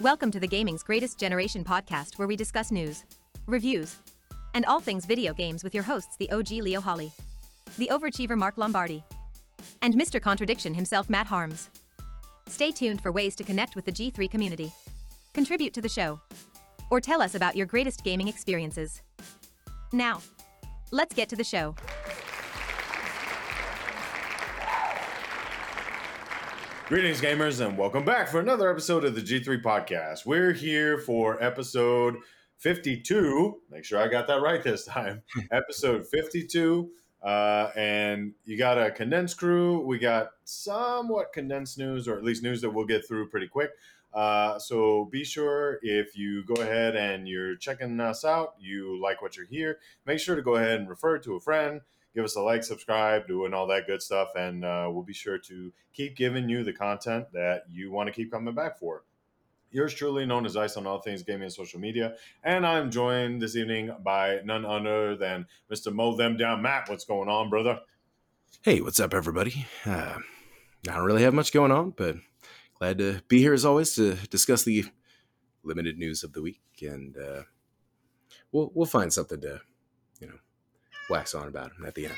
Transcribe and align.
Welcome 0.00 0.30
to 0.30 0.40
the 0.40 0.46
Gaming's 0.46 0.82
Greatest 0.82 1.18
Generation 1.18 1.62
podcast, 1.62 2.16
where 2.16 2.26
we 2.26 2.34
discuss 2.34 2.70
news, 2.70 3.04
reviews, 3.46 3.96
and 4.54 4.64
all 4.64 4.80
things 4.80 5.04
video 5.04 5.34
games 5.34 5.62
with 5.62 5.74
your 5.74 5.82
hosts, 5.82 6.16
the 6.16 6.30
OG 6.30 6.52
Leo 6.52 6.80
Holly, 6.80 7.12
the 7.76 7.90
overachiever 7.92 8.34
Mark 8.34 8.56
Lombardi, 8.56 9.04
and 9.82 9.92
Mr. 9.92 10.18
Contradiction 10.18 10.72
himself, 10.72 11.10
Matt 11.10 11.26
Harms. 11.26 11.68
Stay 12.48 12.70
tuned 12.70 13.02
for 13.02 13.12
ways 13.12 13.36
to 13.36 13.44
connect 13.44 13.76
with 13.76 13.84
the 13.84 13.92
G3 13.92 14.30
community, 14.30 14.72
contribute 15.34 15.74
to 15.74 15.82
the 15.82 15.88
show, 15.90 16.18
or 16.90 16.98
tell 16.98 17.20
us 17.20 17.34
about 17.34 17.54
your 17.54 17.66
greatest 17.66 18.02
gaming 18.02 18.26
experiences. 18.26 19.02
Now, 19.92 20.22
let's 20.92 21.14
get 21.14 21.28
to 21.28 21.36
the 21.36 21.44
show. 21.44 21.74
Greetings, 26.90 27.20
gamers, 27.20 27.64
and 27.64 27.78
welcome 27.78 28.04
back 28.04 28.26
for 28.26 28.40
another 28.40 28.68
episode 28.68 29.04
of 29.04 29.14
the 29.14 29.20
G3 29.20 29.62
Podcast. 29.62 30.26
We're 30.26 30.50
here 30.52 30.98
for 30.98 31.40
episode 31.40 32.16
52. 32.56 33.60
Make 33.70 33.84
sure 33.84 34.00
I 34.00 34.08
got 34.08 34.26
that 34.26 34.42
right 34.42 34.60
this 34.60 34.86
time. 34.86 35.22
episode 35.52 36.08
52. 36.08 36.90
Uh, 37.22 37.70
and 37.76 38.32
you 38.44 38.58
got 38.58 38.76
a 38.76 38.90
condensed 38.90 39.38
crew. 39.38 39.86
We 39.86 40.00
got 40.00 40.30
somewhat 40.42 41.32
condensed 41.32 41.78
news, 41.78 42.08
or 42.08 42.16
at 42.16 42.24
least 42.24 42.42
news 42.42 42.60
that 42.62 42.70
we'll 42.70 42.86
get 42.86 43.06
through 43.06 43.28
pretty 43.28 43.46
quick. 43.46 43.70
Uh, 44.12 44.58
so 44.58 45.04
be 45.12 45.22
sure 45.22 45.78
if 45.82 46.18
you 46.18 46.42
go 46.44 46.60
ahead 46.60 46.96
and 46.96 47.28
you're 47.28 47.54
checking 47.54 48.00
us 48.00 48.24
out, 48.24 48.54
you 48.58 49.00
like 49.00 49.22
what 49.22 49.36
you're 49.36 49.46
here, 49.46 49.78
make 50.06 50.18
sure 50.18 50.34
to 50.34 50.42
go 50.42 50.56
ahead 50.56 50.80
and 50.80 50.88
refer 50.88 51.18
to 51.18 51.36
a 51.36 51.40
friend 51.40 51.82
give 52.14 52.24
us 52.24 52.36
a 52.36 52.40
like, 52.40 52.64
subscribe, 52.64 53.26
doing 53.26 53.54
all 53.54 53.66
that 53.68 53.86
good 53.86 54.02
stuff, 54.02 54.28
and 54.36 54.64
uh, 54.64 54.88
we'll 54.90 55.02
be 55.02 55.12
sure 55.12 55.38
to 55.38 55.72
keep 55.92 56.16
giving 56.16 56.48
you 56.48 56.64
the 56.64 56.72
content 56.72 57.26
that 57.32 57.64
you 57.68 57.90
want 57.90 58.08
to 58.08 58.12
keep 58.12 58.30
coming 58.30 58.54
back 58.54 58.78
for. 58.78 59.04
Yours 59.72 59.94
truly, 59.94 60.26
known 60.26 60.44
as 60.44 60.56
Ice 60.56 60.76
on 60.76 60.86
all 60.86 61.00
things 61.00 61.22
gaming 61.22 61.44
and 61.44 61.52
social 61.52 61.78
media, 61.78 62.16
and 62.42 62.66
I'm 62.66 62.90
joined 62.90 63.40
this 63.40 63.54
evening 63.54 63.94
by 64.02 64.40
none 64.44 64.64
other 64.64 65.16
than 65.16 65.46
Mr. 65.70 65.92
Mow 65.92 66.16
Them 66.16 66.36
Down, 66.36 66.60
Matt. 66.60 66.88
What's 66.88 67.04
going 67.04 67.28
on, 67.28 67.50
brother? 67.50 67.80
Hey, 68.62 68.80
what's 68.80 68.98
up, 68.98 69.14
everybody? 69.14 69.66
Uh, 69.86 70.16
I 70.88 70.94
don't 70.94 71.04
really 71.04 71.22
have 71.22 71.34
much 71.34 71.52
going 71.52 71.70
on, 71.70 71.90
but 71.90 72.16
glad 72.78 72.98
to 72.98 73.22
be 73.28 73.38
here 73.38 73.54
as 73.54 73.64
always 73.64 73.94
to 73.94 74.14
discuss 74.28 74.64
the 74.64 74.86
limited 75.62 75.98
news 75.98 76.24
of 76.24 76.32
the 76.32 76.42
week, 76.42 76.60
and 76.82 77.16
uh, 77.16 77.42
we'll 78.50 78.72
we'll 78.74 78.86
find 78.86 79.12
something 79.12 79.40
to 79.42 79.60
wax 81.10 81.34
on 81.34 81.48
about 81.48 81.72
him 81.72 81.84
at 81.86 81.94
the 81.94 82.06
end. 82.06 82.14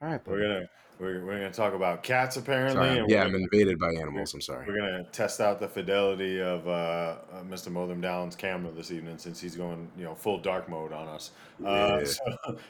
All 0.00 0.08
right, 0.08 0.20
we're 0.26 0.40
gonna 0.40 0.68
we're, 0.98 1.24
we're 1.24 1.38
gonna 1.38 1.50
talk 1.50 1.74
about 1.74 2.02
cats 2.02 2.36
apparently. 2.36 2.74
Sorry, 2.74 3.04
yeah, 3.08 3.24
I'm 3.24 3.34
invaded 3.34 3.78
by 3.78 3.92
animals. 3.92 4.32
I'm 4.34 4.40
sorry. 4.40 4.66
We're 4.66 4.76
gonna 4.76 5.04
test 5.04 5.40
out 5.40 5.58
the 5.58 5.68
fidelity 5.68 6.40
of 6.40 6.66
uh, 6.66 6.70
uh, 6.70 7.42
Mr. 7.48 7.70
Mow 7.70 7.86
Them 7.86 8.00
Down's 8.00 8.36
camera 8.36 8.70
this 8.72 8.90
evening 8.90 9.18
since 9.18 9.40
he's 9.40 9.56
going 9.56 9.90
you 9.96 10.04
know 10.04 10.14
full 10.14 10.38
dark 10.38 10.68
mode 10.68 10.92
on 10.92 11.08
us. 11.08 11.32
Uh, 11.64 12.04
so, 12.04 12.20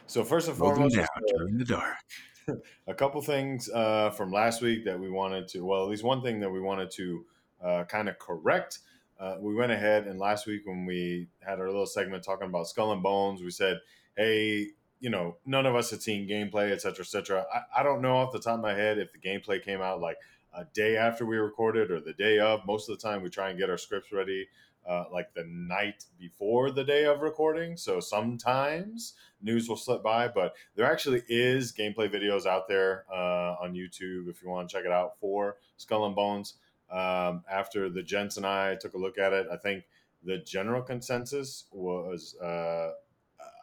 so, 0.06 0.24
first 0.24 0.48
and 0.48 0.56
foremost, 0.56 0.96
down 0.96 1.48
in 1.48 1.58
the 1.58 1.64
dark. 1.64 1.96
a 2.86 2.94
couple 2.94 3.20
things 3.22 3.68
uh, 3.70 4.10
from 4.10 4.30
last 4.30 4.62
week 4.62 4.84
that 4.84 4.98
we 4.98 5.10
wanted 5.10 5.48
to 5.48 5.62
well 5.62 5.82
at 5.82 5.88
least 5.88 6.04
one 6.04 6.22
thing 6.22 6.40
that 6.40 6.50
we 6.50 6.60
wanted 6.60 6.90
to 6.92 7.24
uh, 7.62 7.84
kind 7.84 8.08
of 8.08 8.18
correct. 8.18 8.80
Uh, 9.18 9.36
we 9.40 9.54
went 9.54 9.72
ahead 9.72 10.06
and 10.06 10.18
last 10.20 10.46
week 10.46 10.62
when 10.64 10.84
we 10.84 11.26
had 11.40 11.58
our 11.58 11.66
little 11.66 11.86
segment 11.86 12.22
talking 12.22 12.48
about 12.48 12.68
skull 12.68 12.92
and 12.92 13.02
bones, 13.02 13.42
we 13.42 13.50
said, 13.50 13.78
"Hey, 14.16 14.68
you 15.00 15.11
know, 15.11 15.36
none 15.44 15.66
of 15.66 15.75
us 15.75 15.91
had 15.91 16.02
seen 16.02 16.28
gameplay, 16.28 16.70
et 16.72 16.80
cetera, 16.80 17.05
et 17.05 17.08
cetera. 17.08 17.44
I, 17.55 17.80
I 17.80 17.83
don't 17.83 18.02
know 18.02 18.16
off 18.16 18.33
the 18.33 18.39
top 18.39 18.55
of 18.55 18.61
my 18.61 18.75
head 18.75 18.98
if 18.98 19.12
the 19.12 19.19
gameplay 19.19 19.62
came 19.62 19.83
out 19.83 20.00
like 20.00 20.16
a 20.55 20.64
day 20.64 20.97
after 20.97 21.27
we 21.27 21.36
recorded 21.36 21.91
or 21.91 22.00
the 22.00 22.14
day 22.14 22.38
of. 22.38 22.64
Most 22.66 22.88
of 22.88 22.98
the 22.98 23.08
time, 23.08 23.22
we 23.22 23.28
try 23.28 23.50
and 23.50 23.58
get 23.58 23.69
our 23.69 23.77
scripts 23.77 24.11
ready 24.12 24.48
uh, 24.88 25.05
like 25.12 25.34
the 25.34 25.44
night 25.44 26.05
before 26.19 26.70
the 26.70 26.84
day 26.84 27.05
of 27.05 27.20
recording. 27.20 27.77
So 27.77 28.00
sometimes 28.00 29.14
news 29.42 29.69
will 29.69 29.77
slip 29.77 30.03
by, 30.03 30.28
but 30.28 30.55
there 30.77 30.91
actually 30.91 31.22
is 31.28 31.72
gameplay 31.72 32.09
videos 32.09 32.47
out 32.47 32.69
there 32.69 33.04
uh, 33.12 33.56
on 33.60 33.75
YouTube 33.75 34.31
if 34.31 34.43
you 34.43 34.49
want 34.49 34.69
to 34.69 34.76
check 34.76 34.87
it 34.87 34.93
out 34.93 35.19
for 35.20 35.56
Skull 35.76 36.06
and 36.06 36.15
Bones. 36.15 36.54
Um, 36.91 37.43
after 37.50 37.91
the 37.91 38.03
gents 38.03 38.37
and 38.37 38.47
I 38.47 38.76
took 38.76 38.94
a 38.94 38.99
look 38.99 39.19
at 39.19 39.32
it, 39.32 39.49
I 39.53 39.56
think 39.56 39.84
the 40.25 40.38
general 40.38 40.82
consensus 40.82 41.65
was 41.72 42.37
uh, 42.37 42.93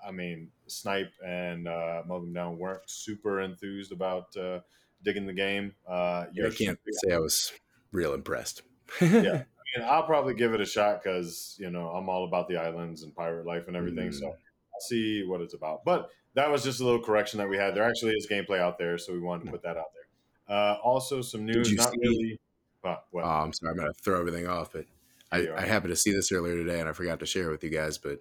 I 0.06 0.12
mean, 0.12 0.50
Snipe 0.68 1.12
and 1.25 1.68
uh, 1.68 2.03
Mow 2.06 2.19
Them 2.19 2.34
Down 2.34 2.58
weren't 2.58 2.81
super 2.86 3.41
enthused 3.41 3.91
about 3.91 4.36
uh, 4.38 4.59
digging 5.03 5.25
the 5.25 5.34
game. 5.34 5.74
Uh, 5.88 6.25
I 6.31 6.50
can't 6.56 6.80
say 7.03 7.14
I 7.14 7.19
was 7.19 7.52
real 7.91 8.13
impressed. 8.13 8.63
yeah, 9.02 9.08
I 9.12 9.80
mean, 9.80 9.88
I'll 9.88 10.03
probably 10.03 10.34
give 10.34 10.53
it 10.53 10.62
a 10.62 10.66
shot 10.66 11.03
because 11.03 11.56
you 11.59 11.69
know 11.69 11.90
I'm 11.90 12.09
all 12.09 12.25
about 12.25 12.47
the 12.47 12.58
islands 12.58 13.03
and 13.03 13.16
pirate 13.16 13.46
life 13.46 13.68
and 13.68 13.75
everything. 13.75 14.09
Mm. 14.09 14.19
So 14.19 14.28
I'll 14.28 14.81
see 14.81 15.24
what 15.24 15.42
it's 15.42 15.53
about. 15.53 15.86
But 15.86 16.09
that 16.36 16.50
was 16.50 16.63
just 16.63 16.80
a 16.81 16.84
little 16.84 17.02
correction 17.02 17.38
that 17.40 17.50
we 17.50 17.58
had. 17.58 17.75
There 17.75 17.84
actually 17.84 18.13
is 18.13 18.28
gameplay 18.30 18.59
out 18.59 18.78
there, 18.78 18.97
so 18.97 19.13
we 19.13 19.19
wanted 19.19 19.46
to 19.46 19.52
put 19.52 19.63
that 19.63 19.78
out 19.78 19.92
there. 19.94 20.56
Uh, 20.56 20.75
also, 20.84 21.22
some 21.22 21.46
news. 21.46 21.72
Not 21.74 21.92
see, 21.92 21.97
really. 22.02 22.40
Uh, 22.84 22.96
oh, 23.16 23.19
I'm 23.19 23.53
sorry. 23.53 23.72
I'm 23.72 23.78
gonna 23.78 23.94
throw 23.94 24.19
everything 24.19 24.47
off, 24.47 24.74
but 24.74 24.86
I, 25.31 25.47
I 25.56 25.62
happened 25.62 25.92
to 25.92 25.96
see 25.96 26.12
this 26.12 26.31
earlier 26.31 26.56
today, 26.56 26.80
and 26.80 26.90
I 26.90 26.94
forgot 26.94 27.19
to 27.22 27.25
share 27.25 27.47
it 27.47 27.52
with 27.52 27.63
you 27.63 27.69
guys. 27.69 27.97
But 27.97 28.19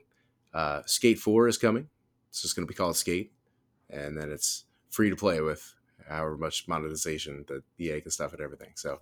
uh, 0.55 0.83
Skate 0.87 1.19
4 1.19 1.49
is 1.49 1.59
coming. 1.59 1.89
It's 2.31 2.43
just 2.43 2.57
going 2.57 2.67
to 2.67 2.71
be 2.71 2.77
called 2.77 2.97
Skate. 2.97 3.33
And 3.91 4.17
then 4.17 4.31
it's 4.31 4.65
free 4.91 5.11
to 5.11 5.17
play 5.17 5.41
with 5.41 5.75
however 6.09 6.37
much 6.37 6.67
monetization 6.69 7.45
that 7.49 7.63
EA 7.79 8.01
can 8.01 8.11
stuff 8.11 8.33
and 8.33 8.41
everything. 8.41 8.71
So, 8.75 9.01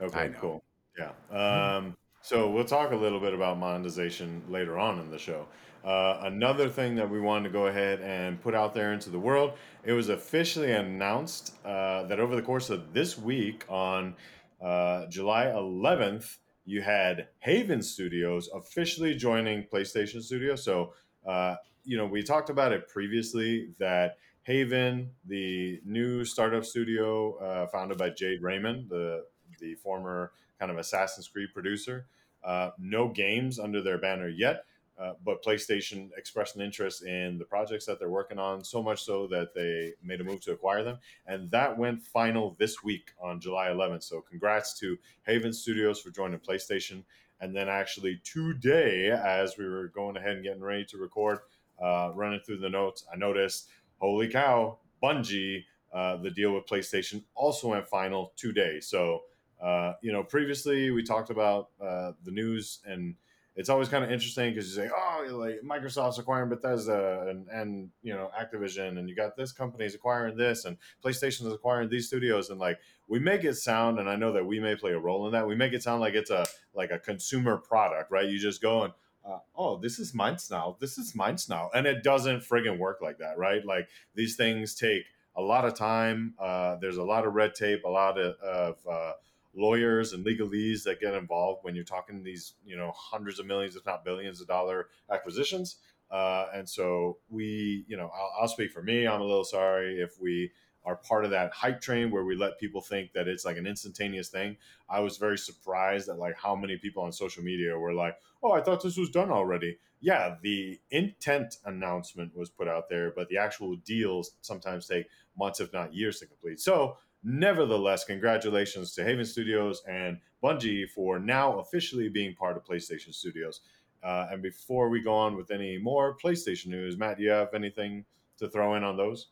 okay, 0.00 0.30
cool. 0.40 0.62
Yeah. 0.98 1.12
Um, 1.30 1.96
so 2.22 2.50
we'll 2.50 2.64
talk 2.64 2.92
a 2.92 2.96
little 2.96 3.20
bit 3.20 3.34
about 3.34 3.58
monetization 3.58 4.42
later 4.48 4.78
on 4.78 4.98
in 4.98 5.10
the 5.10 5.18
show. 5.18 5.46
Uh, 5.84 6.18
another 6.22 6.68
thing 6.68 6.96
that 6.96 7.08
we 7.08 7.20
wanted 7.20 7.44
to 7.44 7.52
go 7.52 7.68
ahead 7.68 8.00
and 8.00 8.40
put 8.42 8.54
out 8.54 8.74
there 8.74 8.92
into 8.92 9.10
the 9.10 9.18
world, 9.18 9.52
it 9.84 9.92
was 9.92 10.08
officially 10.08 10.72
announced 10.72 11.54
uh, 11.64 12.02
that 12.04 12.18
over 12.18 12.34
the 12.34 12.42
course 12.42 12.70
of 12.70 12.92
this 12.92 13.16
week 13.16 13.64
on 13.68 14.16
uh, 14.60 15.06
July 15.06 15.46
11th, 15.46 16.38
you 16.66 16.82
had 16.82 17.28
Haven 17.38 17.80
Studios 17.80 18.50
officially 18.52 19.14
joining 19.14 19.62
PlayStation 19.62 20.20
Studios. 20.22 20.64
So, 20.64 20.92
uh, 21.26 21.54
you 21.84 21.96
know, 21.96 22.06
we 22.06 22.22
talked 22.22 22.50
about 22.50 22.72
it 22.72 22.88
previously 22.88 23.70
that 23.78 24.18
Haven, 24.42 25.10
the 25.24 25.80
new 25.84 26.24
startup 26.24 26.64
studio 26.64 27.36
uh, 27.36 27.66
founded 27.68 27.98
by 27.98 28.10
Jade 28.10 28.42
Raymond, 28.42 28.88
the 28.90 29.24
the 29.60 29.74
former 29.76 30.32
kind 30.58 30.70
of 30.70 30.78
Assassin's 30.78 31.28
Creed 31.28 31.48
producer, 31.54 32.06
uh, 32.44 32.70
no 32.78 33.08
games 33.08 33.58
under 33.58 33.80
their 33.80 33.98
banner 33.98 34.28
yet. 34.28 34.64
Uh, 34.98 35.12
but 35.24 35.44
PlayStation 35.44 36.08
expressed 36.16 36.56
an 36.56 36.62
interest 36.62 37.04
in 37.04 37.36
the 37.38 37.44
projects 37.44 37.84
that 37.84 37.98
they're 37.98 38.08
working 38.08 38.38
on, 38.38 38.64
so 38.64 38.82
much 38.82 39.02
so 39.02 39.26
that 39.26 39.54
they 39.54 39.92
made 40.02 40.20
a 40.20 40.24
move 40.24 40.40
to 40.40 40.52
acquire 40.52 40.82
them. 40.82 40.98
And 41.26 41.50
that 41.50 41.76
went 41.76 42.02
final 42.02 42.56
this 42.58 42.82
week 42.82 43.12
on 43.22 43.40
July 43.40 43.68
11th. 43.68 44.04
So, 44.04 44.22
congrats 44.22 44.78
to 44.80 44.96
Haven 45.26 45.52
Studios 45.52 46.00
for 46.00 46.10
joining 46.10 46.40
PlayStation. 46.40 47.04
And 47.40 47.54
then, 47.54 47.68
actually, 47.68 48.22
today, 48.24 49.10
as 49.10 49.58
we 49.58 49.68
were 49.68 49.88
going 49.88 50.16
ahead 50.16 50.36
and 50.36 50.44
getting 50.44 50.62
ready 50.62 50.86
to 50.86 50.96
record, 50.96 51.40
uh, 51.82 52.12
running 52.14 52.40
through 52.40 52.58
the 52.58 52.70
notes, 52.70 53.04
I 53.12 53.16
noticed, 53.16 53.68
holy 53.98 54.28
cow, 54.28 54.78
Bungie, 55.02 55.64
uh, 55.92 56.16
the 56.16 56.30
deal 56.30 56.52
with 56.52 56.66
PlayStation 56.66 57.22
also 57.34 57.68
went 57.68 57.86
final 57.86 58.32
today. 58.36 58.80
So, 58.80 59.24
uh, 59.62 59.94
you 60.02 60.12
know, 60.12 60.22
previously 60.22 60.90
we 60.90 61.02
talked 61.02 61.30
about 61.30 61.70
uh, 61.80 62.12
the 62.24 62.30
news 62.30 62.80
and 62.86 63.14
it's 63.56 63.70
always 63.70 63.88
kind 63.88 64.04
of 64.04 64.12
interesting 64.12 64.52
because 64.52 64.68
you 64.68 64.82
say, 64.82 64.90
oh, 64.94 65.26
like 65.30 65.62
Microsoft's 65.62 66.18
acquiring 66.18 66.50
Bethesda 66.50 67.26
and, 67.28 67.48
and 67.48 67.90
you 68.02 68.12
know 68.12 68.30
Activision, 68.38 68.98
and 68.98 69.08
you 69.08 69.16
got 69.16 69.36
this 69.36 69.50
company's 69.50 69.94
acquiring 69.94 70.36
this, 70.36 70.66
and 70.66 70.76
PlayStation 71.04 71.46
is 71.46 71.52
acquiring 71.52 71.88
these 71.88 72.06
studios, 72.06 72.50
and 72.50 72.60
like 72.60 72.78
we 73.08 73.18
make 73.18 73.44
it 73.44 73.54
sound, 73.54 73.98
and 73.98 74.08
I 74.08 74.16
know 74.16 74.32
that 74.34 74.44
we 74.44 74.60
may 74.60 74.76
play 74.76 74.92
a 74.92 74.98
role 74.98 75.26
in 75.26 75.32
that. 75.32 75.46
We 75.46 75.54
make 75.54 75.72
it 75.72 75.82
sound 75.82 76.00
like 76.00 76.14
it's 76.14 76.30
a 76.30 76.44
like 76.74 76.90
a 76.90 76.98
consumer 76.98 77.56
product, 77.56 78.10
right? 78.10 78.28
You 78.28 78.38
just 78.38 78.60
go 78.60 78.84
and 78.84 78.92
uh, 79.26 79.38
oh, 79.56 79.78
this 79.78 79.98
is 79.98 80.14
mine 80.14 80.36
now. 80.50 80.76
This 80.78 80.98
is 80.98 81.14
mine 81.14 81.38
now, 81.48 81.70
and 81.74 81.86
it 81.86 82.04
doesn't 82.04 82.40
friggin' 82.40 82.78
work 82.78 82.98
like 83.00 83.18
that, 83.18 83.38
right? 83.38 83.64
Like 83.64 83.88
these 84.14 84.36
things 84.36 84.74
take 84.74 85.04
a 85.34 85.42
lot 85.42 85.64
of 85.64 85.74
time. 85.74 86.34
Uh, 86.38 86.76
there's 86.76 86.96
a 86.96 87.02
lot 87.02 87.26
of 87.26 87.34
red 87.34 87.54
tape, 87.54 87.84
a 87.84 87.88
lot 87.88 88.18
of, 88.18 88.36
of 88.40 88.76
uh, 88.90 89.12
lawyers 89.56 90.12
and 90.12 90.24
legalese 90.24 90.82
that 90.84 91.00
get 91.00 91.14
involved 91.14 91.64
when 91.64 91.74
you're 91.74 91.84
talking 91.84 92.22
these, 92.22 92.54
you 92.64 92.76
know, 92.76 92.92
hundreds 92.94 93.38
of 93.38 93.46
millions, 93.46 93.74
if 93.74 93.86
not 93.86 94.04
billions 94.04 94.40
of 94.40 94.46
dollar 94.46 94.88
acquisitions. 95.10 95.76
Uh, 96.10 96.46
and 96.54 96.68
so 96.68 97.18
we, 97.28 97.84
you 97.88 97.96
know, 97.96 98.10
I'll, 98.14 98.42
I'll, 98.42 98.48
speak 98.48 98.70
for 98.70 98.82
me. 98.82 99.06
I'm 99.08 99.20
a 99.20 99.24
little 99.24 99.44
sorry 99.44 100.00
if 100.00 100.20
we 100.20 100.52
are 100.84 100.96
part 100.96 101.24
of 101.24 101.32
that 101.32 101.52
hype 101.52 101.80
train 101.80 102.12
where 102.12 102.24
we 102.24 102.36
let 102.36 102.60
people 102.60 102.80
think 102.80 103.12
that 103.12 103.26
it's 103.26 103.44
like 103.44 103.56
an 103.56 103.66
instantaneous 103.66 104.28
thing. 104.28 104.56
I 104.88 105.00
was 105.00 105.16
very 105.16 105.36
surprised 105.36 106.08
at 106.08 106.18
like 106.18 106.36
how 106.36 106.54
many 106.54 106.76
people 106.76 107.02
on 107.02 107.12
social 107.12 107.42
media 107.42 107.76
were 107.76 107.92
like, 107.92 108.16
"Oh, 108.40 108.52
I 108.52 108.60
thought 108.60 108.84
this 108.84 108.96
was 108.96 109.10
done 109.10 109.32
already." 109.32 109.78
Yeah, 110.00 110.36
the 110.42 110.78
intent 110.92 111.56
announcement 111.64 112.36
was 112.36 112.50
put 112.50 112.68
out 112.68 112.88
there, 112.88 113.10
but 113.10 113.28
the 113.28 113.38
actual 113.38 113.74
deals 113.74 114.36
sometimes 114.42 114.86
take 114.86 115.08
months, 115.36 115.58
if 115.58 115.72
not 115.72 115.92
years, 115.92 116.20
to 116.20 116.26
complete. 116.26 116.60
So 116.60 116.98
Nevertheless, 117.28 118.04
congratulations 118.04 118.94
to 118.94 119.02
Haven 119.02 119.24
Studios 119.24 119.82
and 119.88 120.20
Bungie 120.44 120.88
for 120.88 121.18
now 121.18 121.58
officially 121.58 122.08
being 122.08 122.36
part 122.36 122.56
of 122.56 122.64
PlayStation 122.64 123.12
Studios. 123.12 123.62
Uh, 124.04 124.28
and 124.30 124.40
before 124.40 124.88
we 124.88 125.02
go 125.02 125.12
on 125.12 125.36
with 125.36 125.50
any 125.50 125.76
more 125.76 126.16
PlayStation 126.16 126.68
news, 126.68 126.96
Matt, 126.96 127.16
do 127.16 127.24
you 127.24 127.30
have 127.30 127.52
anything 127.52 128.04
to 128.38 128.48
throw 128.48 128.76
in 128.76 128.84
on 128.84 128.96
those? 128.96 129.30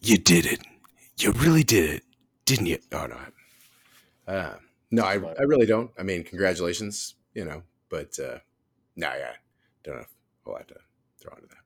You 0.00 0.18
did 0.18 0.46
it. 0.46 0.62
You 1.18 1.30
really 1.30 1.62
did 1.62 1.88
it, 1.88 2.02
didn't 2.44 2.66
you? 2.66 2.78
Oh 2.90 3.06
no, 3.06 3.18
uh, 4.26 4.54
no, 4.90 5.04
I, 5.04 5.12
I 5.12 5.42
really 5.42 5.66
don't. 5.66 5.92
I 5.96 6.02
mean, 6.02 6.24
congratulations, 6.24 7.14
you 7.34 7.44
know, 7.44 7.62
but 7.88 8.18
uh, 8.18 8.38
no, 8.96 9.12
yeah, 9.14 9.34
don't 9.84 9.98
have 9.98 10.08
a 10.44 10.50
lot 10.50 10.66
to 10.66 10.74
throw 11.20 11.34
into 11.36 11.46
that. 11.46 11.58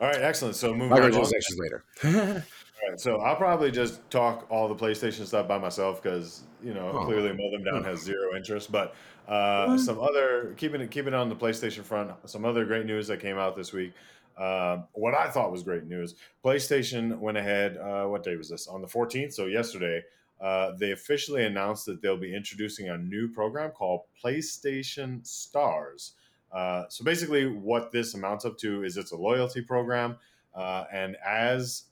All 0.00 0.08
right, 0.08 0.20
excellent. 0.20 0.56
So 0.56 0.72
moving 0.72 0.92
on. 0.92 1.12
Congratulations 1.12 1.58
later. 1.58 2.44
right, 2.86 3.00
so 3.00 3.20
I'll 3.20 3.36
probably 3.36 3.70
just 3.70 4.08
talk 4.10 4.46
all 4.50 4.68
the 4.68 4.74
PlayStation 4.74 5.26
stuff 5.26 5.48
by 5.48 5.58
myself 5.58 6.02
because 6.02 6.42
you 6.62 6.74
know 6.74 6.90
oh. 6.92 7.04
clearly 7.04 7.32
Mow 7.32 7.50
Them 7.50 7.64
Down 7.64 7.84
has 7.84 8.00
zero 8.00 8.36
interest. 8.36 8.70
But 8.70 8.94
uh, 9.26 9.78
some 9.78 9.98
other 9.98 10.54
keeping 10.56 10.80
it 10.80 10.90
keeping 10.90 11.12
it 11.12 11.16
on 11.16 11.28
the 11.28 11.36
PlayStation 11.36 11.82
front, 11.82 12.10
some 12.26 12.44
other 12.44 12.64
great 12.64 12.86
news 12.86 13.06
that 13.08 13.20
came 13.20 13.38
out 13.38 13.56
this 13.56 13.72
week. 13.72 13.92
Uh, 14.36 14.82
what 14.92 15.14
I 15.14 15.28
thought 15.30 15.50
was 15.50 15.62
great 15.62 15.84
news. 15.84 16.14
PlayStation 16.44 17.18
went 17.18 17.36
ahead. 17.36 17.76
Uh, 17.76 18.04
what 18.04 18.22
day 18.22 18.36
was 18.36 18.48
this? 18.48 18.68
On 18.68 18.80
the 18.80 18.88
14th, 18.88 19.32
so 19.32 19.46
yesterday. 19.46 20.02
Uh, 20.40 20.70
they 20.76 20.92
officially 20.92 21.44
announced 21.44 21.84
that 21.86 22.00
they'll 22.00 22.16
be 22.16 22.32
introducing 22.32 22.88
a 22.88 22.96
new 22.96 23.26
program 23.26 23.72
called 23.72 24.02
PlayStation 24.22 25.26
Stars. 25.26 26.12
Uh, 26.52 26.84
so 26.88 27.04
basically, 27.04 27.46
what 27.46 27.92
this 27.92 28.14
amounts 28.14 28.44
up 28.44 28.56
to 28.58 28.84
is 28.84 28.96
it's 28.96 29.12
a 29.12 29.16
loyalty 29.16 29.60
program, 29.60 30.16
uh, 30.54 30.84
and 30.92 31.16
as 31.26 31.84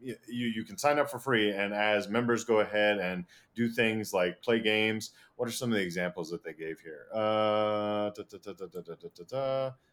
you 0.00 0.16
you 0.26 0.64
can 0.64 0.78
sign 0.78 0.98
up 0.98 1.10
for 1.10 1.18
free, 1.18 1.50
and 1.50 1.74
as 1.74 2.08
members 2.08 2.44
go 2.44 2.60
ahead 2.60 2.98
and 2.98 3.24
do 3.54 3.68
things 3.68 4.12
like 4.12 4.42
play 4.42 4.60
games. 4.60 5.10
What 5.36 5.48
are 5.48 5.52
some 5.52 5.70
of 5.70 5.76
the 5.76 5.82
examples 5.82 6.30
that 6.30 6.44
they 6.44 6.52
gave 6.52 6.80
here? 6.80 7.06
Uh, 7.14 8.10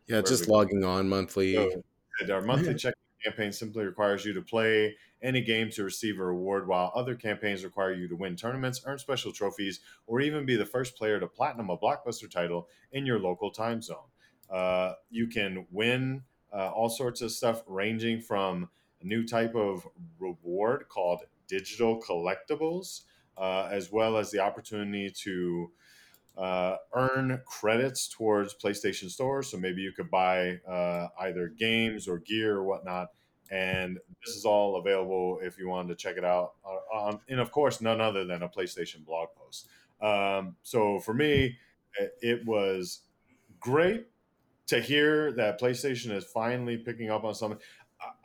yeah, 0.07 0.21
just 0.21 0.47
logging 0.47 0.83
on 0.83 1.07
monthly. 1.07 1.55
So, 1.55 1.83
our 2.33 2.41
monthly 2.41 2.73
check 2.75 2.93
campaign 3.23 3.51
simply 3.51 3.85
requires 3.85 4.25
you 4.25 4.33
to 4.33 4.41
play 4.41 4.95
any 5.21 5.41
game 5.41 5.69
to 5.71 5.83
receive 5.83 6.19
a 6.19 6.23
reward, 6.25 6.67
while 6.67 6.91
other 6.95 7.15
campaigns 7.15 7.63
require 7.63 7.93
you 7.93 8.07
to 8.07 8.15
win 8.15 8.35
tournaments, 8.35 8.81
earn 8.85 8.99
special 8.99 9.31
trophies, 9.31 9.79
or 10.05 10.21
even 10.21 10.45
be 10.45 10.55
the 10.55 10.65
first 10.65 10.95
player 10.95 11.19
to 11.19 11.27
platinum 11.27 11.69
a 11.69 11.77
blockbuster 11.77 12.29
title 12.29 12.67
in 12.91 13.05
your 13.05 13.19
local 13.19 13.51
time 13.51 13.81
zone. 13.81 14.07
Uh, 14.49 14.93
you 15.09 15.27
can 15.27 15.65
win 15.71 16.23
uh, 16.53 16.69
all 16.69 16.89
sorts 16.89 17.21
of 17.21 17.31
stuff, 17.31 17.63
ranging 17.67 18.21
from 18.21 18.69
a 19.01 19.05
new 19.05 19.25
type 19.25 19.55
of 19.55 19.87
reward 20.19 20.87
called 20.89 21.21
digital 21.47 22.01
collectibles, 22.01 23.01
uh, 23.37 23.69
as 23.71 23.91
well 23.91 24.17
as 24.17 24.31
the 24.31 24.39
opportunity 24.39 25.11
to 25.23 25.71
uh, 26.37 26.75
earn 26.93 27.41
credits 27.45 28.07
towards 28.07 28.53
PlayStation 28.53 29.09
Store. 29.09 29.41
So 29.41 29.57
maybe 29.57 29.81
you 29.81 29.91
could 29.91 30.11
buy 30.11 30.59
uh, 30.67 31.07
either 31.21 31.47
games 31.47 32.07
or 32.07 32.19
gear 32.19 32.57
or 32.57 32.63
whatnot. 32.63 33.09
And 33.49 33.97
this 34.25 34.35
is 34.35 34.43
all 34.45 34.75
available 34.75 35.39
if 35.41 35.57
you 35.57 35.69
wanted 35.69 35.89
to 35.89 35.95
check 35.95 36.17
it 36.17 36.25
out. 36.25 36.53
Uh, 36.93 37.15
and 37.29 37.39
of 37.39 37.51
course, 37.51 37.79
none 37.81 38.01
other 38.01 38.25
than 38.25 38.43
a 38.43 38.49
PlayStation 38.49 39.05
blog 39.05 39.29
post. 39.35 39.67
Um, 40.01 40.57
so 40.63 40.99
for 40.99 41.13
me, 41.13 41.57
it 42.21 42.45
was 42.45 43.01
great 43.59 44.07
to 44.67 44.81
hear 44.81 45.31
that 45.31 45.59
PlayStation 45.59 46.11
is 46.11 46.25
finally 46.25 46.77
picking 46.77 47.09
up 47.09 47.23
on 47.23 47.33
something. 47.33 47.59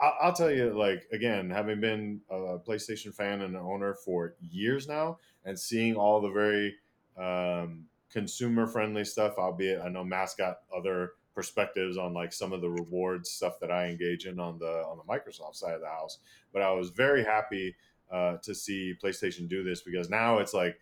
I, 0.01 0.27
will 0.27 0.33
tell 0.33 0.51
you, 0.51 0.77
like 0.77 1.07
again, 1.13 1.51
having 1.51 1.81
been 1.81 2.21
a 2.31 2.59
PlayStation 2.59 3.15
fan 3.15 3.41
and 3.41 3.55
an 3.57 3.63
owner 3.63 3.95
for 3.95 4.35
years 4.41 4.89
now, 4.89 5.19
and 5.45 5.59
seeing 5.59 5.97
all 5.97 6.21
the 6.21 6.31
very 6.31 6.77
um, 7.17 7.85
consumer 8.11 8.67
friendly 8.67 9.05
stuff, 9.05 9.35
albeit 9.39 9.81
I 9.81 9.89
know 9.89 10.05
Matt's 10.05 10.35
got 10.35 10.59
other 10.77 11.13
perspectives 11.35 11.97
on 11.97 12.13
like 12.13 12.33
some 12.33 12.53
of 12.53 12.61
the 12.61 12.69
rewards 12.69 13.31
stuff 13.31 13.59
that 13.61 13.71
I 13.71 13.87
engage 13.87 14.27
in 14.27 14.39
on 14.39 14.59
the 14.59 14.85
on 14.87 14.99
the 14.99 15.13
Microsoft 15.13 15.57
side 15.57 15.75
of 15.75 15.81
the 15.81 15.89
house. 15.89 16.19
But 16.53 16.63
I 16.63 16.73
was 16.73 16.91
very 16.91 17.25
happy 17.25 17.75
uh, 18.11 18.37
to 18.43 18.55
see 18.55 18.95
PlayStation 19.03 19.49
do 19.49 19.65
this 19.65 19.81
because 19.81 20.11
now 20.11 20.39
it's 20.39 20.53
like 20.53 20.79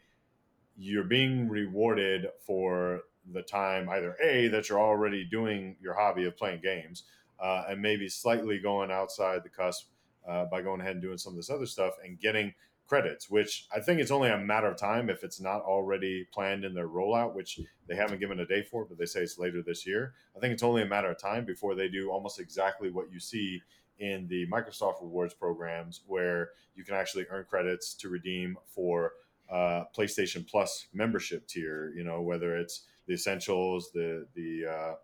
you're 0.76 1.04
being 1.04 1.48
rewarded 1.48 2.26
for 2.44 3.02
the 3.32 3.42
time 3.42 3.88
either 3.90 4.16
a 4.22 4.48
that 4.48 4.68
you're 4.68 4.80
already 4.80 5.24
doing 5.24 5.76
your 5.80 5.94
hobby 5.94 6.24
of 6.24 6.36
playing 6.36 6.60
games 6.62 7.04
uh, 7.42 7.64
and 7.68 7.80
maybe 7.80 8.08
slightly 8.08 8.58
going 8.58 8.90
outside 8.90 9.42
the 9.42 9.48
cusp 9.48 9.88
uh, 10.28 10.44
by 10.46 10.62
going 10.62 10.80
ahead 10.80 10.92
and 10.92 11.02
doing 11.02 11.18
some 11.18 11.32
of 11.32 11.36
this 11.36 11.50
other 11.50 11.66
stuff 11.66 11.94
and 12.04 12.20
getting 12.20 12.52
credits, 12.86 13.30
which 13.30 13.68
I 13.74 13.78
think 13.78 14.00
it's 14.00 14.10
only 14.10 14.30
a 14.30 14.36
matter 14.36 14.66
of 14.66 14.76
time 14.76 15.08
if 15.10 15.22
it's 15.22 15.40
not 15.40 15.62
already 15.62 16.26
planned 16.32 16.64
in 16.64 16.74
their 16.74 16.88
rollout, 16.88 17.34
which 17.34 17.60
they 17.86 17.94
haven't 17.94 18.18
given 18.18 18.40
a 18.40 18.46
day 18.46 18.62
for, 18.62 18.84
but 18.84 18.98
they 18.98 19.06
say 19.06 19.20
it's 19.20 19.38
later 19.38 19.62
this 19.62 19.86
year. 19.86 20.14
I 20.36 20.40
think 20.40 20.52
it's 20.52 20.64
only 20.64 20.82
a 20.82 20.86
matter 20.86 21.08
of 21.08 21.16
time 21.16 21.44
before 21.44 21.76
they 21.76 21.88
do 21.88 22.10
almost 22.10 22.40
exactly 22.40 22.90
what 22.90 23.12
you 23.12 23.20
see 23.20 23.62
in 24.00 24.26
the 24.26 24.44
Microsoft 24.48 25.00
rewards 25.02 25.34
programs, 25.34 26.00
where 26.06 26.50
you 26.74 26.82
can 26.82 26.96
actually 26.96 27.26
earn 27.30 27.44
credits 27.48 27.94
to 27.94 28.08
redeem 28.08 28.56
for 28.66 29.12
uh, 29.48 29.84
PlayStation 29.96 30.44
Plus 30.44 30.86
membership 30.92 31.46
tier. 31.46 31.92
You 31.94 32.02
know, 32.02 32.20
whether 32.22 32.56
it's 32.56 32.86
the 33.06 33.14
essentials, 33.14 33.92
the 33.92 34.26
the 34.34 34.66
uh, 34.66 34.94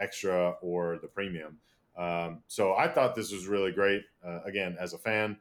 extra, 0.00 0.54
or 0.62 0.98
the 1.00 1.08
premium. 1.08 1.58
Um, 1.96 2.42
so 2.46 2.74
I 2.74 2.88
thought 2.88 3.14
this 3.14 3.32
was 3.32 3.46
really 3.46 3.72
great. 3.72 4.02
Uh, 4.26 4.40
again, 4.44 4.76
as 4.80 4.92
a 4.92 4.98
fan, 4.98 5.36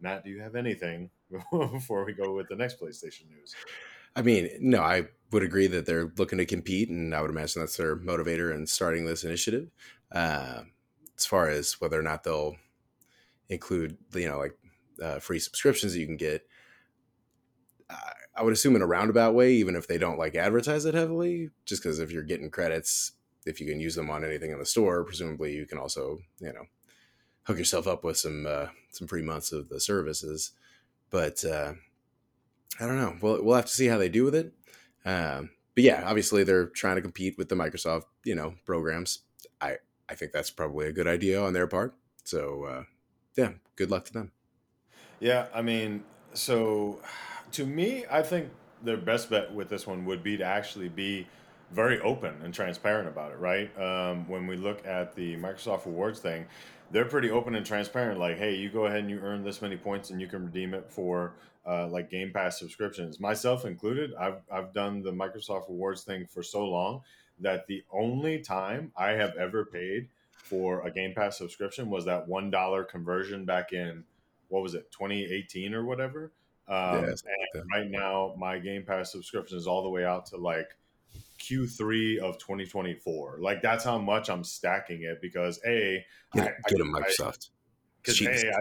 Matt, 0.00 0.24
do 0.24 0.30
you 0.30 0.40
have 0.40 0.54
anything 0.54 1.10
before 1.52 2.04
we 2.04 2.12
go 2.12 2.34
with 2.34 2.48
the 2.48 2.56
next 2.56 2.80
PlayStation 2.80 3.28
news? 3.30 3.54
I 4.14 4.22
mean, 4.22 4.50
no, 4.60 4.82
I 4.82 5.06
would 5.30 5.42
agree 5.42 5.66
that 5.68 5.86
they're 5.86 6.12
looking 6.16 6.38
to 6.38 6.44
compete, 6.44 6.90
and 6.90 7.14
I 7.14 7.22
would 7.22 7.30
imagine 7.30 7.60
that's 7.60 7.76
their 7.76 7.96
motivator 7.96 8.54
in 8.54 8.66
starting 8.66 9.06
this 9.06 9.24
initiative. 9.24 9.70
Uh, 10.10 10.62
as 11.16 11.24
far 11.24 11.48
as 11.48 11.80
whether 11.80 11.98
or 11.98 12.02
not 12.02 12.24
they'll 12.24 12.56
include, 13.48 13.96
you 14.14 14.28
know, 14.28 14.38
like 14.38 14.56
uh, 15.02 15.18
free 15.18 15.38
subscriptions 15.38 15.94
that 15.94 16.00
you 16.00 16.06
can 16.06 16.16
get, 16.16 16.46
I 18.34 18.42
would 18.42 18.52
assume 18.52 18.76
in 18.76 18.82
a 18.82 18.86
roundabout 18.86 19.34
way, 19.34 19.52
even 19.54 19.76
if 19.76 19.86
they 19.86 19.98
don't 19.98 20.18
like 20.18 20.34
advertise 20.34 20.84
it 20.84 20.94
heavily, 20.94 21.50
just 21.66 21.82
because 21.82 21.98
if 21.98 22.10
you're 22.10 22.22
getting 22.22 22.50
credits, 22.50 23.12
if 23.46 23.60
you 23.60 23.66
can 23.66 23.80
use 23.80 23.94
them 23.94 24.10
on 24.10 24.24
anything 24.24 24.52
in 24.52 24.58
the 24.58 24.66
store, 24.66 25.04
presumably 25.04 25.54
you 25.54 25.66
can 25.66 25.78
also, 25.78 26.18
you 26.38 26.52
know, 26.52 26.64
hook 27.44 27.58
yourself 27.58 27.86
up 27.86 28.04
with 28.04 28.16
some 28.16 28.46
uh, 28.46 28.66
some 28.90 29.06
free 29.06 29.22
months 29.22 29.52
of 29.52 29.68
the 29.68 29.80
services. 29.80 30.52
But 31.10 31.44
uh, 31.44 31.74
I 32.80 32.86
don't 32.86 32.98
know. 32.98 33.16
We'll 33.20 33.42
we'll 33.44 33.56
have 33.56 33.66
to 33.66 33.72
see 33.72 33.86
how 33.86 33.98
they 33.98 34.08
do 34.08 34.24
with 34.24 34.34
it. 34.34 34.52
Um, 35.04 35.50
but 35.74 35.84
yeah, 35.84 36.04
obviously 36.06 36.44
they're 36.44 36.66
trying 36.66 36.96
to 36.96 37.02
compete 37.02 37.36
with 37.38 37.48
the 37.48 37.54
Microsoft, 37.54 38.04
you 38.24 38.34
know, 38.34 38.54
programs. 38.64 39.20
I 39.60 39.78
I 40.08 40.14
think 40.14 40.32
that's 40.32 40.50
probably 40.50 40.86
a 40.86 40.92
good 40.92 41.06
idea 41.06 41.42
on 41.42 41.52
their 41.52 41.66
part. 41.66 41.94
So 42.24 42.64
uh, 42.64 42.82
yeah, 43.36 43.52
good 43.76 43.90
luck 43.90 44.04
to 44.06 44.12
them. 44.12 44.32
Yeah, 45.20 45.46
I 45.54 45.62
mean, 45.62 46.04
so 46.34 47.00
to 47.52 47.64
me, 47.64 48.04
I 48.10 48.22
think 48.22 48.50
their 48.82 48.96
best 48.96 49.30
bet 49.30 49.52
with 49.52 49.68
this 49.68 49.86
one 49.86 50.04
would 50.04 50.22
be 50.22 50.36
to 50.36 50.44
actually 50.44 50.88
be 50.88 51.26
very 51.72 52.00
open 52.00 52.34
and 52.42 52.52
transparent 52.52 53.08
about 53.08 53.32
it, 53.32 53.38
right? 53.38 53.70
Um, 53.80 54.28
when 54.28 54.46
we 54.46 54.56
look 54.56 54.86
at 54.86 55.14
the 55.14 55.36
Microsoft 55.36 55.86
Rewards 55.86 56.20
thing, 56.20 56.46
they're 56.90 57.06
pretty 57.06 57.30
open 57.30 57.54
and 57.54 57.64
transparent. 57.64 58.20
Like, 58.20 58.38
hey, 58.38 58.54
you 58.54 58.70
go 58.70 58.86
ahead 58.86 59.00
and 59.00 59.10
you 59.10 59.18
earn 59.20 59.42
this 59.42 59.62
many 59.62 59.76
points, 59.76 60.10
and 60.10 60.20
you 60.20 60.26
can 60.26 60.44
redeem 60.44 60.74
it 60.74 60.90
for 60.90 61.34
uh, 61.66 61.86
like 61.88 62.10
Game 62.10 62.32
Pass 62.32 62.58
subscriptions, 62.58 63.20
myself 63.20 63.64
included. 63.64 64.12
I've 64.18 64.42
I've 64.52 64.72
done 64.72 65.02
the 65.02 65.12
Microsoft 65.12 65.68
Rewards 65.68 66.02
thing 66.02 66.26
for 66.26 66.42
so 66.42 66.64
long 66.64 67.00
that 67.40 67.66
the 67.66 67.82
only 67.92 68.40
time 68.40 68.92
I 68.96 69.10
have 69.10 69.34
ever 69.36 69.64
paid 69.64 70.08
for 70.30 70.86
a 70.86 70.90
Game 70.90 71.14
Pass 71.14 71.38
subscription 71.38 71.88
was 71.88 72.04
that 72.04 72.28
one 72.28 72.50
dollar 72.50 72.84
conversion 72.84 73.44
back 73.44 73.72
in 73.72 74.04
what 74.48 74.62
was 74.62 74.74
it 74.74 74.90
2018 74.92 75.72
or 75.72 75.84
whatever. 75.84 76.32
Um, 76.68 77.04
and 77.04 77.22
right 77.72 77.90
now, 77.90 78.34
my 78.36 78.58
Game 78.58 78.84
Pass 78.84 79.10
subscription 79.12 79.56
is 79.56 79.66
all 79.66 79.82
the 79.82 79.88
way 79.88 80.04
out 80.04 80.26
to 80.26 80.36
like 80.36 80.68
Q3 81.42 82.18
of 82.18 82.38
2024. 82.38 83.38
Like 83.40 83.62
that's 83.62 83.84
how 83.84 83.98
much 83.98 84.30
I'm 84.30 84.44
stacking 84.44 85.02
it 85.02 85.20
because 85.20 85.60
a 85.66 86.04
get, 86.34 86.48
I, 86.48 86.70
get 86.70 86.80
a 86.80 86.84
Microsoft 86.84 87.50
because 88.02 88.20
a 88.22 88.52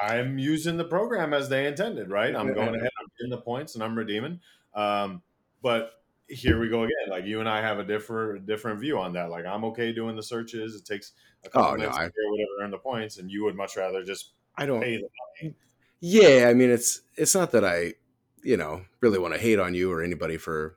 I, 0.00 0.16
I'm 0.16 0.38
using 0.38 0.76
the 0.76 0.84
program 0.84 1.34
as 1.34 1.48
they 1.48 1.66
intended. 1.66 2.10
Right, 2.10 2.34
I'm 2.34 2.54
going 2.54 2.74
ahead, 2.74 2.90
I'm 3.00 3.08
getting 3.18 3.30
the 3.30 3.42
points, 3.42 3.74
and 3.74 3.84
I'm 3.84 3.96
redeeming. 3.96 4.40
Um, 4.74 5.22
but 5.62 5.92
here 6.28 6.58
we 6.58 6.68
go 6.68 6.84
again. 6.84 7.10
Like 7.10 7.26
you 7.26 7.40
and 7.40 7.48
I 7.48 7.60
have 7.60 7.78
a 7.78 7.84
different 7.84 8.46
different 8.46 8.80
view 8.80 8.98
on 8.98 9.12
that. 9.12 9.30
Like 9.30 9.44
I'm 9.44 9.64
okay 9.66 9.92
doing 9.92 10.16
the 10.16 10.22
searches. 10.22 10.74
It 10.74 10.84
takes 10.86 11.12
a 11.44 11.50
couple 11.50 11.72
oh, 11.72 11.76
minutes 11.76 11.96
no, 11.96 12.04
I, 12.04 12.06
to 12.06 12.12
whatever 12.30 12.64
earn 12.64 12.70
the 12.70 12.78
points, 12.78 13.18
and 13.18 13.30
you 13.30 13.44
would 13.44 13.56
much 13.56 13.76
rather 13.76 14.02
just 14.02 14.32
I 14.56 14.64
don't 14.64 14.80
pay 14.80 14.96
the 14.96 15.08
money. 15.42 15.54
Yeah, 16.00 16.46
I 16.48 16.54
mean 16.54 16.70
it's 16.70 17.02
it's 17.16 17.34
not 17.34 17.50
that 17.52 17.64
I 17.64 17.94
you 18.42 18.56
know 18.56 18.82
really 19.00 19.18
want 19.18 19.34
to 19.34 19.40
hate 19.40 19.58
on 19.58 19.74
you 19.74 19.92
or 19.92 20.02
anybody 20.02 20.38
for 20.38 20.76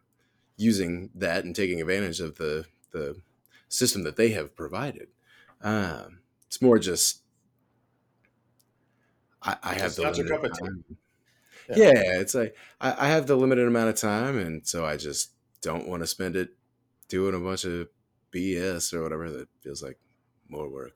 using 0.63 1.09
that 1.15 1.45
and 1.45 1.55
taking 1.55 1.81
advantage 1.81 2.19
of 2.19 2.37
the 2.37 2.65
the 2.91 3.19
system 3.69 4.03
that 4.03 4.15
they 4.15 4.29
have 4.29 4.55
provided. 4.55 5.07
Um, 5.61 6.19
it's 6.47 6.61
more 6.61 6.79
just 6.79 7.21
I, 9.41 9.57
I 9.63 9.73
have 9.75 9.95
the 9.95 10.03
time. 10.49 10.85
Yeah. 11.69 11.75
yeah, 11.77 12.19
it's 12.19 12.35
like 12.35 12.55
I, 12.81 13.05
I 13.05 13.07
have 13.07 13.27
the 13.27 13.35
limited 13.35 13.67
amount 13.67 13.89
of 13.89 13.95
time, 13.95 14.37
and 14.37 14.65
so 14.67 14.85
I 14.85 14.97
just 14.97 15.31
don't 15.61 15.87
want 15.87 16.03
to 16.03 16.07
spend 16.07 16.35
it 16.35 16.49
doing 17.07 17.35
a 17.35 17.39
bunch 17.39 17.65
of 17.65 17.87
BS 18.31 18.93
or 18.93 19.03
whatever 19.03 19.29
that 19.29 19.47
feels 19.61 19.81
like 19.81 19.97
more 20.49 20.69
work. 20.69 20.93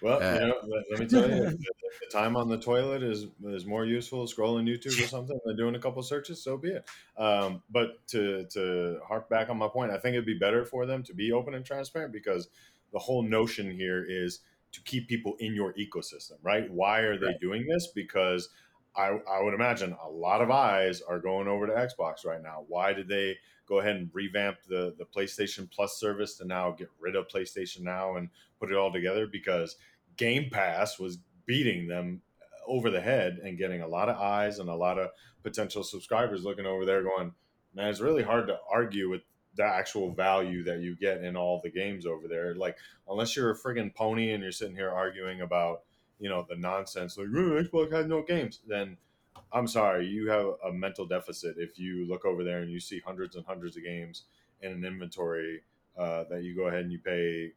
Well, 0.00 0.22
uh, 0.22 0.34
you 0.34 0.46
know, 0.46 0.54
let, 0.62 0.84
let, 0.90 1.00
me 1.00 1.06
tell 1.06 1.28
you, 1.28 1.36
the, 1.44 1.56
the, 1.56 2.10
time 2.12 2.36
on 2.36 2.48
the 2.48 2.58
toilet 2.58 3.02
is 3.02 3.26
is 3.44 3.66
more 3.66 3.84
useful 3.84 4.26
scrolling 4.26 4.68
YouTube 4.68 5.02
or 5.02 5.06
something 5.08 5.38
than 5.44 5.56
doing 5.56 5.74
a 5.74 5.78
couple 5.78 6.02
searches. 6.02 6.42
So 6.42 6.56
be 6.56 6.70
it. 6.70 6.88
Um, 7.16 7.62
but 7.70 8.06
to 8.08 8.44
to 8.52 9.00
hark 9.06 9.28
back 9.28 9.50
on 9.50 9.58
my 9.58 9.68
point, 9.68 9.90
I 9.90 9.98
think 9.98 10.14
it'd 10.14 10.26
be 10.26 10.38
better 10.38 10.64
for 10.64 10.86
them 10.86 11.02
to 11.04 11.14
be 11.14 11.32
open 11.32 11.54
and 11.54 11.64
transparent 11.64 12.12
because 12.12 12.48
the 12.92 12.98
whole 12.98 13.22
notion 13.22 13.70
here 13.70 14.04
is 14.08 14.40
to 14.72 14.82
keep 14.82 15.08
people 15.08 15.36
in 15.40 15.54
your 15.54 15.72
ecosystem, 15.74 16.34
right? 16.42 16.70
Why 16.70 17.00
are 17.00 17.18
they 17.18 17.26
right. 17.26 17.40
doing 17.40 17.66
this? 17.66 17.88
Because 17.94 18.50
I, 18.98 19.20
I 19.30 19.42
would 19.42 19.54
imagine 19.54 19.96
a 20.04 20.10
lot 20.10 20.42
of 20.42 20.50
eyes 20.50 21.00
are 21.02 21.20
going 21.20 21.46
over 21.46 21.66
to 21.68 21.72
Xbox 21.72 22.26
right 22.26 22.42
now. 22.42 22.64
Why 22.66 22.92
did 22.92 23.08
they 23.08 23.36
go 23.68 23.78
ahead 23.78 23.94
and 23.94 24.10
revamp 24.12 24.58
the 24.68 24.94
the 24.98 25.04
PlayStation 25.04 25.70
Plus 25.70 25.98
service 26.00 26.36
to 26.38 26.44
now 26.44 26.72
get 26.72 26.90
rid 26.98 27.14
of 27.14 27.28
PlayStation 27.28 27.82
Now 27.82 28.16
and 28.16 28.28
put 28.58 28.72
it 28.72 28.76
all 28.76 28.92
together? 28.92 29.28
Because 29.30 29.76
Game 30.16 30.50
Pass 30.50 30.98
was 30.98 31.18
beating 31.46 31.86
them 31.86 32.22
uh, 32.42 32.70
over 32.70 32.90
the 32.90 33.00
head 33.00 33.38
and 33.42 33.56
getting 33.56 33.82
a 33.82 33.88
lot 33.88 34.08
of 34.08 34.16
eyes 34.16 34.58
and 34.58 34.68
a 34.68 34.74
lot 34.74 34.98
of 34.98 35.10
potential 35.44 35.84
subscribers 35.84 36.42
looking 36.42 36.66
over 36.66 36.84
there 36.84 37.04
going, 37.04 37.32
man, 37.74 37.88
it's 37.88 38.00
really 38.00 38.24
hard 38.24 38.48
to 38.48 38.58
argue 38.70 39.08
with 39.08 39.22
the 39.54 39.64
actual 39.64 40.12
value 40.12 40.64
that 40.64 40.80
you 40.80 40.96
get 40.96 41.22
in 41.22 41.36
all 41.36 41.60
the 41.62 41.70
games 41.70 42.04
over 42.04 42.26
there. 42.28 42.54
Like, 42.54 42.76
unless 43.08 43.36
you're 43.36 43.50
a 43.50 43.56
friggin' 43.56 43.94
pony 43.94 44.32
and 44.32 44.42
you're 44.42 44.52
sitting 44.52 44.76
here 44.76 44.90
arguing 44.90 45.40
about, 45.40 45.82
you 46.18 46.28
know, 46.28 46.46
the 46.48 46.56
nonsense, 46.56 47.16
like, 47.16 47.28
oh, 47.34 47.62
Xbox 47.62 47.92
has 47.92 48.06
no 48.06 48.22
games, 48.22 48.60
then 48.66 48.96
I'm 49.52 49.66
sorry, 49.66 50.06
you 50.06 50.28
have 50.30 50.46
a 50.66 50.72
mental 50.72 51.06
deficit 51.06 51.56
if 51.58 51.78
you 51.78 52.06
look 52.06 52.24
over 52.24 52.44
there 52.44 52.60
and 52.60 52.70
you 52.70 52.80
see 52.80 53.00
hundreds 53.04 53.36
and 53.36 53.44
hundreds 53.46 53.76
of 53.76 53.84
games 53.84 54.24
in 54.60 54.72
an 54.72 54.84
inventory 54.84 55.62
uh, 55.96 56.24
that 56.30 56.42
you 56.42 56.54
go 56.54 56.64
ahead 56.64 56.80
and 56.80 56.92
you 56.92 56.98
pay 56.98 57.52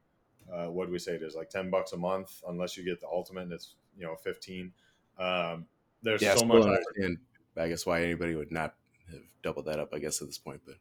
uh, 0.52 0.66
what 0.66 0.88
do 0.88 0.92
we 0.92 1.00
say 1.00 1.14
it 1.14 1.22
is 1.22 1.36
like 1.36 1.50
10 1.50 1.70
bucks 1.70 1.94
a 1.94 1.98
month 1.98 2.42
unless 2.48 2.76
you 2.76 2.84
get 2.84 3.00
the 3.00 3.08
ultimate 3.08 3.44
and 3.44 3.54
it's 3.54 3.76
you 3.98 4.04
know 4.04 4.16
15 4.16 4.72
um, 5.20 5.66
there's 6.02 6.22
yeah, 6.22 6.36
so 6.36 6.46
much 6.46 6.66
and 6.98 7.18
i 7.58 7.68
guess 7.68 7.86
why 7.86 8.02
anybody 8.02 8.36
would 8.36 8.52
not 8.52 8.74
have 9.12 9.22
doubled 9.44 9.66
that 9.66 9.80
up 9.80 9.94
i 9.94 10.00
guess 10.00 10.22
at 10.22 10.28
this 10.28 10.38
point 10.38 10.62
but 10.66 10.76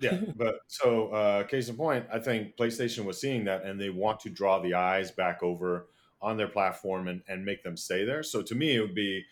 yeah 0.00 0.18
but 0.36 0.60
so 0.66 1.08
uh, 1.08 1.44
case 1.44 1.68
in 1.68 1.76
point 1.76 2.04
i 2.12 2.18
think 2.18 2.56
playstation 2.56 3.04
was 3.04 3.20
seeing 3.20 3.44
that 3.44 3.64
and 3.64 3.80
they 3.80 3.90
want 3.90 4.18
to 4.20 4.28
draw 4.28 4.58
the 4.58 4.74
eyes 4.74 5.10
back 5.10 5.42
over 5.42 5.86
on 6.24 6.36
their 6.36 6.48
platform 6.48 7.08
and, 7.08 7.22
and 7.28 7.44
make 7.44 7.62
them 7.62 7.76
stay 7.76 8.04
there 8.04 8.22
so 8.22 8.42
to 8.42 8.54
me 8.54 8.76
it 8.76 8.80
would 8.80 8.94
be 8.94 9.22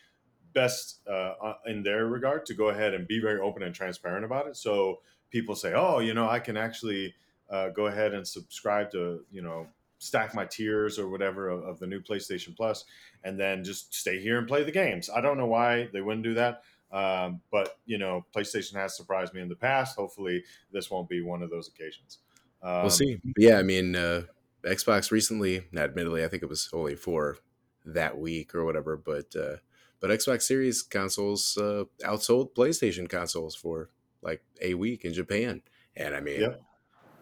best 0.52 1.00
uh, 1.08 1.34
uh 1.42 1.54
in 1.66 1.82
their 1.82 2.06
regard 2.06 2.44
to 2.44 2.54
go 2.54 2.68
ahead 2.68 2.94
and 2.94 3.08
be 3.08 3.18
very 3.18 3.40
open 3.40 3.62
and 3.62 3.74
transparent 3.74 4.24
about 4.24 4.46
it 4.46 4.56
so 4.56 5.00
people 5.30 5.54
say 5.54 5.72
oh 5.74 5.98
you 5.98 6.14
know 6.14 6.28
i 6.28 6.38
can 6.38 6.56
actually 6.56 7.14
uh, 7.50 7.68
go 7.70 7.86
ahead 7.86 8.14
and 8.14 8.26
subscribe 8.26 8.90
to 8.90 9.24
you 9.30 9.42
know 9.42 9.66
stack 10.02 10.34
my 10.34 10.44
tiers 10.44 10.98
or 10.98 11.08
whatever 11.08 11.48
of, 11.48 11.62
of, 11.62 11.78
the 11.78 11.86
new 11.86 12.00
PlayStation 12.00 12.56
Plus, 12.56 12.84
and 13.22 13.38
then 13.38 13.62
just 13.62 13.94
stay 13.94 14.18
here 14.20 14.38
and 14.38 14.48
play 14.48 14.64
the 14.64 14.72
games. 14.72 15.08
I 15.08 15.20
don't 15.20 15.38
know 15.38 15.46
why 15.46 15.88
they 15.92 16.00
wouldn't 16.00 16.24
do 16.24 16.34
that, 16.34 16.62
um, 16.90 17.40
but 17.52 17.78
you 17.86 17.98
know, 17.98 18.26
PlayStation 18.34 18.74
has 18.74 18.96
surprised 18.96 19.32
me 19.32 19.40
in 19.40 19.48
the 19.48 19.54
past. 19.54 19.96
Hopefully, 19.96 20.42
this 20.72 20.90
won't 20.90 21.08
be 21.08 21.22
one 21.22 21.40
of 21.40 21.50
those 21.50 21.68
occasions. 21.68 22.18
Um, 22.62 22.80
we'll 22.80 22.90
see. 22.90 23.20
Yeah, 23.38 23.58
I 23.58 23.62
mean, 23.62 23.94
uh, 23.94 24.22
Xbox 24.64 25.10
recently, 25.10 25.64
admittedly, 25.74 26.24
I 26.24 26.28
think 26.28 26.42
it 26.42 26.48
was 26.48 26.68
only 26.72 26.94
for 26.94 27.38
that 27.84 28.18
week 28.18 28.54
or 28.54 28.64
whatever, 28.64 28.96
but 28.96 29.34
uh, 29.36 29.56
but 30.00 30.10
Xbox 30.10 30.42
Series 30.42 30.82
consoles 30.82 31.56
uh, 31.56 31.84
outsold 32.04 32.54
PlayStation 32.54 33.08
consoles 33.08 33.54
for 33.54 33.90
like 34.22 34.42
a 34.60 34.74
week 34.74 35.04
in 35.04 35.12
Japan, 35.12 35.62
and 35.96 36.14
I 36.14 36.20
mean. 36.20 36.40
Yep 36.40 36.62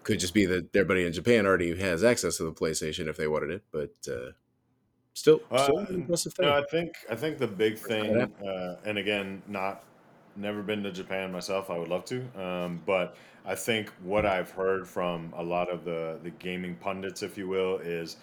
could 0.03 0.21
just 0.21 0.35
be 0.35 0.47
that 0.47 0.75
everybody 0.75 1.05
in 1.05 1.13
Japan 1.13 1.47
already 1.47 1.79
has 1.79 2.03
access 2.03 2.37
to 2.39 2.45
the 2.45 2.53
PlayStation 2.53 3.07
if 3.07 3.17
they 3.17 3.29
wanted 3.29 3.51
it, 3.51 3.63
but 3.71 3.93
uh, 4.09 4.33
still, 5.15 5.41
still 5.57 5.79
uh, 5.79 5.87
impressive 5.91 6.33
thing. 6.35 6.47
No, 6.47 6.53
I 6.55 6.65
think 6.71 6.95
I 7.11 7.17
think 7.17 7.39
the 7.39 7.47
big 7.47 7.79
thing, 7.79 8.33
uh, 8.45 8.77
and 8.85 8.99
again, 8.99 9.43
not 9.47 9.85
never 10.37 10.63
been 10.63 10.83
to 10.83 10.93
Japan 10.93 11.33
myself. 11.33 11.71
I 11.71 11.79
would 11.79 11.89
love 11.89 12.05
to, 12.07 12.41
um, 12.41 12.83
but 12.87 13.17
I 13.45 13.55
think 13.55 13.91
what 14.03 14.27
I've 14.27 14.51
heard 14.51 14.87
from 14.87 15.33
a 15.37 15.43
lot 15.43 15.71
of 15.71 15.85
the 15.85 16.19
the 16.23 16.31
gaming 16.31 16.77
pundits, 16.77 17.23
if 17.23 17.39
you 17.39 17.49
will, 17.49 17.79
is 17.79 18.17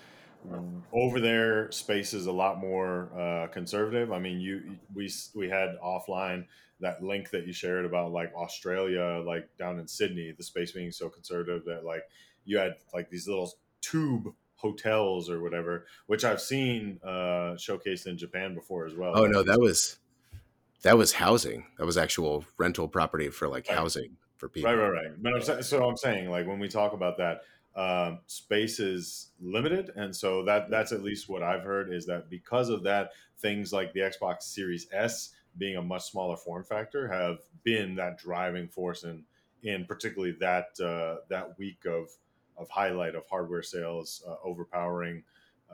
over 0.94 1.20
there 1.20 1.72
space 1.72 2.14
is 2.14 2.26
a 2.26 2.32
lot 2.32 2.60
more 2.60 3.10
uh, 3.18 3.48
conservative. 3.48 4.12
I 4.12 4.20
mean, 4.20 4.40
you 4.40 4.78
we 4.94 5.12
we 5.36 5.50
had 5.50 5.78
offline 5.84 6.46
that 6.80 7.04
link 7.04 7.32
that 7.32 7.48
you 7.48 7.54
shared 7.54 7.86
about 7.86 8.12
like 8.12 8.34
Australia, 8.36 9.24
like 9.26 9.50
down 9.58 9.80
in 9.80 9.88
Sydney, 9.88 10.34
the 10.38 10.44
space 10.44 10.72
being 10.72 10.92
so 10.92 11.10
conservative 11.10 11.66
that 11.66 11.84
like 11.84 12.04
you 12.46 12.58
had 12.58 12.76
like 12.94 13.10
these 13.10 13.28
little 13.28 13.52
tube 13.82 14.34
hotels 14.56 15.30
or 15.30 15.42
whatever, 15.42 15.86
which 16.08 16.24
I've 16.24 16.42
seen 16.42 17.00
uh, 17.04 17.56
showcased 17.56 18.08
in 18.08 18.18
Japan 18.18 18.54
before 18.54 18.86
as 18.86 18.96
well. 18.96 19.14
Oh 19.16 19.26
no, 19.26 19.44
that 19.44 19.60
was 19.60 19.98
that 20.84 20.98
was 20.98 21.14
housing. 21.14 21.66
That 21.78 21.86
was 21.86 21.98
actual 21.98 22.46
rental 22.58 22.88
property 22.88 23.30
for 23.30 23.48
like 23.48 23.68
right. 23.68 23.78
housing 23.78 24.18
for 24.38 24.50
people. 24.50 24.72
Right, 24.72 24.80
right, 24.80 25.06
right. 25.06 25.22
But 25.22 25.52
I'm 25.52 25.64
so 25.64 25.88
I'm 25.88 25.98
saying 25.98 26.30
like 26.30 26.48
when 26.48 26.60
we 26.60 26.68
talk 26.68 26.94
about 26.94 27.18
that, 27.18 27.42
um, 27.76 28.20
space 28.28 28.80
is 28.80 29.32
limited, 29.40 29.92
and 29.96 30.16
so 30.16 30.44
that 30.46 30.70
that's 30.70 30.92
at 30.92 31.04
least 31.04 31.30
what 31.30 31.44
I've 31.44 31.64
heard 31.64 31.92
is 31.92 32.06
that 32.06 32.30
because 32.30 32.70
of 32.70 32.84
that, 32.84 33.12
things 33.40 33.74
like 33.74 33.94
the 33.94 34.02
Xbox 34.02 34.44
Series 34.44 34.88
S 34.92 35.32
being 35.58 35.78
a 35.78 35.82
much 35.82 36.04
smaller 36.04 36.38
form 36.38 36.64
factor 36.64 37.08
have 37.08 37.40
been 37.64 37.96
that 37.96 38.18
driving 38.18 38.68
force 38.68 39.04
in 39.04 39.24
in 39.64 39.86
particularly 39.86 40.36
that 40.40 40.80
uh, 40.80 41.22
that 41.30 41.58
week 41.58 41.86
of 41.86 42.10
of 42.58 42.70
highlight 42.70 43.16
of 43.16 43.24
hardware 43.30 43.64
sales 43.64 44.24
uh, 44.28 44.36
overpowering 44.44 45.24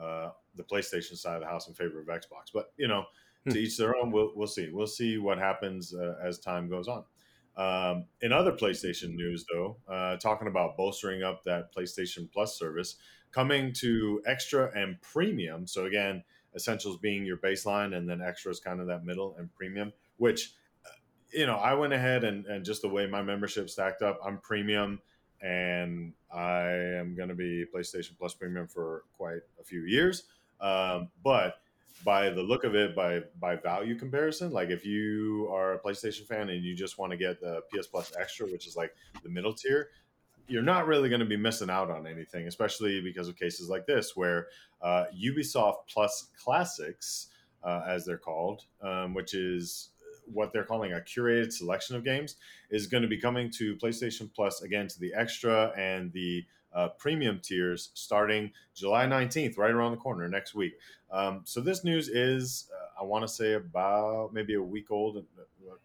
uh, 0.00 0.30
the 0.56 0.62
PlayStation 0.62 1.16
side 1.16 1.36
of 1.36 1.40
the 1.40 1.46
house 1.46 1.68
in 1.68 1.74
favor 1.74 2.00
of 2.00 2.06
Xbox. 2.06 2.50
But 2.52 2.72
you 2.76 2.88
know. 2.88 3.04
To 3.48 3.58
each 3.58 3.76
their 3.76 3.96
own. 3.96 4.10
We'll 4.10 4.32
we'll 4.34 4.46
see. 4.46 4.70
We'll 4.72 4.86
see 4.86 5.18
what 5.18 5.38
happens 5.38 5.94
uh, 5.94 6.14
as 6.22 6.38
time 6.38 6.68
goes 6.68 6.88
on. 6.88 7.04
Um, 7.56 8.06
in 8.20 8.32
other 8.32 8.52
PlayStation 8.52 9.14
news, 9.14 9.44
though, 9.52 9.76
uh, 9.88 10.16
talking 10.16 10.48
about 10.48 10.76
bolstering 10.76 11.22
up 11.22 11.44
that 11.44 11.74
PlayStation 11.74 12.30
Plus 12.32 12.58
service, 12.58 12.96
coming 13.30 13.72
to 13.74 14.22
extra 14.26 14.70
and 14.76 15.00
premium. 15.00 15.66
So 15.66 15.84
again, 15.86 16.24
essentials 16.54 16.96
being 16.98 17.24
your 17.24 17.36
baseline 17.36 17.94
and 17.96 18.08
then 18.08 18.20
Extra 18.22 18.50
is 18.50 18.60
kind 18.60 18.80
of 18.80 18.86
that 18.86 19.04
middle 19.04 19.34
and 19.38 19.52
premium 19.52 19.92
which 20.16 20.54
uh, 20.86 20.90
you 21.32 21.46
know 21.46 21.56
i 21.56 21.74
went 21.74 21.92
ahead 21.92 22.24
and, 22.24 22.46
and 22.46 22.64
just 22.64 22.82
the 22.82 22.88
way 22.88 23.06
my 23.06 23.22
membership 23.22 23.68
stacked 23.68 24.02
up 24.02 24.18
i'm 24.24 24.38
premium 24.38 25.00
and 25.42 26.12
i 26.32 26.68
am 26.68 27.14
going 27.14 27.28
to 27.28 27.34
be 27.34 27.64
playstation 27.74 28.16
plus 28.18 28.34
premium 28.34 28.66
for 28.66 29.02
quite 29.16 29.40
a 29.60 29.64
few 29.64 29.82
years 29.82 30.24
um, 30.60 31.08
but 31.22 31.56
by 32.02 32.28
the 32.28 32.42
look 32.42 32.64
of 32.64 32.74
it 32.74 32.94
by 32.94 33.20
by 33.40 33.54
value 33.56 33.96
comparison 33.96 34.50
like 34.50 34.70
if 34.70 34.84
you 34.84 35.48
are 35.52 35.74
a 35.74 35.78
playstation 35.78 36.26
fan 36.26 36.48
and 36.48 36.64
you 36.64 36.74
just 36.74 36.98
want 36.98 37.12
to 37.12 37.16
get 37.16 37.40
the 37.40 37.60
ps 37.72 37.86
plus 37.86 38.12
extra 38.18 38.46
which 38.46 38.66
is 38.66 38.76
like 38.76 38.94
the 39.22 39.28
middle 39.28 39.54
tier 39.54 39.90
you're 40.46 40.62
not 40.62 40.86
really 40.86 41.08
going 41.08 41.20
to 41.20 41.26
be 41.26 41.36
missing 41.36 41.70
out 41.70 41.90
on 41.90 42.06
anything, 42.06 42.46
especially 42.46 43.00
because 43.00 43.28
of 43.28 43.36
cases 43.36 43.68
like 43.68 43.86
this, 43.86 44.14
where 44.14 44.48
uh, 44.82 45.04
Ubisoft 45.18 45.86
Plus 45.88 46.28
Classics, 46.42 47.28
uh, 47.62 47.82
as 47.86 48.04
they're 48.04 48.18
called, 48.18 48.62
um, 48.82 49.14
which 49.14 49.34
is 49.34 49.90
what 50.26 50.52
they're 50.52 50.64
calling 50.64 50.92
a 50.92 50.96
curated 50.96 51.52
selection 51.52 51.96
of 51.96 52.04
games, 52.04 52.36
is 52.70 52.86
going 52.86 53.02
to 53.02 53.08
be 53.08 53.18
coming 53.18 53.50
to 53.50 53.76
PlayStation 53.76 54.32
Plus 54.34 54.62
again 54.62 54.86
to 54.88 54.98
the 55.00 55.12
extra 55.14 55.72
and 55.76 56.12
the 56.12 56.44
uh, 56.74 56.88
premium 56.88 57.40
tiers 57.40 57.90
starting 57.94 58.50
July 58.74 59.06
19th, 59.06 59.56
right 59.56 59.70
around 59.70 59.92
the 59.92 59.96
corner 59.96 60.28
next 60.28 60.54
week. 60.54 60.74
Um, 61.10 61.42
so 61.44 61.60
this 61.60 61.84
news 61.84 62.08
is, 62.08 62.68
uh, 62.74 63.02
I 63.02 63.04
want 63.04 63.22
to 63.22 63.28
say, 63.28 63.54
about 63.54 64.32
maybe 64.32 64.54
a 64.54 64.62
week 64.62 64.90
old, 64.90 65.24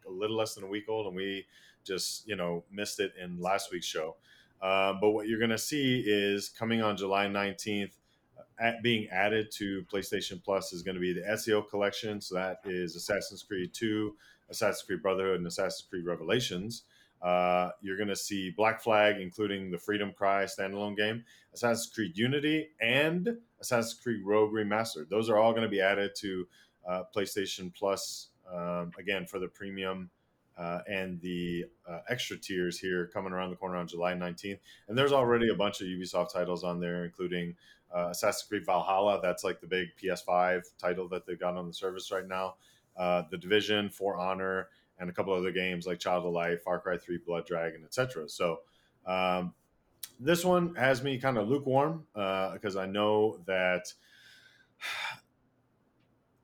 a 0.08 0.12
little 0.12 0.36
less 0.36 0.56
than 0.56 0.64
a 0.64 0.68
week 0.68 0.90
old, 0.90 1.08
and 1.08 1.16
we 1.16 1.46
just 1.84 2.28
you 2.28 2.36
know 2.36 2.64
missed 2.72 3.00
it 3.00 3.14
in 3.22 3.40
last 3.40 3.72
week's 3.72 3.86
show. 3.86 4.16
Uh, 4.62 4.94
but 5.00 5.12
what 5.12 5.28
you're 5.28 5.40
going 5.40 5.50
to 5.52 5.58
see 5.58 6.04
is 6.06 6.50
coming 6.50 6.82
on 6.82 6.98
July 6.98 7.28
19th, 7.28 7.92
uh, 8.38 8.42
at 8.60 8.84
being 8.84 9.08
added 9.10 9.52
to 9.52 9.86
PlayStation 9.92 10.44
Plus 10.44 10.74
is 10.74 10.82
going 10.82 10.96
to 10.96 11.02
be 11.02 11.14
the 11.14 11.22
Ezio 11.22 11.68
collection. 11.68 12.20
So 12.20 12.36
that 12.36 12.60
is 12.66 12.96
Assassin's 12.96 13.44
Creed 13.44 13.74
2, 13.74 14.16
Assassin's 14.50 14.82
Creed 14.84 15.02
Brotherhood, 15.02 15.38
and 15.38 15.48
Assassin's 15.48 15.88
Creed 15.90 16.06
Revelations. 16.06 16.84
Uh, 17.22 17.72
you're 17.82 17.98
going 17.98 18.10
to 18.10 18.16
see 18.16 18.50
Black 18.52 18.82
Flag, 18.82 19.20
including 19.20 19.72
the 19.72 19.78
Freedom 19.78 20.12
Cry 20.12 20.46
standalone 20.46 20.96
game, 20.96 21.24
Assassin's 21.54 21.92
Creed 21.94 22.18
Unity, 22.18 22.70
and 22.82 23.38
Assassin's 23.60 23.96
Creed 24.02 24.22
Rogue 24.24 24.54
Remastered. 24.54 25.10
Those 25.10 25.30
are 25.30 25.38
all 25.38 25.52
going 25.52 25.64
to 25.64 25.70
be 25.70 25.82
added 25.82 26.12
to 26.18 26.48
uh, 26.88 27.04
PlayStation 27.16 27.74
Plus 27.74 28.28
um, 28.52 28.92
again 28.98 29.26
for 29.26 29.38
the 29.40 29.48
premium 29.48 30.10
uh, 30.58 30.80
and 30.88 31.22
the 31.22 31.66
uh, 31.90 32.00
extra 32.10 32.38
tiers 32.38 32.80
here 32.80 33.08
coming 33.14 33.32
around 33.32 33.50
the 33.50 33.56
corner 33.56 33.78
on 33.78 33.88
July 33.88 34.14
19th. 34.14 34.60
And 34.88 34.98
there's 34.98 35.14
already 35.14 35.50
a 35.50 35.56
bunch 35.56 35.82
of 35.82 35.88
Ubisoft 35.88 36.34
titles 36.34 36.64
on 36.64 36.80
there, 36.80 37.06
including 37.06 37.56
uh, 37.96 38.10
Assassin's 38.12 38.48
Creed 38.48 38.66
Valhalla. 38.66 39.20
That's 39.22 39.44
like 39.44 39.62
the 39.62 39.68
big 39.68 39.90
PS5 40.02 40.64
title 40.78 41.08
that 41.10 41.26
they've 41.26 41.40
got 41.40 41.56
on 41.56 41.68
the 41.68 41.74
service 41.74 42.12
right 42.12 42.28
now. 42.28 42.56
uh, 42.98 43.24
The 43.32 43.38
Division, 43.38 43.90
For 43.90 44.18
Honor, 44.18 44.68
and 45.00 45.10
a 45.10 45.14
couple 45.14 45.34
other 45.34 45.52
games 45.52 45.86
like 45.86 46.00
Child 46.00 46.26
of 46.26 46.34
Light, 46.34 46.62
Far 46.62 46.80
Cry 46.80 46.98
3, 46.98 47.20
Blood 47.26 47.46
Dragon, 47.46 47.84
etc. 47.86 48.28
So 48.30 48.60
um, 49.06 49.54
this 50.20 50.44
one 50.44 50.76
has 50.76 51.04
me 51.04 51.18
kind 51.18 51.38
of 51.38 51.48
lukewarm 51.48 52.06
because 52.14 52.76
uh, 52.76 52.82
I 52.82 52.86
know 52.86 53.40
that 53.46 53.94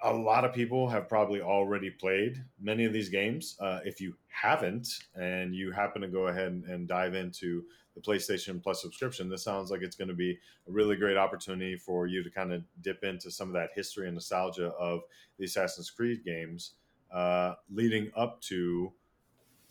a 0.02 0.14
lot 0.14 0.46
of 0.46 0.54
people 0.54 0.88
have 0.88 1.10
probably 1.10 1.42
already 1.42 1.90
played 1.90 2.44
many 2.62 2.86
of 2.86 2.94
these 2.94 3.10
games. 3.10 3.58
Uh, 3.60 3.80
if 3.84 4.00
you 4.00 4.16
haven't 4.28 4.88
and 5.16 5.56
you 5.56 5.72
happen 5.72 6.02
to 6.02 6.08
go 6.08 6.28
ahead 6.28 6.48
and, 6.48 6.64
and, 6.66 6.88
dive 6.88 7.16
into 7.16 7.64
the 7.96 8.02
PlayStation 8.02 8.62
Plus 8.62 8.82
subscription, 8.82 9.30
this 9.30 9.44
sounds 9.44 9.72
like 9.72 9.82
it's 9.82 9.96
going 9.96 10.10
to 10.10 10.14
be 10.14 10.38
a 10.68 10.72
really 10.72 10.96
great 10.96 11.18
opportunity 11.18 11.76
for 11.76 12.08
you 12.08 12.24
to 12.24 12.30
kind 12.30 12.54
of 12.54 12.62
dip 12.82 13.04
into 13.04 13.32
some 13.32 13.48
of 13.48 13.54
that 13.54 13.70
history 13.74 14.06
and 14.06 14.16
nostalgia 14.16 14.68
of 14.80 15.02
the 15.40 15.46
Assassin's 15.46 15.90
Creed 15.90 16.24
games 16.24 16.74
uh, 17.16 17.56
leading 17.72 18.12
up 18.16 18.42
to 18.42 18.92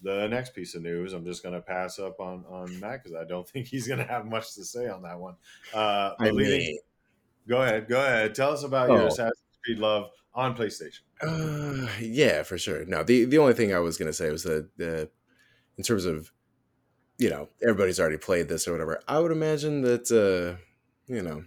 the 0.03 0.27
next 0.29 0.55
piece 0.55 0.75
of 0.75 0.83
news. 0.83 1.13
I'm 1.13 1.25
just 1.25 1.43
going 1.43 1.55
to 1.55 1.61
pass 1.61 1.99
up 1.99 2.19
on, 2.19 2.45
on 2.49 2.81
Matt 2.81 3.05
because 3.05 3.17
I 3.17 3.25
don't 3.25 3.49
think 3.51 3.67
he's 3.67 3.87
going 3.87 4.01
to 4.01 4.07
have 4.07 4.27
much 4.27 4.55
to 4.55 4.65
say 4.65 4.89
on 4.89 5.03
that 5.03 5.21
one. 5.21 5.35
Uh, 5.73 6.13
I 6.19 6.31
leading, 6.31 6.59
mean, 6.61 6.79
go 7.47 7.63
ahead. 7.63 7.87
Go 7.89 8.01
ahead. 8.01 8.35
Tell 8.35 8.53
us 8.53 8.65
about 8.65 8.91
oh. 8.91 8.95
your 8.95 9.07
Assassin's 9.09 9.35
Creed 9.63 9.79
love 9.79 10.11
on 10.35 10.57
PlayStation. 10.57 11.01
Uh, 11.23 11.89
yeah, 12.01 12.43
for 12.43 12.59
sure. 12.59 12.85
No, 12.87 13.03
the 13.03 13.25
the 13.25 13.39
only 13.39 13.55
thing 13.55 13.73
I 13.75 13.79
was 13.79 13.97
going 13.97 14.09
to 14.09 14.13
say 14.13 14.31
was 14.31 14.43
that 14.43 14.69
the 14.77 15.09
in 15.77 15.85
terms 15.85 16.05
of 16.05 16.33
you 17.19 17.31
know 17.31 17.49
everybody's 17.63 18.01
already 18.01 18.17
played 18.17 18.49
this 18.49 18.67
or 18.67 18.73
whatever. 18.73 19.01
I 19.07 19.21
would 19.21 19.33
imagine 19.33 19.83
that 19.83 20.11
uh, 20.11 20.61
you 21.07 21.23
know 21.23 21.45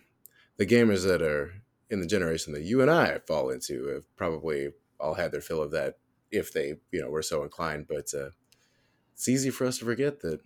the 0.57 0.65
gamers 0.65 1.05
that 1.05 1.21
are 1.21 1.53
in 1.89 1.99
the 1.99 2.07
generation 2.07 2.53
that 2.53 2.63
you 2.63 2.81
and 2.81 2.89
I 2.89 3.19
fall 3.19 3.49
into 3.49 3.87
have 3.87 4.15
probably 4.15 4.69
all 4.99 5.15
had 5.15 5.31
their 5.31 5.41
fill 5.41 5.61
of 5.61 5.71
that 5.71 5.95
if 6.31 6.51
they 6.53 6.75
you 6.91 7.01
know 7.01 7.09
were 7.09 7.21
so 7.21 7.43
inclined. 7.43 7.87
But 7.87 8.13
uh, 8.13 8.29
it's 9.13 9.27
easy 9.27 9.49
for 9.49 9.65
us 9.65 9.79
to 9.79 9.85
forget 9.85 10.21
that 10.21 10.39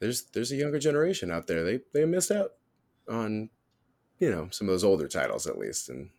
there's 0.00 0.24
there's 0.26 0.52
a 0.52 0.56
younger 0.56 0.78
generation 0.78 1.30
out 1.30 1.46
there. 1.46 1.64
They 1.64 1.80
they 1.92 2.04
missed 2.04 2.30
out 2.30 2.52
on 3.08 3.50
you 4.18 4.30
know 4.30 4.48
some 4.50 4.68
of 4.68 4.72
those 4.72 4.84
older 4.84 5.08
titles 5.08 5.46
at 5.46 5.58
least, 5.58 5.88
and 5.88 6.10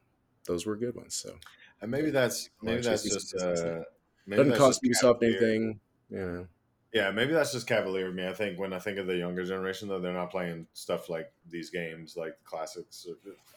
those 0.46 0.66
were 0.66 0.76
good 0.76 0.96
ones. 0.96 1.16
So, 1.16 1.36
and 1.82 1.92
maybe 1.92 2.10
that's 2.10 2.50
maybe 2.62 2.82
that's 2.82 3.04
just 3.04 3.36
uh, 3.36 3.82
maybe 4.26 4.44
doesn't 4.44 4.58
cost 4.58 4.82
Ubisoft 4.84 5.24
anything. 5.24 5.80
You 6.10 6.18
know. 6.18 6.48
Yeah, 6.94 7.12
maybe 7.12 7.34
that's 7.34 7.52
just 7.52 7.68
cavalier 7.68 8.08
of 8.08 8.16
me. 8.16 8.28
I 8.28 8.34
think 8.34 8.58
when 8.58 8.74
I 8.74 8.80
think 8.80 8.98
of 8.98 9.06
the 9.06 9.16
younger 9.16 9.46
generation, 9.46 9.88
though, 9.88 10.00
they're 10.00 10.12
not 10.12 10.32
playing 10.32 10.66
stuff 10.74 11.08
like 11.08 11.32
these 11.48 11.70
games, 11.70 12.18
like 12.18 12.36
classics. 12.44 13.06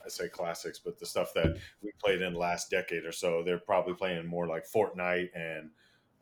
I 0.04 0.08
say 0.08 0.28
classics, 0.28 0.78
but 0.78 0.98
the 0.98 1.06
stuff 1.06 1.32
that 1.34 1.56
we 1.82 1.92
played 2.02 2.20
in 2.20 2.34
the 2.34 2.38
last 2.38 2.70
decade 2.70 3.06
or 3.06 3.12
so, 3.12 3.42
they're 3.42 3.58
probably 3.58 3.94
playing 3.94 4.26
more 4.26 4.46
like 4.46 4.66
Fortnite 4.68 5.30
and 5.34 5.70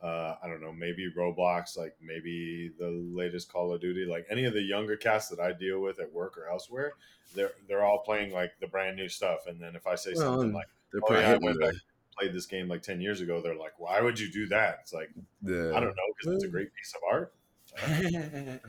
uh, 0.02 0.36
I 0.42 0.48
don't 0.48 0.62
know, 0.62 0.72
maybe 0.72 1.12
Roblox, 1.16 1.76
like 1.76 1.94
maybe 2.00 2.70
the 2.78 2.88
latest 2.88 3.52
Call 3.52 3.74
of 3.74 3.80
Duty, 3.80 4.06
like 4.06 4.26
any 4.30 4.44
of 4.44 4.54
the 4.54 4.62
younger 4.62 4.96
cats 4.96 5.28
that 5.28 5.40
I 5.40 5.52
deal 5.52 5.80
with 5.80 5.98
at 6.00 6.12
work 6.12 6.38
or 6.38 6.48
elsewhere, 6.48 6.92
they're 7.34 7.52
they're 7.68 7.84
all 7.84 7.98
playing 7.98 8.32
like 8.32 8.52
the 8.60 8.66
brand 8.66 8.96
new 8.96 9.08
stuff. 9.08 9.46
And 9.46 9.60
then 9.60 9.76
if 9.76 9.86
I 9.86 9.96
say 9.96 10.12
well, 10.14 10.38
something 10.38 10.52
like, 10.52 10.68
"Oh 11.02 11.14
yeah, 11.14 11.32
I 11.32 11.36
went 11.36 11.60
back 11.60 11.74
played 12.18 12.32
this 12.32 12.46
game 12.46 12.68
like 12.68 12.82
ten 12.82 13.00
years 13.00 13.20
ago," 13.20 13.40
they're 13.40 13.56
like, 13.56 13.78
"Why 13.78 14.00
would 14.00 14.18
you 14.18 14.30
do 14.30 14.46
that?" 14.48 14.78
It's 14.82 14.92
like 14.92 15.10
the, 15.42 15.72
I 15.74 15.80
don't 15.80 15.90
know 15.90 16.12
because 16.16 16.34
it's 16.34 16.44
a 16.44 16.48
great 16.48 16.68
piece 16.74 16.94
of 16.94 17.02
art. 17.10 17.32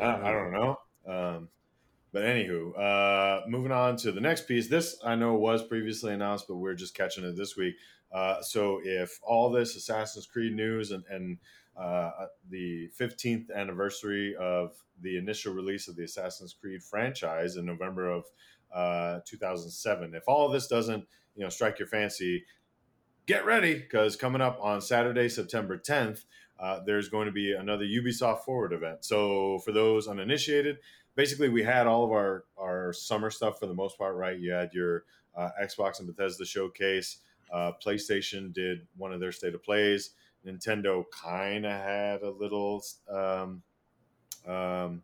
I, 0.00 0.28
I, 0.28 0.32
don't 0.32 0.52
know. 0.52 0.78
Um, 1.06 1.48
but 2.12 2.22
anywho, 2.22 2.76
uh, 2.78 3.46
moving 3.48 3.72
on 3.72 3.96
to 3.98 4.12
the 4.12 4.20
next 4.20 4.48
piece. 4.48 4.68
This 4.68 4.96
I 5.04 5.14
know 5.14 5.34
was 5.34 5.62
previously 5.62 6.12
announced, 6.12 6.46
but 6.48 6.56
we're 6.56 6.74
just 6.74 6.94
catching 6.94 7.24
it 7.24 7.36
this 7.36 7.56
week. 7.56 7.76
Uh, 8.12 8.42
so 8.42 8.80
if 8.84 9.20
all 9.22 9.50
this 9.50 9.76
Assassin's 9.76 10.26
Creed 10.26 10.54
news 10.54 10.90
and, 10.90 11.04
and 11.08 11.38
uh, 11.76 12.10
the 12.48 12.90
15th 12.98 13.54
anniversary 13.54 14.34
of 14.36 14.72
the 15.00 15.16
initial 15.16 15.54
release 15.54 15.86
of 15.86 15.96
the 15.96 16.04
Assassin's 16.04 16.52
Creed 16.52 16.82
franchise 16.82 17.56
in 17.56 17.64
November 17.64 18.10
of 18.10 18.24
uh, 18.74 19.20
2007, 19.24 20.14
if 20.14 20.24
all 20.26 20.46
of 20.46 20.52
this 20.52 20.66
doesn't 20.66 21.04
you 21.36 21.44
know 21.44 21.48
strike 21.48 21.78
your 21.78 21.88
fancy, 21.88 22.44
get 23.26 23.44
ready 23.44 23.74
because 23.74 24.16
coming 24.16 24.40
up 24.40 24.58
on 24.60 24.80
Saturday, 24.80 25.28
September 25.28 25.78
10th, 25.78 26.24
uh, 26.58 26.80
there's 26.84 27.08
going 27.08 27.26
to 27.26 27.32
be 27.32 27.52
another 27.52 27.84
Ubisoft 27.84 28.40
Forward 28.40 28.72
event. 28.72 29.04
So 29.04 29.58
for 29.60 29.72
those 29.72 30.08
uninitiated, 30.08 30.78
basically 31.14 31.48
we 31.48 31.62
had 31.62 31.86
all 31.86 32.04
of 32.04 32.10
our 32.10 32.44
our 32.58 32.92
summer 32.92 33.30
stuff 33.30 33.58
for 33.58 33.66
the 33.66 33.74
most 33.74 33.98
part, 33.98 34.16
right? 34.16 34.38
You 34.38 34.52
had 34.52 34.72
your 34.72 35.04
uh, 35.36 35.50
Xbox 35.62 35.98
and 35.98 36.06
Bethesda 36.06 36.44
showcase. 36.44 37.18
Uh, 37.52 37.72
PlayStation 37.84 38.52
did 38.52 38.86
one 38.96 39.12
of 39.12 39.20
their 39.20 39.32
state 39.32 39.54
of 39.54 39.62
plays. 39.62 40.10
Nintendo 40.46 41.04
kind 41.10 41.66
of 41.66 41.72
had 41.72 42.22
a 42.22 42.30
little 42.30 42.82
um, 43.10 43.62
um, 44.46 45.02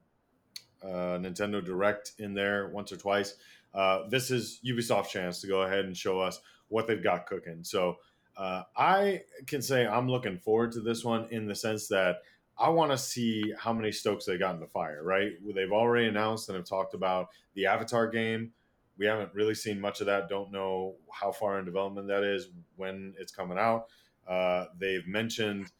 uh, 0.82 1.18
Nintendo 1.18 1.64
Direct 1.64 2.12
in 2.18 2.34
there 2.34 2.68
once 2.68 2.92
or 2.92 2.96
twice. 2.96 3.34
Uh, 3.74 4.08
this 4.08 4.30
is 4.30 4.60
Ubisoft's 4.64 5.10
chance 5.10 5.40
to 5.40 5.46
go 5.46 5.62
ahead 5.62 5.84
and 5.84 5.96
show 5.96 6.20
us 6.20 6.40
what 6.68 6.86
they've 6.86 7.02
got 7.02 7.26
cooking. 7.26 7.62
So 7.62 7.96
uh, 8.36 8.62
I 8.76 9.22
can 9.46 9.62
say 9.62 9.86
I'm 9.86 10.08
looking 10.08 10.38
forward 10.38 10.72
to 10.72 10.80
this 10.80 11.04
one 11.04 11.26
in 11.30 11.46
the 11.46 11.54
sense 11.54 11.88
that 11.88 12.18
I 12.58 12.70
want 12.70 12.90
to 12.90 12.98
see 12.98 13.52
how 13.58 13.72
many 13.72 13.92
stokes 13.92 14.24
they 14.24 14.38
got 14.38 14.54
in 14.54 14.60
the 14.60 14.66
fire. 14.66 15.02
Right? 15.02 15.32
They've 15.54 15.72
already 15.72 16.08
announced 16.08 16.48
and 16.48 16.56
have 16.56 16.66
talked 16.66 16.94
about 16.94 17.28
the 17.54 17.66
Avatar 17.66 18.08
game 18.08 18.52
we 18.98 19.06
haven't 19.06 19.34
really 19.34 19.54
seen 19.54 19.80
much 19.80 20.00
of 20.00 20.06
that. 20.06 20.28
Don't 20.28 20.52
know 20.52 20.96
how 21.12 21.32
far 21.32 21.58
in 21.58 21.64
development 21.64 22.08
that 22.08 22.22
is, 22.22 22.48
when 22.76 23.14
it's 23.18 23.32
coming 23.32 23.58
out. 23.58 23.86
Uh, 24.26 24.66
they've 24.78 25.06
mentioned 25.06 25.70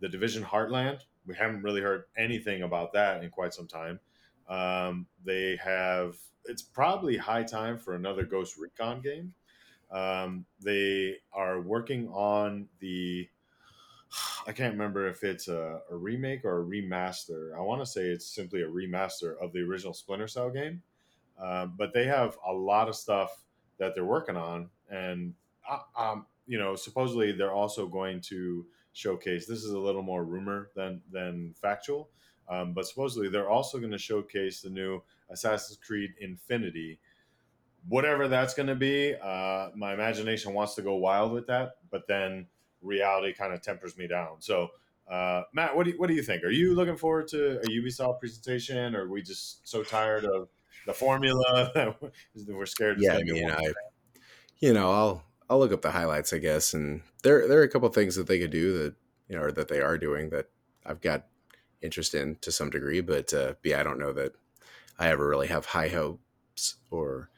the 0.00 0.08
Division 0.08 0.44
Heartland. 0.44 1.00
We 1.26 1.34
haven't 1.34 1.62
really 1.62 1.80
heard 1.80 2.04
anything 2.16 2.62
about 2.62 2.92
that 2.92 3.22
in 3.24 3.30
quite 3.30 3.54
some 3.54 3.66
time. 3.66 3.98
Um, 4.48 5.06
they 5.24 5.58
have. 5.62 6.16
It's 6.44 6.62
probably 6.62 7.16
high 7.16 7.42
time 7.42 7.76
for 7.78 7.94
another 7.94 8.24
Ghost 8.24 8.56
Recon 8.56 9.00
game. 9.00 9.34
Um, 9.90 10.44
they 10.60 11.16
are 11.32 11.60
working 11.60 12.08
on 12.08 12.68
the. 12.80 13.28
I 14.46 14.52
can't 14.52 14.72
remember 14.72 15.08
if 15.08 15.24
it's 15.24 15.48
a, 15.48 15.80
a 15.90 15.96
remake 15.96 16.44
or 16.44 16.60
a 16.60 16.64
remaster. 16.64 17.56
I 17.56 17.60
want 17.60 17.82
to 17.82 17.86
say 17.86 18.02
it's 18.02 18.26
simply 18.26 18.62
a 18.62 18.68
remaster 18.68 19.36
of 19.42 19.52
the 19.52 19.60
original 19.60 19.92
Splinter 19.92 20.28
Cell 20.28 20.48
game. 20.48 20.80
Um, 21.38 21.74
but 21.76 21.92
they 21.92 22.06
have 22.06 22.38
a 22.46 22.52
lot 22.52 22.88
of 22.88 22.96
stuff 22.96 23.44
that 23.78 23.94
they're 23.94 24.04
working 24.04 24.36
on, 24.36 24.70
and 24.90 25.34
uh, 25.68 25.80
um, 25.98 26.26
you 26.46 26.58
know, 26.58 26.74
supposedly 26.76 27.32
they're 27.32 27.52
also 27.52 27.86
going 27.86 28.20
to 28.22 28.64
showcase. 28.92 29.46
This 29.46 29.62
is 29.64 29.72
a 29.72 29.78
little 29.78 30.02
more 30.02 30.24
rumor 30.24 30.70
than 30.74 31.02
than 31.12 31.54
factual, 31.60 32.08
um, 32.48 32.72
but 32.72 32.86
supposedly 32.86 33.28
they're 33.28 33.50
also 33.50 33.78
going 33.78 33.92
to 33.92 33.98
showcase 33.98 34.62
the 34.62 34.70
new 34.70 35.02
Assassin's 35.30 35.78
Creed 35.78 36.14
Infinity. 36.20 36.98
Whatever 37.88 38.28
that's 38.28 38.54
going 38.54 38.66
to 38.66 38.74
be, 38.74 39.14
uh, 39.22 39.68
my 39.74 39.94
imagination 39.94 40.52
wants 40.54 40.74
to 40.74 40.82
go 40.82 40.96
wild 40.96 41.32
with 41.32 41.46
that, 41.46 41.76
but 41.90 42.06
then 42.08 42.46
reality 42.82 43.32
kind 43.32 43.52
of 43.52 43.62
tempers 43.62 43.96
me 43.96 44.08
down. 44.08 44.36
So, 44.40 44.68
uh, 45.10 45.42
Matt, 45.52 45.76
what 45.76 45.84
do 45.84 45.90
you, 45.90 45.98
what 45.98 46.08
do 46.08 46.14
you 46.14 46.22
think? 46.22 46.42
Are 46.42 46.50
you 46.50 46.74
looking 46.74 46.96
forward 46.96 47.28
to 47.28 47.60
a 47.60 47.66
Ubisoft 47.66 48.18
presentation, 48.18 48.96
or 48.96 49.04
are 49.04 49.08
we 49.08 49.22
just 49.22 49.68
so 49.68 49.82
tired 49.84 50.24
of 50.24 50.48
the 50.86 50.94
formula 50.94 51.70
that 51.74 51.96
we're 52.48 52.66
scared. 52.66 52.98
Yeah, 53.00 53.16
I 53.16 53.22
mean, 53.22 53.50
I, 53.50 53.72
you 54.58 54.72
know, 54.72 54.90
I'll 54.90 55.22
I'll 55.50 55.58
look 55.58 55.72
up 55.72 55.82
the 55.82 55.90
highlights, 55.90 56.32
I 56.32 56.38
guess, 56.38 56.72
and 56.72 57.02
there 57.22 57.46
there 57.46 57.60
are 57.60 57.64
a 57.64 57.68
couple 57.68 57.88
things 57.90 58.14
that 58.16 58.26
they 58.26 58.38
could 58.38 58.50
do 58.50 58.78
that 58.78 58.94
you 59.28 59.36
know, 59.36 59.42
or 59.42 59.52
that 59.52 59.68
they 59.68 59.80
are 59.80 59.98
doing 59.98 60.30
that 60.30 60.46
I've 60.84 61.00
got 61.00 61.26
interest 61.82 62.14
in 62.14 62.36
to 62.40 62.52
some 62.52 62.70
degree, 62.70 63.00
but 63.00 63.34
uh, 63.34 63.54
yeah, 63.62 63.80
I 63.80 63.82
don't 63.82 63.98
know 63.98 64.12
that 64.12 64.32
I 64.98 65.08
ever 65.08 65.28
really 65.28 65.48
have 65.48 65.66
high 65.66 65.88
hopes 65.88 66.76
or 66.90 67.28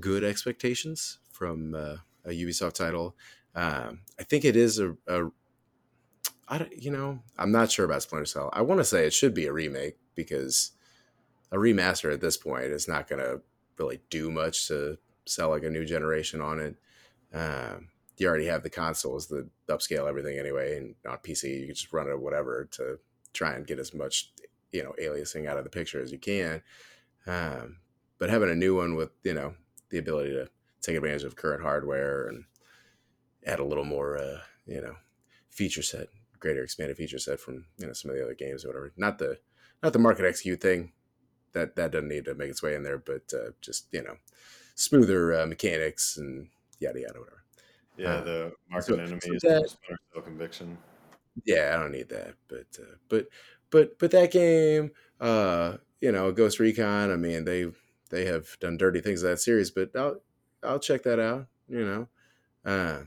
good 0.00 0.24
expectations 0.24 1.18
from 1.30 1.74
uh, 1.74 1.96
a 2.24 2.30
Ubisoft 2.30 2.74
title. 2.74 3.16
Um, 3.54 4.00
I 4.18 4.24
think 4.24 4.44
it 4.44 4.56
is 4.56 4.78
a, 4.78 4.96
a 5.06 5.28
I 6.48 6.58
don't, 6.58 6.82
you 6.82 6.90
know, 6.90 7.20
I'm 7.38 7.52
not 7.52 7.70
sure 7.70 7.84
about 7.84 8.02
Splinter 8.02 8.26
Cell. 8.26 8.50
I 8.52 8.62
want 8.62 8.80
to 8.80 8.84
say 8.84 9.06
it 9.06 9.14
should 9.14 9.34
be 9.34 9.46
a 9.46 9.52
remake 9.52 9.96
because 10.14 10.72
a 11.52 11.56
remaster 11.56 12.12
at 12.12 12.20
this 12.20 12.36
point 12.36 12.66
is 12.66 12.88
not 12.88 13.08
going 13.08 13.22
to 13.22 13.40
really 13.78 14.00
do 14.10 14.30
much 14.30 14.68
to 14.68 14.98
sell 15.26 15.50
like 15.50 15.64
a 15.64 15.70
new 15.70 15.84
generation 15.84 16.40
on 16.40 16.60
it. 16.60 16.76
Um, 17.32 17.88
you 18.16 18.28
already 18.28 18.46
have 18.46 18.62
the 18.62 18.70
consoles 18.70 19.26
that 19.28 19.48
upscale 19.68 20.08
everything 20.08 20.38
anyway, 20.38 20.76
and 20.76 20.94
on 21.08 21.18
PC 21.18 21.60
you 21.60 21.66
can 21.66 21.74
just 21.74 21.92
run 21.92 22.08
it 22.08 22.20
whatever 22.20 22.68
to 22.72 22.98
try 23.32 23.54
and 23.54 23.66
get 23.66 23.78
as 23.78 23.92
much 23.92 24.32
you 24.72 24.82
know 24.82 24.94
aliasing 25.00 25.48
out 25.48 25.56
of 25.56 25.64
the 25.64 25.70
picture 25.70 26.02
as 26.02 26.12
you 26.12 26.18
can. 26.18 26.62
Um, 27.26 27.78
but 28.18 28.30
having 28.30 28.50
a 28.50 28.54
new 28.54 28.76
one 28.76 28.94
with 28.94 29.10
you 29.24 29.34
know 29.34 29.54
the 29.94 30.00
ability 30.00 30.30
to 30.30 30.48
take 30.82 30.96
advantage 30.96 31.22
of 31.22 31.36
current 31.36 31.62
hardware 31.62 32.26
and 32.26 32.44
add 33.46 33.60
a 33.60 33.64
little 33.64 33.84
more 33.84 34.18
uh, 34.18 34.40
you 34.66 34.80
know 34.80 34.96
feature 35.50 35.82
set, 35.82 36.08
greater 36.40 36.64
expanded 36.64 36.96
feature 36.96 37.18
set 37.18 37.38
from 37.38 37.64
you 37.78 37.86
know 37.86 37.92
some 37.92 38.10
of 38.10 38.16
the 38.16 38.22
other 38.22 38.34
games 38.34 38.64
or 38.64 38.68
whatever. 38.68 38.92
Not 38.96 39.18
the 39.18 39.38
not 39.82 39.92
the 39.92 40.00
market 40.00 40.26
execute 40.26 40.60
thing 40.60 40.92
that 41.52 41.76
that 41.76 41.92
doesn't 41.92 42.08
need 42.08 42.24
to 42.24 42.34
make 42.34 42.50
its 42.50 42.62
way 42.62 42.74
in 42.74 42.82
there, 42.82 42.98
but 42.98 43.32
uh, 43.32 43.50
just 43.60 43.86
you 43.92 44.02
know, 44.02 44.16
smoother 44.74 45.42
uh, 45.42 45.46
mechanics 45.46 46.16
and 46.16 46.48
yada 46.80 47.00
yada 47.00 47.20
whatever. 47.20 47.44
Yeah, 47.96 48.08
uh, 48.08 48.24
the 48.24 48.52
market 48.68 48.86
so, 48.86 48.94
enemy 48.94 49.20
so 49.22 49.34
is 49.34 49.42
that, 49.42 50.24
conviction. 50.24 50.76
Yeah, 51.44 51.72
I 51.72 51.80
don't 51.80 51.92
need 51.92 52.08
that, 52.08 52.34
but 52.48 52.66
uh, 52.80 52.96
but 53.08 53.28
but 53.70 53.96
but 54.00 54.10
that 54.10 54.32
game, 54.32 54.90
uh, 55.20 55.76
you 56.00 56.10
know, 56.10 56.32
Ghost 56.32 56.58
Recon. 56.58 57.12
I 57.12 57.16
mean, 57.16 57.44
they 57.44 57.70
they 58.14 58.26
have 58.26 58.56
done 58.60 58.76
dirty 58.76 59.00
things 59.00 59.22
in 59.22 59.30
that 59.30 59.40
series, 59.40 59.70
but 59.70 59.90
I'll 59.96 60.20
I'll 60.62 60.78
check 60.78 61.02
that 61.02 61.18
out. 61.18 61.46
You 61.68 61.84
know, 61.84 62.08
uh, 62.64 63.00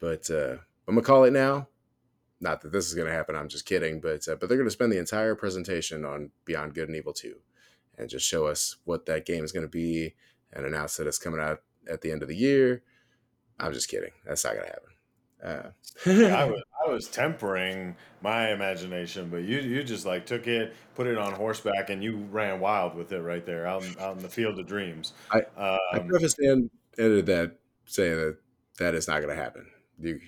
but 0.00 0.28
uh, 0.30 0.56
I'm 0.86 0.94
gonna 0.94 1.02
call 1.02 1.24
it 1.24 1.32
now. 1.32 1.68
Not 2.40 2.60
that 2.62 2.72
this 2.72 2.86
is 2.86 2.94
gonna 2.94 3.12
happen. 3.12 3.36
I'm 3.36 3.48
just 3.48 3.66
kidding. 3.66 4.00
But 4.00 4.26
uh, 4.28 4.36
but 4.36 4.48
they're 4.48 4.58
gonna 4.58 4.70
spend 4.70 4.92
the 4.92 4.98
entire 4.98 5.34
presentation 5.34 6.04
on 6.04 6.30
Beyond 6.44 6.74
Good 6.74 6.88
and 6.88 6.96
Evil 6.96 7.12
Two, 7.12 7.36
and 7.96 8.10
just 8.10 8.26
show 8.26 8.46
us 8.46 8.76
what 8.84 9.06
that 9.06 9.26
game 9.26 9.44
is 9.44 9.52
gonna 9.52 9.68
be, 9.68 10.14
and 10.52 10.66
announce 10.66 10.96
that 10.96 11.06
it's 11.06 11.18
coming 11.18 11.40
out 11.40 11.62
at 11.88 12.00
the 12.00 12.10
end 12.10 12.22
of 12.22 12.28
the 12.28 12.36
year. 12.36 12.82
I'm 13.60 13.72
just 13.72 13.88
kidding. 13.88 14.12
That's 14.26 14.44
not 14.44 14.54
gonna 14.54 14.66
happen. 14.66 14.92
Uh, 15.40 16.36
I 16.36 16.44
was 16.46 16.62
I 16.88 16.92
was 16.92 17.08
tempering 17.08 17.96
my 18.22 18.50
imagination, 18.50 19.28
but 19.30 19.42
you 19.42 19.58
you 19.58 19.82
just 19.82 20.06
like 20.06 20.26
took 20.26 20.46
it, 20.46 20.74
put 20.94 21.06
it 21.06 21.18
on 21.18 21.32
horseback, 21.32 21.90
and 21.90 22.02
you 22.02 22.16
ran 22.30 22.60
wild 22.60 22.94
with 22.94 23.12
it 23.12 23.20
right 23.20 23.44
there 23.44 23.66
out 23.66 23.84
in, 23.84 23.94
out 24.00 24.16
in 24.16 24.22
the 24.22 24.28
field 24.28 24.58
of 24.58 24.66
dreams. 24.66 25.12
I 25.30 25.40
um, 25.56 25.78
I 25.92 25.98
prefaced 26.00 26.38
and 26.38 26.70
edited 26.98 27.26
that 27.26 27.58
saying 27.86 28.16
that 28.16 28.36
that 28.78 28.94
is 28.94 29.08
not 29.08 29.22
going 29.22 29.34
to 29.34 29.42
happen. 29.42 29.66
You, 30.00 30.20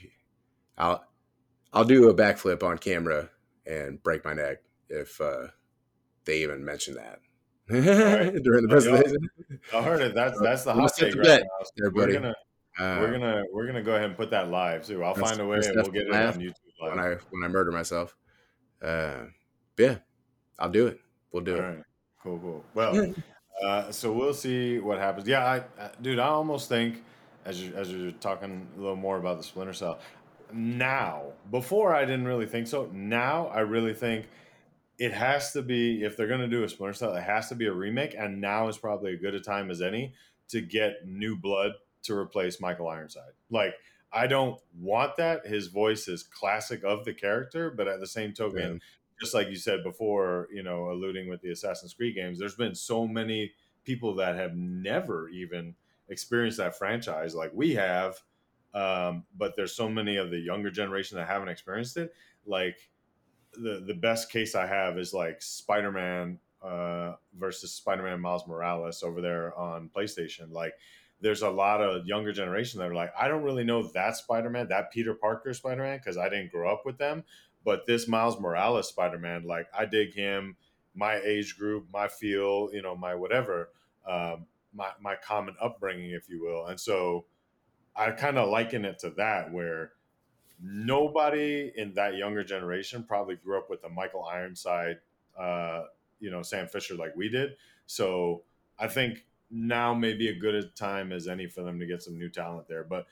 I'll 0.76 1.04
I'll 1.72 1.84
do 1.84 2.08
a 2.08 2.14
backflip 2.14 2.62
on 2.62 2.78
camera 2.78 3.30
and 3.66 4.02
break 4.02 4.24
my 4.24 4.34
neck 4.34 4.58
if 4.88 5.20
uh, 5.20 5.48
they 6.24 6.42
even 6.42 6.64
mention 6.64 6.94
that 6.94 7.20
right. 7.70 8.34
during 8.42 8.62
the 8.62 8.68
presentation. 8.68 9.30
I 9.74 9.82
heard 9.82 10.00
it. 10.00 10.14
That's 10.14 10.40
that's 10.40 10.64
the 10.64 10.74
hot 10.74 10.94
take 10.96 11.14
right 11.14 11.40
now. 11.40 11.66
So 11.76 11.90
we're 11.92 12.12
gonna 12.12 12.34
uh, 12.78 12.98
we're 13.00 13.12
gonna 13.12 13.42
we're 13.52 13.66
gonna 13.66 13.82
go 13.82 13.92
ahead 13.92 14.06
and 14.06 14.16
put 14.16 14.30
that 14.30 14.50
live 14.50 14.86
too. 14.86 15.02
I'll 15.02 15.14
find 15.14 15.40
a 15.40 15.46
way 15.46 15.58
and 15.58 15.74
we'll 15.74 15.90
get 15.90 16.06
it 16.06 16.14
on 16.14 16.34
YouTube 16.34 16.54
live. 16.80 16.96
when 16.96 16.98
I 16.98 17.16
when 17.30 17.44
I 17.44 17.48
murder 17.48 17.72
myself. 17.72 18.16
Uh, 18.82 19.24
yeah, 19.78 19.96
I'll 20.58 20.70
do 20.70 20.86
it. 20.86 21.00
We'll 21.32 21.42
do 21.42 21.56
All 21.56 21.62
it. 21.62 21.66
Right. 21.66 21.84
Cool, 22.22 22.38
cool. 22.38 22.64
Well, 22.74 23.14
uh, 23.64 23.92
so 23.92 24.12
we'll 24.12 24.34
see 24.34 24.78
what 24.78 24.98
happens. 24.98 25.26
Yeah, 25.26 25.44
I, 25.44 25.56
I, 25.82 25.90
dude, 26.00 26.18
I 26.18 26.28
almost 26.28 26.68
think 26.68 27.02
as 27.44 27.62
you 27.62 27.74
as 27.74 27.90
you're 27.90 28.12
talking 28.12 28.66
a 28.76 28.80
little 28.80 28.96
more 28.96 29.18
about 29.18 29.38
the 29.38 29.44
Splinter 29.44 29.72
Cell 29.72 29.98
now. 30.52 31.24
Before 31.50 31.94
I 31.94 32.04
didn't 32.04 32.26
really 32.26 32.46
think 32.46 32.66
so. 32.66 32.88
Now 32.92 33.46
I 33.48 33.60
really 33.60 33.94
think 33.94 34.26
it 34.98 35.12
has 35.12 35.52
to 35.52 35.62
be 35.62 36.04
if 36.04 36.16
they're 36.16 36.28
going 36.28 36.40
to 36.40 36.48
do 36.48 36.62
a 36.64 36.68
Splinter 36.68 36.94
Cell, 36.94 37.14
it 37.14 37.22
has 37.22 37.48
to 37.48 37.54
be 37.54 37.66
a 37.66 37.72
remake, 37.72 38.14
and 38.16 38.40
now 38.40 38.68
is 38.68 38.78
probably 38.78 39.14
as 39.14 39.20
good 39.20 39.34
a 39.34 39.40
time 39.40 39.70
as 39.70 39.80
any 39.80 40.14
to 40.48 40.60
get 40.60 41.06
new 41.06 41.36
blood 41.36 41.72
to 42.02 42.16
replace 42.16 42.60
Michael 42.60 42.88
Ironside. 42.88 43.32
Like, 43.50 43.74
I 44.12 44.26
don't 44.26 44.60
want 44.78 45.16
that. 45.16 45.46
His 45.46 45.68
voice 45.68 46.08
is 46.08 46.22
classic 46.22 46.82
of 46.84 47.04
the 47.04 47.14
character, 47.14 47.70
but 47.70 47.88
at 47.88 48.00
the 48.00 48.06
same 48.06 48.32
token, 48.32 48.72
yeah. 48.74 48.78
just 49.20 49.34
like 49.34 49.48
you 49.48 49.56
said 49.56 49.84
before, 49.84 50.48
you 50.52 50.62
know, 50.62 50.90
alluding 50.90 51.28
with 51.28 51.40
the 51.42 51.50
Assassin's 51.50 51.94
Creed 51.94 52.16
games, 52.16 52.38
there's 52.38 52.56
been 52.56 52.74
so 52.74 53.06
many 53.06 53.52
people 53.84 54.14
that 54.16 54.36
have 54.36 54.56
never 54.56 55.28
even 55.28 55.74
experienced 56.08 56.58
that 56.58 56.76
franchise 56.76 57.34
like 57.34 57.52
we 57.54 57.74
have. 57.74 58.20
Um, 58.74 59.24
but 59.36 59.54
there's 59.56 59.74
so 59.74 59.88
many 59.88 60.16
of 60.16 60.30
the 60.30 60.38
younger 60.38 60.70
generation 60.70 61.16
that 61.18 61.26
haven't 61.26 61.48
experienced 61.48 61.96
it. 61.96 62.12
Like 62.46 62.90
the 63.54 63.82
the 63.84 63.94
best 63.94 64.30
case 64.30 64.54
I 64.54 64.66
have 64.66 64.98
is 64.98 65.12
like 65.12 65.42
Spider 65.42 65.90
Man 65.90 66.38
uh, 66.62 67.14
versus 67.38 67.72
Spider 67.72 68.02
Man 68.02 68.20
Miles 68.20 68.46
Morales 68.46 69.02
over 69.02 69.20
there 69.20 69.56
on 69.58 69.90
PlayStation. 69.94 70.52
Like 70.52 70.74
there's 71.20 71.42
a 71.42 71.50
lot 71.50 71.80
of 71.80 72.06
younger 72.06 72.32
generation 72.32 72.80
that 72.80 72.90
are 72.90 72.94
like, 72.94 73.12
I 73.18 73.28
don't 73.28 73.42
really 73.42 73.64
know 73.64 73.82
that 73.94 74.16
Spider 74.16 74.50
Man, 74.50 74.68
that 74.68 74.90
Peter 74.90 75.14
Parker 75.14 75.52
Spider 75.52 75.82
Man, 75.82 75.98
because 75.98 76.16
I 76.16 76.28
didn't 76.28 76.50
grow 76.50 76.72
up 76.72 76.86
with 76.86 76.98
them. 76.98 77.24
But 77.64 77.86
this 77.86 78.08
Miles 78.08 78.40
Morales 78.40 78.88
Spider 78.88 79.18
Man, 79.18 79.44
like 79.44 79.68
I 79.76 79.84
dig 79.84 80.14
him, 80.14 80.56
my 80.94 81.16
age 81.16 81.58
group, 81.58 81.86
my 81.92 82.08
feel, 82.08 82.70
you 82.72 82.82
know, 82.82 82.96
my 82.96 83.14
whatever, 83.14 83.70
um, 84.06 84.46
my 84.74 84.90
my 85.00 85.16
common 85.16 85.54
upbringing, 85.60 86.10
if 86.10 86.28
you 86.28 86.42
will. 86.42 86.66
And 86.66 86.80
so 86.80 87.26
I 87.94 88.10
kind 88.12 88.38
of 88.38 88.48
liken 88.48 88.84
it 88.84 88.98
to 89.00 89.10
that, 89.10 89.52
where 89.52 89.92
nobody 90.62 91.72
in 91.76 91.94
that 91.94 92.16
younger 92.16 92.44
generation 92.44 93.04
probably 93.04 93.36
grew 93.36 93.58
up 93.58 93.68
with 93.68 93.84
a 93.84 93.88
Michael 93.88 94.24
Ironside, 94.24 94.98
uh, 95.38 95.84
you 96.18 96.30
know, 96.30 96.42
Sam 96.42 96.66
Fisher 96.66 96.94
like 96.94 97.14
we 97.14 97.28
did. 97.28 97.56
So 97.86 98.42
I 98.78 98.88
think 98.88 99.24
now 99.50 99.94
may 99.94 100.14
be 100.14 100.28
a 100.28 100.38
good 100.38 100.54
a 100.54 100.62
time 100.64 101.12
as 101.12 101.26
any 101.26 101.46
for 101.46 101.62
them 101.62 101.78
to 101.80 101.86
get 101.86 102.02
some 102.02 102.18
new 102.18 102.28
talent 102.28 102.68
there. 102.68 102.84
But 102.84 103.06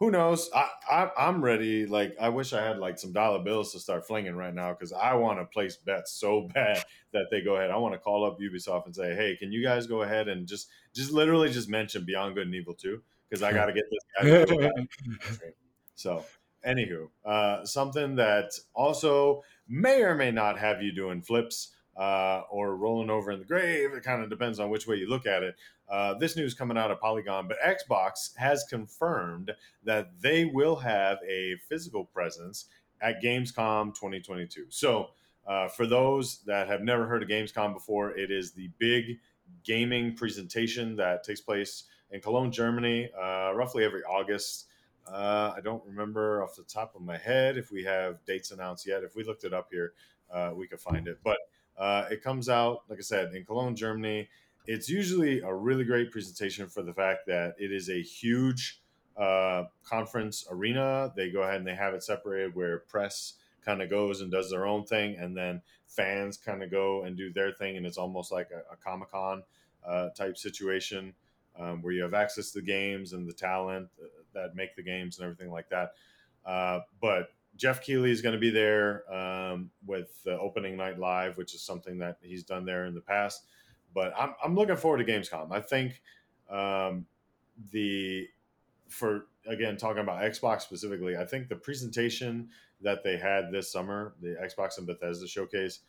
who 0.00 0.10
knows? 0.10 0.50
I, 0.54 0.68
I 0.90 1.28
am 1.28 1.44
ready. 1.44 1.86
Like 1.86 2.16
I 2.18 2.30
wish 2.30 2.52
I 2.52 2.62
had 2.62 2.78
like 2.78 2.98
some 2.98 3.12
dollar 3.12 3.38
bills 3.38 3.72
to 3.72 3.78
start 3.78 4.06
flinging 4.06 4.34
right 4.34 4.54
now 4.54 4.72
because 4.72 4.92
I 4.92 5.14
want 5.14 5.38
to 5.38 5.44
place 5.44 5.76
bets 5.76 6.12
so 6.12 6.48
bad 6.54 6.82
that 7.12 7.26
they 7.30 7.42
go 7.42 7.56
ahead. 7.56 7.70
I 7.70 7.76
want 7.76 7.94
to 7.94 7.98
call 7.98 8.24
up 8.24 8.38
Ubisoft 8.40 8.86
and 8.86 8.96
say, 8.96 9.14
hey, 9.14 9.36
can 9.36 9.52
you 9.52 9.62
guys 9.62 9.86
go 9.86 10.02
ahead 10.02 10.28
and 10.28 10.46
just 10.46 10.68
just 10.94 11.12
literally 11.12 11.50
just 11.50 11.68
mention 11.68 12.04
Beyond 12.04 12.34
Good 12.34 12.46
and 12.46 12.54
Evil 12.54 12.74
2 12.74 13.00
because 13.28 13.42
I 13.42 13.52
got 13.52 13.66
to 13.66 13.72
get 13.72 13.84
this 13.90 14.48
guy. 14.48 15.22
so 15.94 16.24
anywho, 16.66 17.08
uh, 17.24 17.64
something 17.64 18.16
that 18.16 18.52
also 18.74 19.42
may 19.68 20.02
or 20.02 20.14
may 20.14 20.30
not 20.30 20.58
have 20.58 20.82
you 20.82 20.92
doing 20.92 21.20
flips 21.22 21.72
uh, 22.00 22.44
or 22.50 22.76
rolling 22.76 23.10
over 23.10 23.30
in 23.30 23.38
the 23.38 23.44
grave. 23.44 23.92
It 23.92 24.02
kind 24.02 24.22
of 24.22 24.30
depends 24.30 24.58
on 24.58 24.70
which 24.70 24.86
way 24.86 24.96
you 24.96 25.06
look 25.06 25.26
at 25.26 25.42
it. 25.42 25.56
Uh, 25.86 26.14
this 26.14 26.34
news 26.34 26.54
coming 26.54 26.78
out 26.78 26.90
of 26.90 26.98
Polygon, 26.98 27.46
but 27.46 27.58
Xbox 27.60 28.34
has 28.36 28.64
confirmed 28.64 29.52
that 29.84 30.10
they 30.18 30.46
will 30.46 30.76
have 30.76 31.18
a 31.28 31.56
physical 31.68 32.06
presence 32.06 32.66
at 33.02 33.22
Gamescom 33.22 33.94
2022. 33.94 34.66
So, 34.70 35.10
uh, 35.46 35.68
for 35.68 35.86
those 35.86 36.40
that 36.46 36.68
have 36.68 36.80
never 36.80 37.06
heard 37.06 37.22
of 37.22 37.28
Gamescom 37.28 37.74
before, 37.74 38.16
it 38.16 38.30
is 38.30 38.52
the 38.52 38.70
big 38.78 39.18
gaming 39.62 40.14
presentation 40.14 40.96
that 40.96 41.22
takes 41.22 41.40
place 41.42 41.84
in 42.12 42.20
Cologne, 42.22 42.50
Germany, 42.50 43.10
uh, 43.20 43.52
roughly 43.54 43.84
every 43.84 44.02
August. 44.04 44.66
Uh, 45.06 45.52
I 45.54 45.60
don't 45.60 45.84
remember 45.84 46.42
off 46.42 46.56
the 46.56 46.62
top 46.62 46.94
of 46.94 47.02
my 47.02 47.18
head 47.18 47.58
if 47.58 47.70
we 47.70 47.84
have 47.84 48.24
dates 48.24 48.52
announced 48.52 48.86
yet. 48.86 49.02
If 49.02 49.16
we 49.16 49.24
looked 49.24 49.44
it 49.44 49.52
up 49.52 49.68
here, 49.70 49.92
uh, 50.32 50.52
we 50.54 50.66
could 50.66 50.80
find 50.80 51.08
it. 51.08 51.18
But 51.24 51.38
uh, 51.80 52.04
it 52.10 52.22
comes 52.22 52.48
out, 52.48 52.82
like 52.88 52.98
I 52.98 53.02
said, 53.02 53.34
in 53.34 53.44
Cologne, 53.44 53.74
Germany. 53.74 54.28
It's 54.66 54.88
usually 54.88 55.40
a 55.40 55.52
really 55.52 55.84
great 55.84 56.12
presentation 56.12 56.68
for 56.68 56.82
the 56.82 56.92
fact 56.92 57.26
that 57.26 57.54
it 57.58 57.72
is 57.72 57.88
a 57.88 58.00
huge 58.00 58.80
uh, 59.16 59.64
conference 59.82 60.46
arena. 60.50 61.12
They 61.16 61.30
go 61.30 61.42
ahead 61.42 61.56
and 61.56 61.66
they 61.66 61.74
have 61.74 61.94
it 61.94 62.02
separated 62.02 62.54
where 62.54 62.80
press 62.80 63.34
kind 63.64 63.82
of 63.82 63.90
goes 63.90 64.20
and 64.20 64.30
does 64.30 64.50
their 64.50 64.66
own 64.66 64.84
thing, 64.84 65.16
and 65.16 65.36
then 65.36 65.62
fans 65.86 66.36
kind 66.36 66.62
of 66.62 66.70
go 66.70 67.04
and 67.04 67.16
do 67.16 67.32
their 67.32 67.52
thing, 67.52 67.76
and 67.76 67.86
it's 67.86 67.98
almost 67.98 68.30
like 68.30 68.50
a, 68.52 68.72
a 68.72 68.76
Comic 68.76 69.10
Con 69.10 69.42
uh, 69.86 70.10
type 70.10 70.36
situation 70.36 71.14
um, 71.58 71.82
where 71.82 71.92
you 71.92 72.02
have 72.02 72.14
access 72.14 72.52
to 72.52 72.60
the 72.60 72.66
games 72.66 73.12
and 73.12 73.28
the 73.28 73.32
talent 73.32 73.88
uh, 74.02 74.06
that 74.34 74.54
make 74.54 74.76
the 74.76 74.82
games 74.82 75.18
and 75.18 75.24
everything 75.24 75.50
like 75.50 75.68
that. 75.70 75.94
Uh, 76.44 76.80
but 77.00 77.32
Geoff 77.60 77.82
Keighley 77.82 78.10
is 78.10 78.22
going 78.22 78.32
to 78.32 78.40
be 78.40 78.48
there 78.48 79.04
um, 79.14 79.70
with 79.86 80.24
the 80.24 80.38
opening 80.38 80.78
night 80.78 80.98
live, 80.98 81.36
which 81.36 81.54
is 81.54 81.60
something 81.60 81.98
that 81.98 82.16
he's 82.22 82.42
done 82.42 82.64
there 82.64 82.86
in 82.86 82.94
the 82.94 83.02
past. 83.02 83.44
But 83.94 84.14
I'm, 84.18 84.34
I'm 84.42 84.54
looking 84.54 84.76
forward 84.76 85.04
to 85.04 85.12
Gamescom. 85.12 85.52
I 85.52 85.60
think 85.60 86.00
um, 86.48 87.04
the 87.70 88.26
for 88.88 89.26
again 89.46 89.76
talking 89.76 90.00
about 90.00 90.22
Xbox 90.22 90.62
specifically, 90.62 91.18
I 91.18 91.26
think 91.26 91.48
the 91.48 91.56
presentation 91.56 92.48
that 92.80 93.04
they 93.04 93.18
had 93.18 93.52
this 93.52 93.70
summer, 93.70 94.14
the 94.22 94.38
Xbox 94.42 94.78
and 94.78 94.86
Bethesda 94.86 95.28
showcase, 95.28 95.80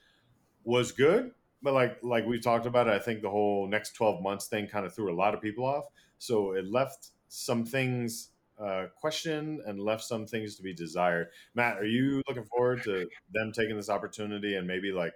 was 0.66 0.92
good. 0.92 1.32
But 1.62 1.74
like 1.74 2.00
like 2.04 2.26
we 2.26 2.42
talked 2.42 2.66
about 2.66 2.90
it, 2.90 2.94
I 2.94 3.00
think 3.00 3.22
the 3.22 3.30
whole 3.30 3.66
next 3.66 3.94
12 3.94 4.22
months 4.22 4.48
thing 4.48 4.68
kind 4.68 4.86
of 4.86 4.94
threw 4.94 5.10
a 5.10 5.16
lot 5.16 5.34
of 5.34 5.42
people 5.42 5.66
off. 5.66 5.86
So 6.18 6.52
it 6.52 6.66
left 6.66 7.12
some 7.30 7.64
things 7.64 8.31
uh, 8.64 8.86
question 8.96 9.62
and 9.66 9.80
left 9.80 10.04
some 10.04 10.26
things 10.26 10.56
to 10.56 10.64
be 10.64 10.74
desired. 10.74 11.28
Matt, 11.56 11.78
are 11.78 11.86
you 11.86 12.22
looking 12.28 12.46
forward 12.46 12.84
to 12.84 13.08
them 13.34 13.52
taking 13.52 13.76
this 13.76 13.90
opportunity 13.90 14.56
and 14.56 14.68
maybe 14.68 14.92
like 14.92 15.14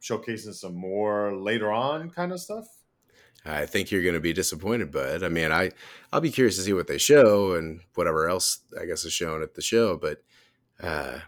showcasing 0.00 0.54
some 0.54 0.74
more 0.74 1.36
later 1.36 1.72
on 1.72 2.10
kind 2.10 2.32
of 2.32 2.40
stuff? 2.40 2.66
I 3.44 3.66
think 3.66 3.90
you're 3.90 4.02
going 4.02 4.14
to 4.14 4.20
be 4.20 4.32
disappointed, 4.32 4.90
bud. 4.90 5.22
I 5.22 5.28
mean, 5.28 5.52
I 5.52 5.70
I'll 6.12 6.20
be 6.20 6.32
curious 6.32 6.56
to 6.56 6.62
see 6.62 6.72
what 6.72 6.88
they 6.88 6.98
show 6.98 7.54
and 7.54 7.80
whatever 7.94 8.28
else 8.28 8.60
I 8.80 8.86
guess 8.86 9.04
is 9.04 9.12
shown 9.12 9.42
at 9.42 9.54
the 9.54 9.62
show. 9.62 9.96
But 9.96 10.22
uh, 10.82 11.20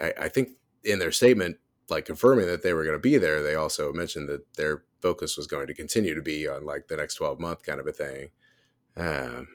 I, 0.00 0.12
I 0.22 0.28
think 0.28 0.50
in 0.82 0.98
their 0.98 1.12
statement, 1.12 1.58
like 1.90 2.06
confirming 2.06 2.46
that 2.46 2.62
they 2.62 2.72
were 2.72 2.84
going 2.84 2.96
to 2.96 3.00
be 3.00 3.18
there, 3.18 3.42
they 3.42 3.54
also 3.54 3.92
mentioned 3.92 4.28
that 4.28 4.54
their 4.54 4.84
focus 5.02 5.36
was 5.36 5.46
going 5.46 5.66
to 5.66 5.74
continue 5.74 6.14
to 6.14 6.22
be 6.22 6.48
on 6.48 6.64
like 6.64 6.88
the 6.88 6.96
next 6.96 7.16
12 7.16 7.38
month 7.38 7.62
kind 7.62 7.80
of 7.80 7.86
a 7.86 7.92
thing. 7.92 8.30
Um, 8.96 9.48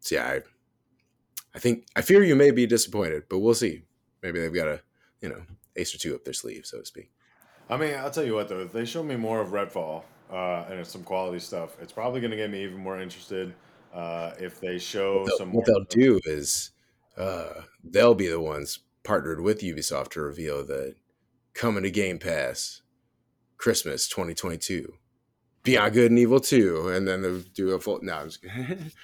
so 0.00 0.16
yeah, 0.16 0.26
I 0.26 0.40
I 1.54 1.58
think 1.58 1.86
I 1.96 2.02
fear 2.02 2.22
you 2.22 2.36
may 2.36 2.50
be 2.50 2.66
disappointed, 2.66 3.24
but 3.28 3.38
we'll 3.38 3.54
see. 3.54 3.82
Maybe 4.22 4.40
they've 4.40 4.54
got 4.54 4.68
a 4.68 4.80
you 5.20 5.28
know 5.28 5.42
ace 5.76 5.94
or 5.94 5.98
two 5.98 6.14
up 6.14 6.24
their 6.24 6.34
sleeve, 6.34 6.66
so 6.66 6.80
to 6.80 6.86
speak. 6.86 7.10
I 7.68 7.76
mean, 7.76 7.94
I'll 7.94 8.10
tell 8.10 8.24
you 8.24 8.34
what 8.34 8.48
though, 8.48 8.60
if 8.60 8.72
they 8.72 8.84
show 8.84 9.02
me 9.02 9.16
more 9.16 9.40
of 9.40 9.48
Redfall 9.48 10.02
uh, 10.30 10.64
and 10.70 10.86
some 10.86 11.04
quality 11.04 11.38
stuff, 11.38 11.76
it's 11.80 11.92
probably 11.92 12.20
going 12.20 12.32
to 12.32 12.36
get 12.36 12.50
me 12.50 12.62
even 12.62 12.78
more 12.78 13.00
interested. 13.00 13.54
Uh, 13.94 14.32
if 14.38 14.60
they 14.60 14.78
show 14.78 15.22
what 15.22 15.38
some, 15.38 15.52
what 15.52 15.66
they'll 15.66 15.84
do 15.84 16.20
is 16.24 16.70
uh, 17.16 17.62
they'll 17.82 18.14
be 18.14 18.28
the 18.28 18.40
ones 18.40 18.80
partnered 19.02 19.40
with 19.40 19.62
Ubisoft 19.62 20.10
to 20.10 20.20
reveal 20.20 20.64
that 20.64 20.94
coming 21.54 21.82
to 21.82 21.90
Game 21.90 22.18
Pass 22.18 22.82
Christmas 23.56 24.08
2022, 24.08 24.94
Beyond 25.64 25.92
Good 25.92 26.10
and 26.10 26.18
Evil 26.18 26.40
2, 26.40 26.88
and 26.90 27.06
then 27.06 27.22
they'll 27.22 27.40
do 27.40 27.70
a 27.70 27.80
full. 27.80 27.98
No, 28.02 28.14
I'm 28.14 28.28
just 28.28 28.44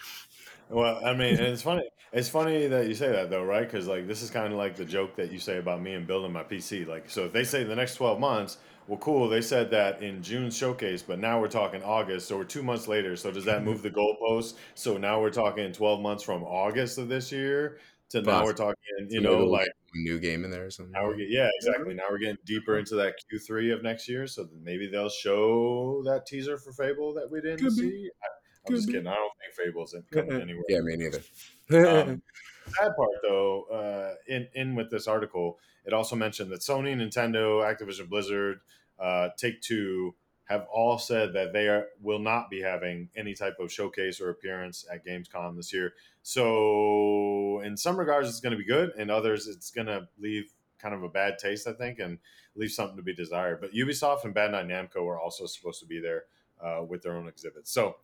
well, 0.71 1.05
I 1.05 1.15
mean, 1.15 1.35
it's 1.35 1.63
funny. 1.63 1.89
It's 2.13 2.29
funny 2.29 2.67
that 2.67 2.87
you 2.87 2.95
say 2.95 3.11
that 3.11 3.31
though, 3.31 3.45
right? 3.45 3.69
Because 3.69 3.87
like 3.87 4.07
this 4.07 4.23
is 4.23 4.31
kind 4.31 4.53
of 4.53 4.59
like 4.59 4.77
the 4.77 4.85
joke 4.85 5.17
that 5.17 5.33
you 5.33 5.39
say 5.39 5.59
about 5.59 5.83
me 5.83 5.95
and 5.95 6.07
building 6.07 6.33
my 6.33 6.43
PC. 6.43 6.87
Like, 6.87 7.11
so 7.11 7.25
if 7.27 7.33
they 7.33 7.45
say 7.45 7.65
the 7.65 7.77
next 7.77 7.97
12 7.97 8.21
months, 8.21 8.59
well, 8.89 8.99
cool. 8.99 9.29
They 9.29 9.43
said 9.43 9.71
that 9.73 10.01
in 10.01 10.23
June 10.23 10.51
showcase, 10.51 11.03
but 11.03 11.19
now 11.19 11.41
we're 11.41 11.49
talking 11.49 11.83
August, 11.83 12.29
so 12.29 12.37
we're 12.37 12.45
two 12.45 12.63
months 12.63 12.87
later. 12.87 13.17
So 13.17 13.33
does 13.33 13.45
that 13.45 13.65
move 13.65 13.83
the 13.83 13.91
goalpost? 13.91 14.55
So 14.75 14.97
now 14.97 15.21
we're 15.21 15.31
talking 15.31 15.73
12 15.73 16.01
months 16.01 16.23
from 16.23 16.45
August 16.45 16.99
of 16.99 17.09
this 17.09 17.33
year 17.33 17.79
to 18.11 18.23
now 18.23 18.45
we're 18.45 18.53
talking, 18.53 18.77
you 19.09 19.21
know, 19.21 19.39
like 19.45 19.69
new 19.95 20.21
game 20.21 20.45
in 20.45 20.51
there 20.51 20.67
or 20.67 20.71
something. 20.71 20.93
Now 20.93 21.07
we're 21.07 21.17
getting, 21.17 21.33
yeah, 21.33 21.49
exactly. 21.57 21.95
Now 21.95 22.05
we're 22.11 22.19
getting 22.19 22.37
deeper 22.45 22.79
into 22.79 22.95
that 22.97 23.15
Q3 23.33 23.75
of 23.75 23.83
next 23.83 24.09
year, 24.09 24.27
so 24.27 24.49
maybe 24.63 24.89
they'll 24.89 25.09
show 25.09 26.03
that 26.05 26.27
teaser 26.27 26.59
for 26.59 26.73
Fable 26.73 27.15
that 27.15 27.29
we 27.31 27.41
didn't 27.41 27.59
Could 27.59 27.73
see. 27.73 28.11
I, 28.23 28.71
am 28.71 28.77
just 28.77 28.89
kidding. 28.89 29.07
I 29.07 29.15
don't 29.15 29.33
think 29.41 29.69
Fable's 29.69 29.95
in 29.95 30.05
coming 30.13 30.41
anywhere. 30.41 30.65
Yeah, 30.69 30.81
me 30.81 30.97
neither. 30.97 31.21
Um, 31.71 32.23
sad 32.69 32.97
part 32.97 33.11
though, 33.23 33.65
uh, 33.65 34.15
in 34.27 34.49
in 34.55 34.75
with 34.75 34.91
this 34.91 35.07
article, 35.07 35.59
it 35.85 35.93
also 35.93 36.17
mentioned 36.17 36.51
that 36.53 36.61
Sony, 36.61 36.95
Nintendo, 36.95 37.63
Activision 37.65 38.09
Blizzard, 38.09 38.61
uh, 38.99 39.31
Take 39.37 39.61
Two 39.61 40.15
have 40.47 40.67
all 40.73 40.97
said 40.97 41.33
that 41.33 41.53
they 41.53 41.67
are, 41.67 41.87
will 42.01 42.21
not 42.21 42.49
be 42.49 42.63
having 42.63 43.09
any 43.17 43.35
type 43.35 43.57
of 43.59 43.71
showcase 43.71 44.21
or 44.21 44.31
appearance 44.31 44.87
at 44.93 45.05
Gamescom 45.05 45.57
this 45.57 45.73
year. 45.73 45.95
So, 46.23 47.61
in 47.65 47.77
some 47.77 47.99
regards, 47.99 48.29
it's 48.29 48.41
going 48.41 48.53
to 48.53 48.57
be 48.57 48.65
good. 48.65 48.93
In 48.97 49.11
others, 49.11 49.49
it's 49.49 49.73
going 49.73 49.89
to 49.89 50.09
leave 50.21 50.53
kind 50.79 50.95
of 50.95 51.03
a 51.03 51.09
bad 51.09 51.39
taste, 51.39 51.67
I 51.67 51.73
think, 51.73 51.99
and 51.99 52.19
leave 52.55 52.71
something 52.71 52.97
to 52.97 53.03
be 53.03 53.15
desired. 53.15 53.61
But 53.61 53.73
Ubisoft 53.73 54.25
and 54.25 54.35
Bandai 54.35 54.65
Namco 54.67 55.05
are 55.07 55.19
also 55.19 55.47
supposed 55.47 55.81
to 55.81 55.87
be 55.87 56.01
there 56.01 56.25
uh, 56.63 56.85
with 56.89 57.03
their 57.03 57.17
own 57.17 57.27
exhibits. 57.27 57.73
So, 57.73 57.97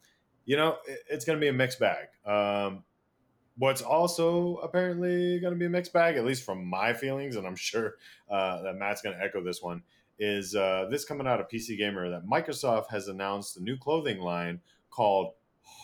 you 0.45 0.57
know, 0.57 0.79
it, 0.87 0.99
it's 1.09 1.25
going 1.25 1.39
to 1.39 1.41
be 1.41 1.49
a 1.49 1.53
mixed 1.53 1.79
bag. 1.79 2.07
Um, 2.27 2.83
what's 3.57 3.83
also 3.83 4.57
apparently 4.57 5.39
going 5.41 5.53
to 5.53 5.59
be 5.59 5.67
a 5.67 5.71
mixed 5.71 5.93
bag, 5.93 6.17
at 6.17 6.25
least 6.25 6.45
from 6.45 6.65
my 6.65 6.93
feelings, 6.93 7.37
and 7.37 7.47
I'm 7.47 7.57
sure 7.57 7.95
uh, 8.31 8.63
that 8.63 8.77
Matt's 8.77 9.03
going 9.03 9.17
to 9.17 9.23
echo 9.23 9.43
this 9.43 9.63
one 9.63 9.83
is 10.19 10.55
uh, 10.55 10.87
this 10.91 11.05
coming 11.05 11.27
out 11.27 11.41
of 11.41 11.49
PC 11.49 11.77
Gamer 11.77 12.11
that 12.11 12.27
Microsoft 12.27 12.91
has 12.91 13.09
announced 13.09 13.57
a 13.57 13.63
new 13.63 13.77
clothing 13.77 14.21
line 14.21 14.61
called 14.91 15.33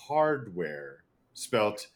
Hardwear, 0.08 0.98
spelt 1.34 1.88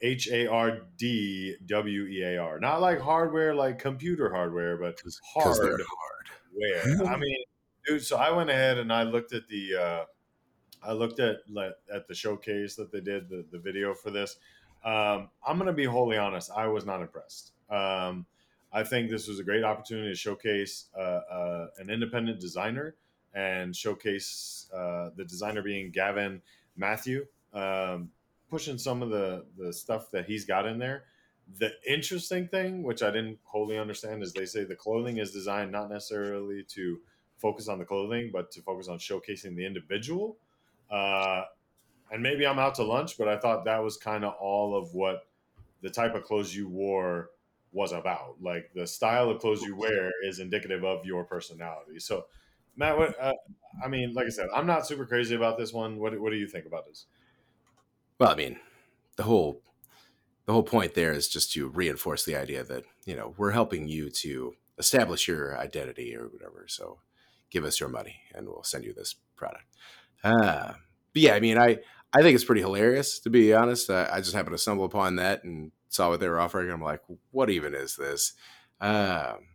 H 0.00 0.28
A 0.30 0.46
R 0.46 0.80
D 0.96 1.56
W 1.66 2.04
E 2.04 2.22
A 2.22 2.38
R. 2.38 2.60
Not 2.60 2.80
like 2.80 3.00
hardware, 3.00 3.54
like 3.54 3.78
computer 3.78 4.32
hardware, 4.32 4.76
but 4.76 5.00
hard 5.34 5.56
hard. 5.56 7.06
I 7.06 7.16
mean, 7.18 7.36
dude. 7.86 8.04
So 8.04 8.16
I 8.16 8.30
went 8.30 8.50
ahead 8.50 8.78
and 8.78 8.92
I 8.92 9.02
looked 9.02 9.32
at 9.32 9.48
the, 9.48 9.76
uh, 9.76 10.04
I 10.82 10.92
looked 10.92 11.20
at 11.20 11.38
at 11.92 12.06
the 12.06 12.14
showcase 12.14 12.76
that 12.76 12.92
they 12.92 13.00
did 13.00 13.28
the 13.28 13.44
the 13.50 13.58
video 13.58 13.94
for 13.94 14.10
this. 14.10 14.36
Um, 14.84 15.28
I'm 15.46 15.58
gonna 15.58 15.72
be 15.72 15.84
wholly 15.84 16.16
honest. 16.16 16.50
I 16.54 16.66
was 16.66 16.84
not 16.86 17.00
impressed. 17.00 17.52
Um, 17.70 18.26
I 18.72 18.84
think 18.84 19.10
this 19.10 19.28
was 19.28 19.38
a 19.38 19.44
great 19.44 19.64
opportunity 19.64 20.10
to 20.10 20.14
showcase 20.14 20.86
uh, 20.96 21.00
uh, 21.00 21.66
an 21.78 21.90
independent 21.90 22.40
designer 22.40 22.94
and 23.34 23.74
showcase 23.74 24.68
uh, 24.74 25.10
the 25.16 25.24
designer 25.24 25.62
being 25.62 25.90
Gavin 25.90 26.42
Mathieu, 26.76 27.26
um, 27.52 28.10
pushing 28.50 28.78
some 28.78 29.02
of 29.02 29.10
the 29.10 29.44
the 29.56 29.72
stuff 29.72 30.10
that 30.12 30.26
he's 30.26 30.44
got 30.44 30.66
in 30.66 30.78
there. 30.78 31.04
The 31.58 31.72
interesting 31.88 32.46
thing, 32.48 32.82
which 32.82 33.02
I 33.02 33.10
didn't 33.10 33.38
wholly 33.42 33.78
understand, 33.78 34.22
is 34.22 34.32
they 34.32 34.44
say 34.44 34.64
the 34.64 34.76
clothing 34.76 35.16
is 35.16 35.32
designed 35.32 35.72
not 35.72 35.90
necessarily 35.90 36.62
to 36.74 37.00
focus 37.38 37.68
on 37.68 37.78
the 37.78 37.84
clothing, 37.84 38.30
but 38.32 38.50
to 38.52 38.60
focus 38.60 38.88
on 38.88 38.98
showcasing 38.98 39.56
the 39.56 39.64
individual. 39.64 40.36
Uh, 40.90 41.44
and 42.10 42.22
maybe 42.22 42.46
I'm 42.46 42.58
out 42.58 42.74
to 42.76 42.84
lunch, 42.84 43.18
but 43.18 43.28
I 43.28 43.38
thought 43.38 43.64
that 43.64 43.82
was 43.82 43.96
kind 43.96 44.24
of 44.24 44.34
all 44.40 44.76
of 44.76 44.94
what 44.94 45.26
the 45.82 45.90
type 45.90 46.14
of 46.14 46.24
clothes 46.24 46.54
you 46.54 46.68
wore 46.68 47.30
was 47.72 47.92
about. 47.92 48.36
Like 48.40 48.70
the 48.74 48.86
style 48.86 49.30
of 49.30 49.40
clothes 49.40 49.62
you 49.62 49.76
wear 49.76 50.10
is 50.24 50.38
indicative 50.38 50.84
of 50.84 51.04
your 51.04 51.24
personality. 51.24 51.98
So, 51.98 52.26
Matt, 52.76 52.96
what 52.96 53.14
uh, 53.20 53.34
I 53.84 53.88
mean, 53.88 54.14
like 54.14 54.26
I 54.26 54.30
said, 54.30 54.48
I'm 54.54 54.66
not 54.66 54.86
super 54.86 55.06
crazy 55.06 55.34
about 55.34 55.58
this 55.58 55.72
one. 55.72 55.98
What 55.98 56.18
what 56.20 56.30
do 56.30 56.36
you 56.36 56.46
think 56.46 56.66
about 56.66 56.86
this? 56.86 57.06
Well, 58.18 58.30
I 58.30 58.34
mean, 58.34 58.58
the 59.16 59.24
whole 59.24 59.62
the 60.46 60.52
whole 60.52 60.62
point 60.62 60.94
there 60.94 61.12
is 61.12 61.28
just 61.28 61.52
to 61.52 61.68
reinforce 61.68 62.24
the 62.24 62.36
idea 62.36 62.64
that 62.64 62.84
you 63.04 63.14
know 63.14 63.34
we're 63.36 63.52
helping 63.52 63.88
you 63.88 64.10
to 64.10 64.54
establish 64.78 65.28
your 65.28 65.58
identity 65.58 66.16
or 66.16 66.28
whatever. 66.28 66.64
So, 66.68 66.98
give 67.50 67.64
us 67.64 67.80
your 67.80 67.88
money 67.88 68.20
and 68.34 68.46
we'll 68.46 68.62
send 68.62 68.84
you 68.84 68.94
this 68.94 69.14
product. 69.36 69.64
Uh, 70.24 70.72
but 71.12 71.22
yeah, 71.22 71.34
I 71.34 71.40
mean, 71.40 71.58
I 71.58 71.78
I 72.12 72.22
think 72.22 72.34
it's 72.34 72.44
pretty 72.44 72.62
hilarious 72.62 73.18
to 73.20 73.30
be 73.30 73.52
honest. 73.52 73.90
I, 73.90 74.08
I 74.12 74.20
just 74.20 74.34
happened 74.34 74.54
to 74.54 74.58
stumble 74.58 74.84
upon 74.84 75.16
that 75.16 75.44
and 75.44 75.72
saw 75.88 76.08
what 76.08 76.20
they 76.20 76.28
were 76.28 76.40
offering. 76.40 76.70
I'm 76.70 76.82
like, 76.82 77.02
what 77.30 77.50
even 77.50 77.74
is 77.74 77.96
this? 77.96 78.34
Um, 78.80 79.48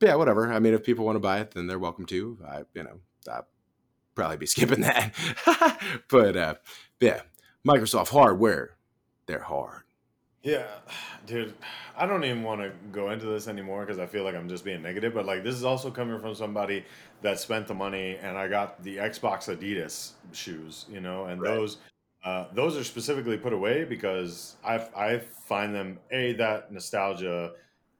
yeah, 0.00 0.16
whatever. 0.16 0.52
I 0.52 0.58
mean, 0.58 0.74
if 0.74 0.84
people 0.84 1.04
want 1.04 1.16
to 1.16 1.20
buy 1.20 1.40
it, 1.40 1.52
then 1.52 1.66
they're 1.66 1.78
welcome 1.78 2.06
to. 2.06 2.38
I, 2.46 2.62
you 2.74 2.84
know, 2.84 3.00
I'll 3.30 3.46
probably 4.14 4.36
be 4.36 4.46
skipping 4.46 4.82
that. 4.82 5.14
but 6.08 6.36
uh, 6.36 6.54
yeah, 7.00 7.22
Microsoft 7.66 8.08
hardware, 8.08 8.76
they're 9.26 9.40
hard. 9.40 9.83
Yeah, 10.44 10.66
dude, 11.26 11.54
I 11.96 12.04
don't 12.04 12.22
even 12.22 12.42
want 12.42 12.60
to 12.60 12.70
go 12.92 13.10
into 13.12 13.24
this 13.24 13.48
anymore 13.48 13.86
because 13.86 13.98
I 13.98 14.04
feel 14.04 14.24
like 14.24 14.34
I'm 14.34 14.46
just 14.46 14.62
being 14.62 14.82
negative. 14.82 15.14
But 15.14 15.24
like, 15.24 15.42
this 15.42 15.54
is 15.54 15.64
also 15.64 15.90
coming 15.90 16.20
from 16.20 16.34
somebody 16.34 16.84
that 17.22 17.40
spent 17.40 17.66
the 17.66 17.72
money, 17.72 18.18
and 18.20 18.36
I 18.36 18.48
got 18.48 18.82
the 18.82 18.98
Xbox 18.98 19.48
Adidas 19.48 20.12
shoes, 20.32 20.84
you 20.90 21.00
know, 21.00 21.24
and 21.24 21.40
right. 21.40 21.48
those 21.48 21.78
uh, 22.24 22.46
those 22.52 22.76
are 22.76 22.84
specifically 22.84 23.38
put 23.38 23.54
away 23.54 23.84
because 23.84 24.56
I 24.62 24.86
I 24.94 25.18
find 25.18 25.74
them 25.74 25.98
a 26.10 26.34
that 26.34 26.70
nostalgia 26.70 27.52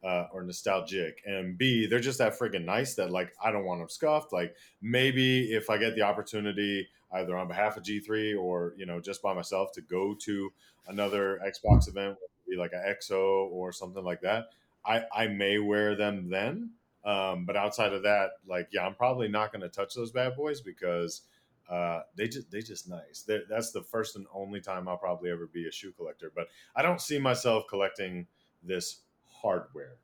uh, 0.04 0.26
or 0.30 0.42
nostalgic, 0.42 1.22
and 1.24 1.56
b 1.56 1.86
they're 1.86 1.98
just 1.98 2.18
that 2.18 2.38
freaking 2.38 2.66
nice 2.66 2.94
that 2.96 3.10
like 3.10 3.32
I 3.42 3.52
don't 3.52 3.64
want 3.64 3.80
them 3.80 3.88
scuffed. 3.88 4.34
Like 4.34 4.54
maybe 4.82 5.50
if 5.50 5.70
I 5.70 5.78
get 5.78 5.94
the 5.94 6.02
opportunity, 6.02 6.86
either 7.14 7.38
on 7.38 7.48
behalf 7.48 7.78
of 7.78 7.84
G3 7.84 8.38
or 8.38 8.74
you 8.76 8.84
know 8.84 9.00
just 9.00 9.22
by 9.22 9.32
myself 9.32 9.72
to 9.72 9.80
go 9.80 10.14
to 10.24 10.52
another 10.88 11.40
Xbox 11.42 11.88
event, 11.88 12.18
be 12.48 12.56
like 12.56 12.72
an 12.72 12.82
EXO 12.86 13.48
or 13.50 13.72
something 13.72 14.04
like 14.04 14.20
that, 14.22 14.50
I 14.84 15.04
I 15.14 15.26
may 15.28 15.58
wear 15.58 15.96
them 15.96 16.28
then. 16.28 16.70
Um, 17.04 17.44
but 17.44 17.56
outside 17.56 17.92
of 17.92 18.02
that, 18.04 18.30
like 18.46 18.68
yeah, 18.72 18.86
I'm 18.86 18.94
probably 18.94 19.28
not 19.28 19.52
going 19.52 19.62
to 19.62 19.68
touch 19.68 19.94
those 19.94 20.10
bad 20.10 20.36
boys 20.36 20.60
because 20.60 21.22
uh, 21.68 22.00
they 22.16 22.28
just 22.28 22.50
they 22.50 22.60
just 22.60 22.88
nice. 22.88 23.24
They're, 23.26 23.42
that's 23.48 23.72
the 23.72 23.82
first 23.82 24.16
and 24.16 24.26
only 24.32 24.60
time 24.60 24.88
I'll 24.88 24.96
probably 24.96 25.30
ever 25.30 25.46
be 25.46 25.68
a 25.68 25.72
shoe 25.72 25.92
collector. 25.92 26.32
But 26.34 26.48
I 26.76 26.82
don't 26.82 27.00
see 27.00 27.18
myself 27.18 27.64
collecting 27.68 28.26
this 28.62 29.00
hardware. 29.28 29.96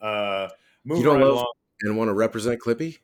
Uh, 0.00 0.48
you 0.84 1.02
don't 1.02 1.16
right 1.16 1.24
love 1.24 1.34
along. 1.34 1.52
and 1.82 1.96
want 1.96 2.08
to 2.08 2.14
represent 2.14 2.60
Clippy? 2.60 2.98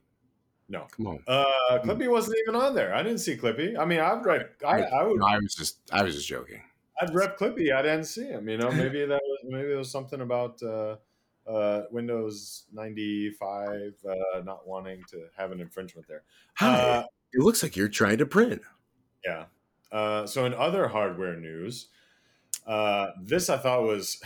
No, 0.68 0.86
come 0.94 1.06
on. 1.06 1.22
Uh, 1.26 1.78
Clippy 1.82 2.10
wasn't 2.10 2.36
even 2.42 2.54
on 2.54 2.74
there. 2.74 2.94
I 2.94 3.02
didn't 3.02 3.20
see 3.20 3.36
Clippy. 3.36 3.78
I 3.78 3.84
mean, 3.84 4.00
I'd 4.00 4.24
rep. 4.24 4.54
I, 4.66 4.82
I, 4.82 5.02
would. 5.04 5.18
No, 5.18 5.26
I 5.26 5.38
was 5.38 5.54
just 5.54 5.78
I 5.92 6.02
was 6.02 6.14
just 6.14 6.28
joking. 6.28 6.60
I'd 7.00 7.14
rep 7.14 7.38
Clippy. 7.38 7.72
I 7.72 7.82
didn't 7.82 8.04
see 8.04 8.26
him. 8.26 8.48
You 8.48 8.58
know, 8.58 8.70
maybe 8.70 9.04
that 9.04 9.20
was 9.22 9.38
maybe 9.44 9.72
it 9.72 9.76
was 9.76 9.90
something 9.90 10.20
about. 10.20 10.62
Uh, 10.62 10.96
uh, 11.48 11.84
Windows 11.90 12.64
95 12.74 13.94
uh, 14.06 14.40
not 14.44 14.68
wanting 14.68 15.02
to 15.08 15.24
have 15.36 15.50
an 15.50 15.60
infringement 15.60 16.06
there. 16.06 16.22
Uh, 16.60 17.04
it 17.32 17.40
looks 17.40 17.62
like 17.62 17.74
you're 17.74 17.88
trying 17.88 18.18
to 18.18 18.26
print. 18.26 18.60
Yeah. 19.24 19.46
Uh, 19.90 20.26
so 20.26 20.44
in 20.44 20.54
other 20.54 20.88
hardware 20.88 21.36
news, 21.36 21.88
uh, 22.66 23.12
this 23.22 23.48
I 23.48 23.56
thought 23.56 23.82
was 23.84 24.20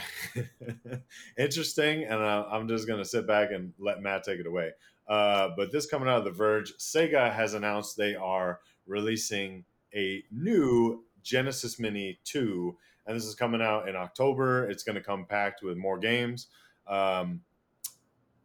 interesting, 1.39 2.05
and 2.05 2.21
uh, 2.21 2.47
I'm 2.51 2.67
just 2.67 2.89
gonna 2.89 3.05
sit 3.05 3.27
back 3.27 3.53
and 3.53 3.73
let 3.79 4.03
Matt 4.03 4.25
take 4.25 4.41
it 4.41 4.47
away. 4.47 4.71
Uh, 5.07 5.51
but 5.57 5.71
this 5.71 5.87
coming 5.87 6.09
out 6.09 6.19
of 6.19 6.25
The 6.25 6.33
Verge, 6.33 6.73
Sega 6.79 7.33
has 7.33 7.55
announced 7.55 7.97
they 7.97 8.17
are 8.17 8.61
releasing 8.87 9.65
a 9.95 10.25
new 10.33 11.05
Genesis 11.23 11.79
Mini 11.79 12.19
2, 12.25 12.77
and 13.07 13.17
this 13.17 13.25
is 13.25 13.35
coming 13.35 13.63
out 13.63 13.89
in 13.89 13.97
October. 13.97 14.69
It's 14.71 14.83
going 14.83 14.97
to 14.97 15.03
come 15.03 15.27
packed 15.27 15.63
with 15.63 15.77
more 15.77 15.99
games. 15.99 16.49
Um, 16.87 17.41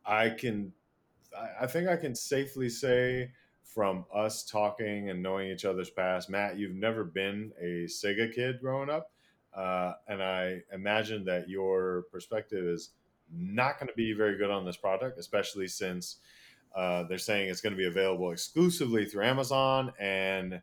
I 0.05 0.29
can, 0.29 0.71
I 1.59 1.67
think 1.67 1.89
I 1.89 1.97
can 1.97 2.15
safely 2.15 2.69
say 2.69 3.31
from 3.63 4.05
us 4.13 4.43
talking 4.43 5.09
and 5.09 5.21
knowing 5.21 5.49
each 5.49 5.65
other's 5.65 5.89
past, 5.89 6.29
Matt, 6.29 6.57
you've 6.57 6.75
never 6.75 7.03
been 7.03 7.51
a 7.61 7.85
Sega 7.85 8.33
kid 8.33 8.59
growing 8.59 8.89
up. 8.89 9.11
Uh, 9.53 9.93
and 10.07 10.21
I 10.21 10.61
imagine 10.71 11.25
that 11.25 11.49
your 11.49 12.03
perspective 12.11 12.65
is 12.65 12.91
not 13.31 13.79
going 13.79 13.87
to 13.87 13.93
be 13.95 14.13
very 14.13 14.37
good 14.37 14.49
on 14.49 14.65
this 14.65 14.77
product, 14.77 15.19
especially 15.19 15.67
since 15.67 16.17
uh, 16.75 17.03
they're 17.03 17.17
saying 17.17 17.49
it's 17.49 17.61
going 17.61 17.73
to 17.73 17.77
be 17.77 17.87
available 17.87 18.31
exclusively 18.31 19.05
through 19.05 19.25
Amazon 19.25 19.91
and 19.99 20.61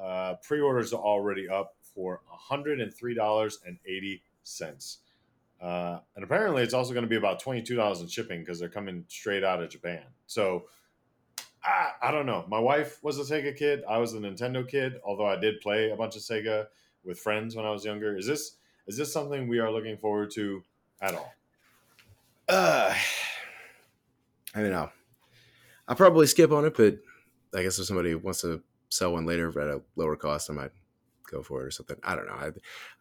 uh, 0.00 0.34
pre 0.42 0.60
orders 0.60 0.92
are 0.92 1.00
already 1.00 1.48
up 1.48 1.76
for 1.94 2.20
$103.80. 2.50 4.96
Uh, 5.60 5.98
and 6.16 6.24
apparently, 6.24 6.62
it's 6.62 6.74
also 6.74 6.92
going 6.92 7.04
to 7.04 7.08
be 7.08 7.16
about 7.16 7.40
$22 7.42 8.00
in 8.00 8.08
shipping 8.08 8.40
because 8.40 8.58
they're 8.58 8.68
coming 8.68 9.04
straight 9.08 9.44
out 9.44 9.62
of 9.62 9.70
Japan. 9.70 10.02
So, 10.26 10.64
I, 11.62 11.92
I 12.02 12.10
don't 12.10 12.26
know. 12.26 12.44
My 12.48 12.58
wife 12.58 12.98
was 13.02 13.18
a 13.18 13.22
Sega 13.22 13.56
kid. 13.56 13.82
I 13.88 13.98
was 13.98 14.12
a 14.12 14.18
Nintendo 14.18 14.68
kid, 14.68 15.00
although 15.04 15.26
I 15.26 15.36
did 15.36 15.60
play 15.60 15.90
a 15.90 15.96
bunch 15.96 16.16
of 16.16 16.22
Sega 16.22 16.66
with 17.04 17.18
friends 17.18 17.56
when 17.56 17.64
I 17.64 17.70
was 17.70 17.84
younger. 17.84 18.16
Is 18.16 18.26
this 18.26 18.56
is 18.86 18.98
this 18.98 19.12
something 19.12 19.48
we 19.48 19.60
are 19.60 19.70
looking 19.70 19.96
forward 19.96 20.30
to 20.32 20.62
at 21.00 21.14
all? 21.14 21.32
Uh, 22.48 22.94
I 24.54 24.60
don't 24.60 24.70
know. 24.70 24.90
I'll 25.88 25.96
probably 25.96 26.26
skip 26.26 26.52
on 26.52 26.66
it, 26.66 26.76
but 26.76 26.98
I 27.54 27.62
guess 27.62 27.78
if 27.78 27.86
somebody 27.86 28.14
wants 28.14 28.42
to 28.42 28.62
sell 28.94 29.12
one 29.12 29.26
later 29.26 29.48
at 29.48 29.68
a 29.68 29.82
lower 29.96 30.16
cost, 30.16 30.50
I 30.50 30.54
might 30.54 30.72
go 31.30 31.42
for 31.42 31.62
it 31.62 31.66
or 31.66 31.70
something. 31.70 31.96
I 32.02 32.14
don't 32.14 32.26
know. 32.26 32.52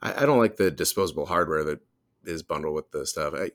I 0.01 0.23
I 0.23 0.25
don't 0.25 0.39
like 0.39 0.57
the 0.57 0.71
disposable 0.71 1.25
hardware 1.25 1.63
that 1.63 1.79
is 2.25 2.43
bundled 2.43 2.75
with 2.75 2.91
the 2.91 3.05
stuff. 3.05 3.33
I 3.35 3.51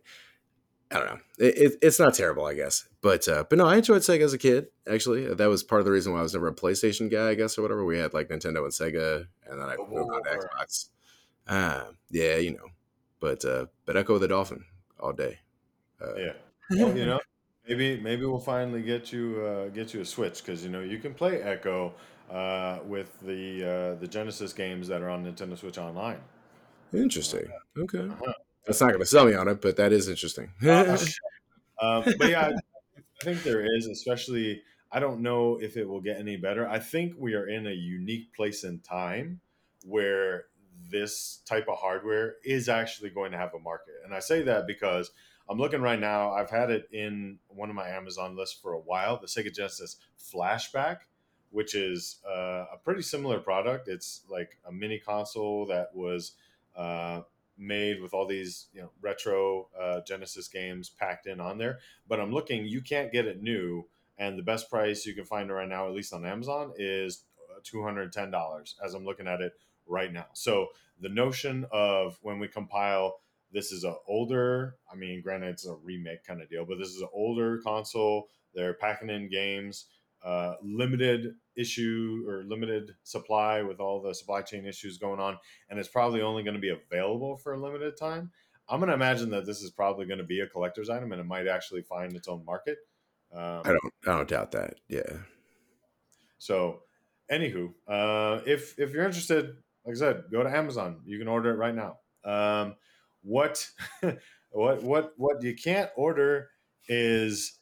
I 0.90 0.98
don't 0.98 1.06
know. 1.06 1.18
It, 1.38 1.58
it, 1.58 1.78
it's 1.82 2.00
not 2.00 2.14
terrible, 2.14 2.46
I 2.46 2.54
guess. 2.54 2.88
But 3.02 3.28
uh, 3.28 3.44
but 3.48 3.58
no, 3.58 3.66
I 3.66 3.76
enjoyed 3.76 4.02
Sega 4.02 4.22
as 4.22 4.32
a 4.32 4.38
kid. 4.38 4.68
Actually, 4.90 5.34
that 5.34 5.48
was 5.48 5.62
part 5.62 5.80
of 5.80 5.84
the 5.84 5.92
reason 5.92 6.12
why 6.12 6.20
I 6.20 6.22
was 6.22 6.32
never 6.32 6.48
a 6.48 6.54
PlayStation 6.54 7.10
guy, 7.10 7.28
I 7.28 7.34
guess, 7.34 7.58
or 7.58 7.62
whatever. 7.62 7.84
We 7.84 7.98
had 7.98 8.14
like 8.14 8.28
Nintendo 8.28 8.64
and 8.64 8.72
Sega, 8.72 9.26
and 9.46 9.60
then 9.60 9.68
I 9.68 9.76
moved 9.76 10.10
on 10.10 10.22
to 10.22 10.30
Xbox. 10.30 10.88
Uh, 11.46 11.84
yeah, 12.10 12.36
you 12.36 12.52
know. 12.52 12.68
But 13.20 13.44
uh, 13.44 13.66
but 13.84 13.96
Ecco 13.96 14.18
the 14.18 14.28
Dolphin 14.28 14.64
all 14.98 15.12
day. 15.12 15.40
Uh, 16.00 16.14
yeah. 16.16 16.32
Well, 16.70 16.96
you 16.96 17.06
know, 17.06 17.20
maybe 17.66 18.00
maybe 18.00 18.24
we'll 18.24 18.38
finally 18.38 18.82
get 18.82 19.12
you 19.12 19.42
uh, 19.44 19.68
get 19.68 19.92
you 19.92 20.00
a 20.00 20.04
Switch 20.04 20.44
because 20.44 20.64
you 20.64 20.70
know 20.70 20.80
you 20.80 20.98
can 20.98 21.14
play 21.14 21.38
Ecco 21.40 21.92
uh, 22.30 22.78
with 22.84 23.18
the 23.20 23.64
uh, 23.64 24.00
the 24.00 24.08
Genesis 24.08 24.52
games 24.52 24.88
that 24.88 25.02
are 25.02 25.10
on 25.10 25.24
Nintendo 25.24 25.56
Switch 25.56 25.78
Online. 25.78 26.20
Interesting. 26.92 27.48
Okay. 27.76 28.00
Uh-huh. 28.00 28.32
That's 28.66 28.80
not 28.80 28.88
going 28.88 29.00
to 29.00 29.06
sell 29.06 29.26
me 29.26 29.34
on 29.34 29.48
it, 29.48 29.60
but 29.60 29.76
that 29.76 29.92
is 29.92 30.08
interesting. 30.08 30.52
uh, 30.64 30.96
um, 31.82 32.04
but 32.18 32.28
yeah, 32.28 32.52
I 32.96 33.24
think 33.24 33.42
there 33.42 33.64
is, 33.76 33.86
especially. 33.86 34.62
I 34.90 35.00
don't 35.00 35.20
know 35.20 35.58
if 35.60 35.76
it 35.76 35.86
will 35.86 36.00
get 36.00 36.18
any 36.18 36.38
better. 36.38 36.66
I 36.66 36.78
think 36.78 37.12
we 37.18 37.34
are 37.34 37.46
in 37.46 37.66
a 37.66 37.72
unique 37.72 38.32
place 38.34 38.64
in 38.64 38.80
time 38.80 39.40
where 39.84 40.46
this 40.90 41.42
type 41.44 41.66
of 41.68 41.76
hardware 41.78 42.36
is 42.42 42.70
actually 42.70 43.10
going 43.10 43.32
to 43.32 43.38
have 43.38 43.52
a 43.54 43.58
market. 43.58 43.94
And 44.04 44.14
I 44.14 44.20
say 44.20 44.42
that 44.42 44.66
because 44.66 45.10
I'm 45.48 45.58
looking 45.58 45.80
right 45.80 45.98
now. 45.98 46.32
I've 46.32 46.50
had 46.50 46.70
it 46.70 46.88
in 46.92 47.38
one 47.48 47.70
of 47.70 47.76
my 47.76 47.88
Amazon 47.88 48.36
lists 48.36 48.58
for 48.60 48.72
a 48.72 48.78
while. 48.78 49.18
The 49.18 49.26
Sega 49.26 49.54
Genesis 49.54 49.96
Flashback, 50.18 50.98
which 51.50 51.74
is 51.74 52.16
uh, 52.28 52.66
a 52.72 52.78
pretty 52.82 53.02
similar 53.02 53.38
product. 53.38 53.88
It's 53.88 54.22
like 54.28 54.58
a 54.66 54.72
mini 54.72 54.98
console 54.98 55.66
that 55.66 55.94
was 55.94 56.32
uh, 56.76 57.22
made 57.56 58.00
with 58.00 58.14
all 58.14 58.26
these 58.26 58.66
you 58.72 58.80
know 58.80 58.90
retro 59.00 59.68
uh, 59.78 60.00
Genesis 60.06 60.48
games 60.48 60.88
packed 60.90 61.26
in 61.26 61.40
on 61.40 61.58
there. 61.58 61.78
But 62.08 62.20
I'm 62.20 62.32
looking, 62.32 62.66
you 62.66 62.80
can't 62.80 63.12
get 63.12 63.26
it 63.26 63.42
new, 63.42 63.86
and 64.18 64.38
the 64.38 64.42
best 64.42 64.70
price 64.70 65.06
you 65.06 65.14
can 65.14 65.24
find 65.24 65.50
right 65.50 65.68
now, 65.68 65.86
at 65.88 65.94
least 65.94 66.12
on 66.12 66.24
Amazon, 66.24 66.72
is 66.76 67.24
uh, 67.50 67.60
two 67.64 67.82
hundred 67.82 68.12
ten 68.12 68.30
dollars. 68.30 68.76
As 68.84 68.94
I'm 68.94 69.04
looking 69.04 69.28
at 69.28 69.40
it 69.40 69.52
right 69.86 70.12
now, 70.12 70.26
so 70.32 70.68
the 71.00 71.08
notion 71.08 71.66
of 71.70 72.18
when 72.22 72.38
we 72.38 72.48
compile 72.48 73.20
this 73.52 73.72
is 73.72 73.84
an 73.84 73.94
older 74.06 74.76
i 74.92 74.96
mean 74.96 75.22
granted 75.22 75.48
it's 75.48 75.66
a 75.66 75.74
remake 75.82 76.24
kind 76.24 76.42
of 76.42 76.48
deal 76.48 76.64
but 76.64 76.78
this 76.78 76.88
is 76.88 77.00
an 77.00 77.08
older 77.12 77.58
console 77.58 78.28
they're 78.54 78.74
packing 78.74 79.10
in 79.10 79.28
games 79.28 79.86
uh, 80.24 80.54
limited 80.62 81.34
issue 81.56 82.24
or 82.28 82.44
limited 82.44 82.92
supply 83.02 83.62
with 83.62 83.80
all 83.80 84.00
the 84.02 84.14
supply 84.14 84.42
chain 84.42 84.66
issues 84.66 84.98
going 84.98 85.20
on, 85.20 85.38
and 85.70 85.78
it's 85.78 85.88
probably 85.88 86.22
only 86.22 86.42
going 86.42 86.54
to 86.54 86.60
be 86.60 86.70
available 86.70 87.36
for 87.36 87.54
a 87.54 87.60
limited 87.60 87.96
time. 87.96 88.30
I'm 88.68 88.80
going 88.80 88.88
to 88.88 88.94
imagine 88.94 89.30
that 89.30 89.46
this 89.46 89.62
is 89.62 89.70
probably 89.70 90.06
going 90.06 90.18
to 90.18 90.24
be 90.24 90.40
a 90.40 90.46
collector's 90.46 90.90
item, 90.90 91.12
and 91.12 91.20
it 91.20 91.24
might 91.24 91.46
actually 91.46 91.82
find 91.82 92.14
its 92.14 92.28
own 92.28 92.44
market. 92.44 92.78
Um, 93.34 93.62
I 93.64 93.68
don't, 93.68 93.94
I 94.06 94.16
don't 94.16 94.28
doubt 94.28 94.52
that. 94.52 94.74
Yeah. 94.88 95.18
So, 96.38 96.80
anywho, 97.30 97.72
uh, 97.86 98.40
if 98.46 98.78
if 98.78 98.92
you're 98.92 99.04
interested, 99.04 99.56
like 99.88 99.96
I 99.96 99.98
said, 99.98 100.24
go 100.30 100.42
to 100.42 100.54
Amazon. 100.54 101.00
You 101.06 101.18
can 101.18 101.28
order 101.28 101.50
it 101.50 101.56
right 101.56 101.74
now. 101.74 101.98
Um, 102.22 102.76
what, 103.22 103.66
what, 104.50 104.82
what, 104.82 105.12
what 105.16 105.42
you 105.42 105.54
can't 105.54 105.90
order 105.96 106.50
is 106.88 107.58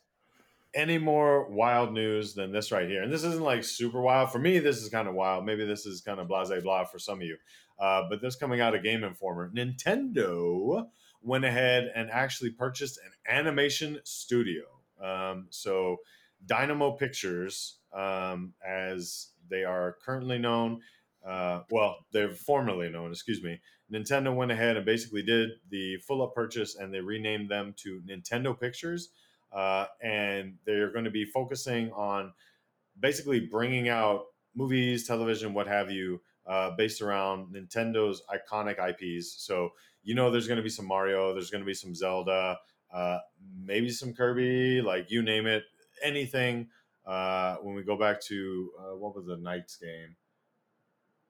any 0.76 0.98
more 0.98 1.48
wild 1.48 1.92
news 1.92 2.34
than 2.34 2.52
this 2.52 2.70
right 2.70 2.88
here. 2.88 3.02
And 3.02 3.12
this 3.12 3.24
isn't 3.24 3.42
like 3.42 3.64
super 3.64 4.00
wild. 4.00 4.30
For 4.30 4.38
me, 4.38 4.58
this 4.58 4.76
is 4.76 4.90
kind 4.90 5.08
of 5.08 5.14
wild. 5.14 5.46
Maybe 5.46 5.64
this 5.64 5.86
is 5.86 6.02
kind 6.02 6.20
of 6.20 6.28
blase 6.28 6.62
blah 6.62 6.84
for 6.84 6.98
some 6.98 7.18
of 7.18 7.26
you. 7.26 7.38
Uh, 7.78 8.02
but 8.08 8.20
this 8.20 8.36
coming 8.36 8.60
out 8.60 8.74
of 8.74 8.82
Game 8.82 9.02
Informer, 9.02 9.50
Nintendo 9.54 10.86
went 11.22 11.44
ahead 11.44 11.90
and 11.94 12.10
actually 12.10 12.50
purchased 12.50 12.98
an 12.98 13.10
animation 13.34 13.98
studio. 14.04 14.64
Um, 15.02 15.46
so 15.50 15.96
Dynamo 16.44 16.92
Pictures, 16.92 17.78
um, 17.92 18.52
as 18.64 19.30
they 19.48 19.64
are 19.64 19.96
currently 20.04 20.38
known, 20.38 20.80
uh, 21.26 21.62
well, 21.70 22.06
they're 22.12 22.30
formerly 22.30 22.90
known, 22.90 23.10
excuse 23.10 23.42
me. 23.42 23.60
Nintendo 23.92 24.34
went 24.34 24.52
ahead 24.52 24.76
and 24.76 24.84
basically 24.84 25.22
did 25.22 25.50
the 25.70 25.96
full 25.98 26.22
up 26.22 26.34
purchase 26.34 26.76
and 26.76 26.92
they 26.92 27.00
renamed 27.00 27.48
them 27.48 27.74
to 27.78 28.02
Nintendo 28.06 28.58
Pictures 28.58 29.10
uh, 29.56 29.86
and 30.02 30.54
they're 30.64 30.92
going 30.92 31.04
to 31.04 31.10
be 31.10 31.24
focusing 31.24 31.90
on 31.92 32.32
basically 33.00 33.40
bringing 33.40 33.88
out 33.88 34.26
movies, 34.54 35.06
television, 35.06 35.54
what 35.54 35.66
have 35.66 35.90
you, 35.90 36.20
uh, 36.46 36.70
based 36.76 37.02
around 37.02 37.52
Nintendo's 37.52 38.22
iconic 38.30 38.78
IPs. 38.78 39.32
So 39.42 39.72
you 40.06 40.14
know, 40.14 40.30
there's 40.30 40.46
going 40.46 40.56
to 40.56 40.62
be 40.62 40.70
some 40.70 40.86
Mario, 40.86 41.34
there's 41.34 41.50
going 41.50 41.62
to 41.62 41.66
be 41.66 41.74
some 41.74 41.92
Zelda, 41.92 42.58
uh, 42.94 43.18
maybe 43.64 43.90
some 43.90 44.14
Kirby, 44.14 44.80
like 44.80 45.10
you 45.10 45.20
name 45.20 45.46
it, 45.46 45.64
anything. 46.02 46.68
Uh, 47.04 47.56
when 47.56 47.74
we 47.74 47.82
go 47.82 47.96
back 47.96 48.20
to 48.20 48.70
uh, 48.78 48.96
what 48.96 49.16
was 49.16 49.26
the 49.26 49.36
Knights 49.36 49.76
game? 49.76 50.14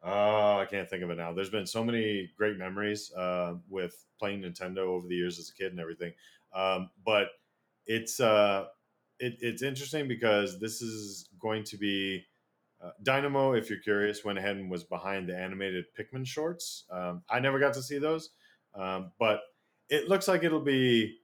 Oh, 0.03 0.59
I 0.59 0.67
can't 0.71 0.89
think 0.89 1.03
of 1.03 1.11
it 1.11 1.17
now. 1.17 1.33
There's 1.33 1.51
been 1.51 1.67
so 1.67 1.83
many 1.83 2.31
great 2.37 2.59
memories 2.59 3.11
uh, 3.15 3.55
with 3.69 4.05
playing 4.19 4.43
Nintendo 4.43 4.79
over 4.79 5.09
the 5.09 5.17
years 5.17 5.39
as 5.39 5.49
a 5.49 5.55
kid 5.55 5.73
and 5.73 5.81
everything. 5.81 6.13
Um, 6.55 6.91
but 7.05 7.29
it's 7.87 8.21
uh, 8.21 8.67
it, 9.19 9.37
it's 9.41 9.63
interesting 9.63 10.09
because 10.09 10.59
this 10.61 10.83
is 10.83 11.29
going 11.41 11.65
to 11.65 11.77
be 11.77 12.25
uh, 12.83 12.91
Dynamo. 13.03 13.53
If 13.53 13.71
you're 13.71 13.81
curious, 13.81 14.25
went 14.25 14.39
ahead 14.39 14.57
and 14.57 14.71
was 14.71 14.85
behind 14.85 15.29
the 15.29 15.39
animated 15.39 15.87
Pikmin 15.99 16.27
shorts. 16.27 16.85
Um, 16.91 17.23
I 17.31 17.41
never 17.41 17.59
got 17.59 17.75
to 17.75 17.83
see 17.83 17.99
those, 17.99 18.31
um, 18.75 19.13
but 19.19 19.41
it 19.89 20.09
looks 20.09 20.29
like 20.29 20.45
it'll 20.45 20.61
be 20.61 21.17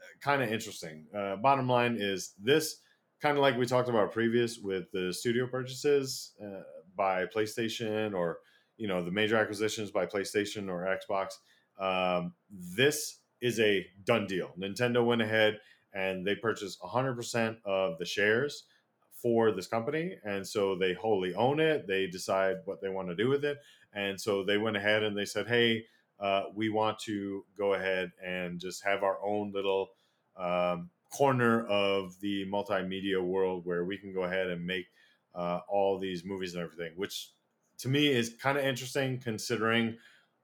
uh, 0.00 0.04
kind 0.20 0.42
of 0.42 0.52
interesting. 0.52 1.06
Uh, 1.14 1.36
bottom 1.36 1.68
line 1.68 1.96
is 1.98 2.32
this 2.42 2.80
kind 3.20 3.36
of 3.36 3.42
like 3.42 3.56
we 3.56 3.66
talked 3.66 3.88
about 3.88 4.12
previous 4.12 4.58
with 4.58 4.90
the 4.92 5.12
studio 5.12 5.46
purchases 5.46 6.32
uh, 6.42 6.62
by 6.96 7.24
PlayStation 7.26 8.14
or 8.14 8.38
you 8.76 8.88
know 8.88 9.02
the 9.02 9.10
major 9.10 9.36
acquisitions 9.36 9.90
by 9.90 10.06
PlayStation 10.06 10.68
or 10.68 10.86
Xbox. 10.86 11.34
Um, 11.78 12.34
this 12.50 13.18
is 13.40 13.60
a 13.60 13.86
done 14.04 14.26
deal. 14.26 14.52
Nintendo 14.58 15.04
went 15.04 15.20
ahead 15.20 15.58
and 15.94 16.26
they 16.26 16.34
purchase 16.34 16.76
100% 16.82 17.56
of 17.64 17.98
the 17.98 18.04
shares 18.04 18.64
for 19.12 19.52
this 19.52 19.66
company. 19.66 20.16
And 20.24 20.46
so 20.46 20.76
they 20.76 20.92
wholly 20.92 21.34
own 21.34 21.60
it. 21.60 21.86
They 21.86 22.06
decide 22.06 22.56
what 22.66 22.82
they 22.82 22.88
want 22.88 23.08
to 23.08 23.14
do 23.14 23.28
with 23.28 23.44
it. 23.44 23.58
And 23.94 24.20
so 24.20 24.44
they 24.44 24.58
went 24.58 24.76
ahead 24.76 25.02
and 25.02 25.16
they 25.16 25.24
said 25.24 25.46
hey 25.46 25.84
uh, 26.20 26.44
we 26.54 26.68
want 26.68 26.98
to 27.00 27.44
go 27.58 27.74
ahead 27.74 28.12
and 28.24 28.60
just 28.60 28.84
have 28.84 29.02
our 29.02 29.18
own 29.24 29.52
little 29.52 29.88
um, 30.36 30.90
corner 31.12 31.66
of 31.66 32.18
the 32.20 32.44
multimedia 32.46 33.22
world 33.22 33.64
where 33.64 33.84
we 33.84 33.98
can 33.98 34.12
go 34.12 34.24
ahead 34.24 34.48
and 34.48 34.64
make 34.64 34.86
uh, 35.34 35.60
all 35.68 35.98
these 35.98 36.24
movies 36.24 36.54
and 36.54 36.62
everything 36.62 36.92
which 36.96 37.30
to 37.78 37.88
me 37.88 38.08
is 38.08 38.34
kind 38.40 38.56
of 38.56 38.64
interesting 38.64 39.18
considering 39.18 39.96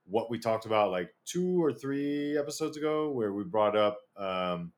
what 0.05 0.29
we 0.29 0.37
talked 0.37 0.65
about 0.65 0.91
like 0.91 1.09
two 1.25 1.63
or 1.63 1.71
three 1.71 2.37
episodes 2.37 2.75
ago 2.75 3.09
where 3.11 3.31
we 3.31 3.43
brought 3.43 3.75
up 3.75 3.99
um, 4.17 4.71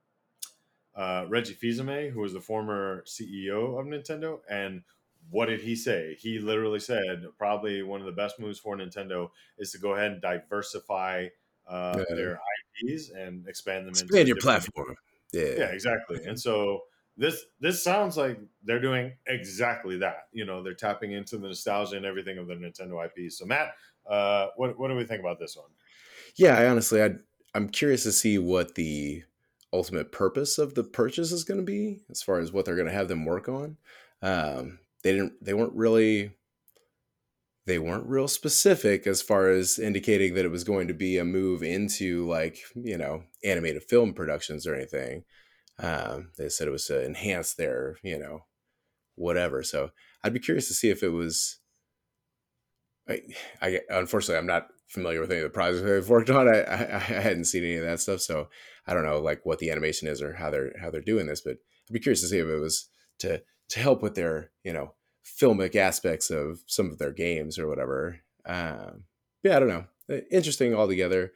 uh, 0.95 1.25
Reggie 1.27 1.53
Fils-Aimé, 1.53 2.11
who 2.11 2.21
was 2.21 2.33
the 2.33 2.41
former 2.41 3.03
CEO 3.07 3.79
of 3.79 3.85
Nintendo, 3.85 4.39
and 4.49 4.83
what 5.29 5.47
did 5.47 5.61
he 5.61 5.75
say? 5.75 6.15
He 6.19 6.39
literally 6.39 6.79
said 6.79 7.25
probably 7.37 7.81
one 7.81 7.99
of 7.99 8.05
the 8.05 8.11
best 8.11 8.39
moves 8.39 8.59
for 8.59 8.75
Nintendo 8.75 9.29
is 9.57 9.71
to 9.71 9.79
go 9.79 9.93
ahead 9.93 10.11
and 10.11 10.21
diversify 10.21 11.27
uh, 11.67 12.03
yeah. 12.09 12.15
their 12.15 12.39
IPs 12.83 13.09
and 13.09 13.47
expand 13.47 13.85
them. 13.85 13.91
Expand 13.91 14.27
your 14.27 14.37
platform. 14.37 14.95
Yeah, 15.31 15.55
yeah, 15.57 15.65
exactly. 15.65 16.23
And 16.25 16.39
so 16.39 16.81
this 17.17 17.45
this 17.59 17.83
sounds 17.83 18.17
like 18.17 18.39
they're 18.63 18.81
doing 18.81 19.13
exactly 19.27 19.97
that. 19.97 20.27
You 20.31 20.45
know, 20.45 20.61
they're 20.61 20.73
tapping 20.73 21.13
into 21.13 21.37
the 21.37 21.47
nostalgia 21.47 21.97
and 21.97 22.05
everything 22.05 22.37
of 22.37 22.47
the 22.47 22.55
Nintendo 22.55 23.05
IPs. 23.05 23.39
So 23.39 23.45
Matt, 23.45 23.69
uh, 24.07 24.47
what 24.57 24.77
what 24.77 24.89
do 24.89 24.95
we 24.95 25.05
think 25.05 25.21
about 25.21 25.39
this 25.39 25.55
one? 25.55 25.69
Yeah, 26.35 26.57
I 26.57 26.67
honestly, 26.67 27.01
I 27.01 27.11
I'm 27.55 27.69
curious 27.69 28.03
to 28.03 28.11
see 28.11 28.37
what 28.37 28.75
the 28.75 29.23
ultimate 29.74 30.11
purpose 30.11 30.57
of 30.57 30.76
the 30.76 30.84
purchase 30.84 31.32
is 31.32 31.43
going 31.43 31.59
to 31.59 31.65
be 31.65 32.01
as 32.09 32.21
far 32.21 32.39
as 32.39 32.51
what 32.51 32.65
they're 32.65 32.76
going 32.76 32.88
to 32.88 32.93
have 32.93 33.07
them 33.07 33.26
work 33.26 33.49
on. 33.49 33.78
Um, 34.21 34.80
they 35.03 35.11
didn't, 35.11 35.34
they 35.43 35.53
weren't 35.53 35.74
really 35.74 36.32
they 37.65 37.80
weren't 37.80 38.07
real 38.07 38.28
specific 38.28 39.07
as 39.07 39.21
far 39.21 39.49
as 39.49 39.80
indicating 39.80 40.34
that 40.34 40.45
it 40.45 40.51
was 40.51 40.65
going 40.65 40.88
to 40.88 40.93
be 40.93 41.17
a 41.17 41.24
move 41.24 41.63
into 41.63 42.28
like 42.28 42.59
you 42.76 42.97
know 42.97 43.24
animated 43.43 43.84
film 43.84 44.13
productions 44.13 44.67
or 44.67 44.76
anything. 44.76 45.24
Um, 45.80 46.30
they 46.38 46.49
said 46.49 46.67
it 46.67 46.71
was 46.71 46.86
to 46.88 47.05
enhance 47.05 47.53
their 47.53 47.97
you 48.03 48.19
know 48.19 48.45
whatever. 49.15 49.63
So 49.63 49.91
I'd 50.24 50.34
be 50.34 50.39
curious 50.39 50.67
to 50.67 50.74
see 50.74 50.89
if 50.89 51.03
it 51.03 51.09
was. 51.09 51.59
I, 53.07 53.21
I 53.61 53.80
unfortunately 53.89 54.38
I'm 54.38 54.47
not 54.47 54.67
familiar 54.88 55.21
with 55.21 55.31
any 55.31 55.39
of 55.39 55.45
the 55.45 55.49
projects 55.49 55.84
they've 55.84 56.09
worked 56.09 56.29
on. 56.29 56.47
I, 56.47 56.61
I, 56.61 56.95
I 56.95 56.99
hadn't 56.99 57.45
seen 57.45 57.63
any 57.63 57.75
of 57.75 57.86
that 57.86 57.99
stuff, 57.99 58.21
so 58.21 58.49
I 58.86 58.93
don't 58.93 59.05
know 59.05 59.19
like 59.19 59.45
what 59.45 59.59
the 59.59 59.71
animation 59.71 60.07
is 60.07 60.21
or 60.21 60.34
how 60.34 60.49
they're 60.49 60.73
how 60.79 60.89
they're 60.89 61.01
doing 61.01 61.27
this. 61.27 61.41
But 61.41 61.57
I'd 61.89 61.93
be 61.93 61.99
curious 61.99 62.21
to 62.21 62.27
see 62.27 62.39
if 62.39 62.47
it 62.47 62.59
was 62.59 62.89
to 63.19 63.41
to 63.69 63.79
help 63.79 64.01
with 64.01 64.15
their 64.15 64.51
you 64.63 64.73
know 64.73 64.93
filmic 65.25 65.75
aspects 65.75 66.29
of 66.29 66.59
some 66.67 66.91
of 66.91 66.97
their 66.97 67.11
games 67.11 67.57
or 67.57 67.67
whatever. 67.67 68.19
Um, 68.45 69.05
yeah, 69.43 69.57
I 69.57 69.59
don't 69.59 69.69
know. 69.69 69.86
Interesting 70.31 70.75
altogether. 70.75 71.34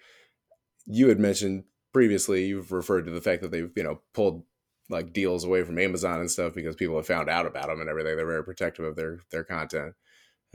You 0.86 1.10
had 1.10 1.20
mentioned 1.20 1.66
previously, 1.94 2.46
you've 2.46 2.72
referred 2.72 3.06
to 3.06 3.12
the 3.12 3.22
fact 3.22 3.42
that 3.42 3.52
they've, 3.52 3.72
you 3.76 3.84
know, 3.84 4.02
pulled 4.14 4.44
like 4.90 5.14
deals 5.14 5.44
away 5.44 5.64
from 5.64 5.80
Amazon 5.80 6.20
and 6.20 6.32
stuff 6.32 6.54
because 6.54 6.76
people 6.76 6.96
have 6.96 7.08
found 7.08 7.30
out 7.30 7.46
about 7.46 7.68
them 7.68 7.82
and 7.82 7.90
everything. 7.90 8.16
They're 8.16 8.26
very 8.26 8.44
protective 8.44 8.86
of 8.86 8.96
their 8.96 9.20
their 9.32 9.44
content. 9.44 9.94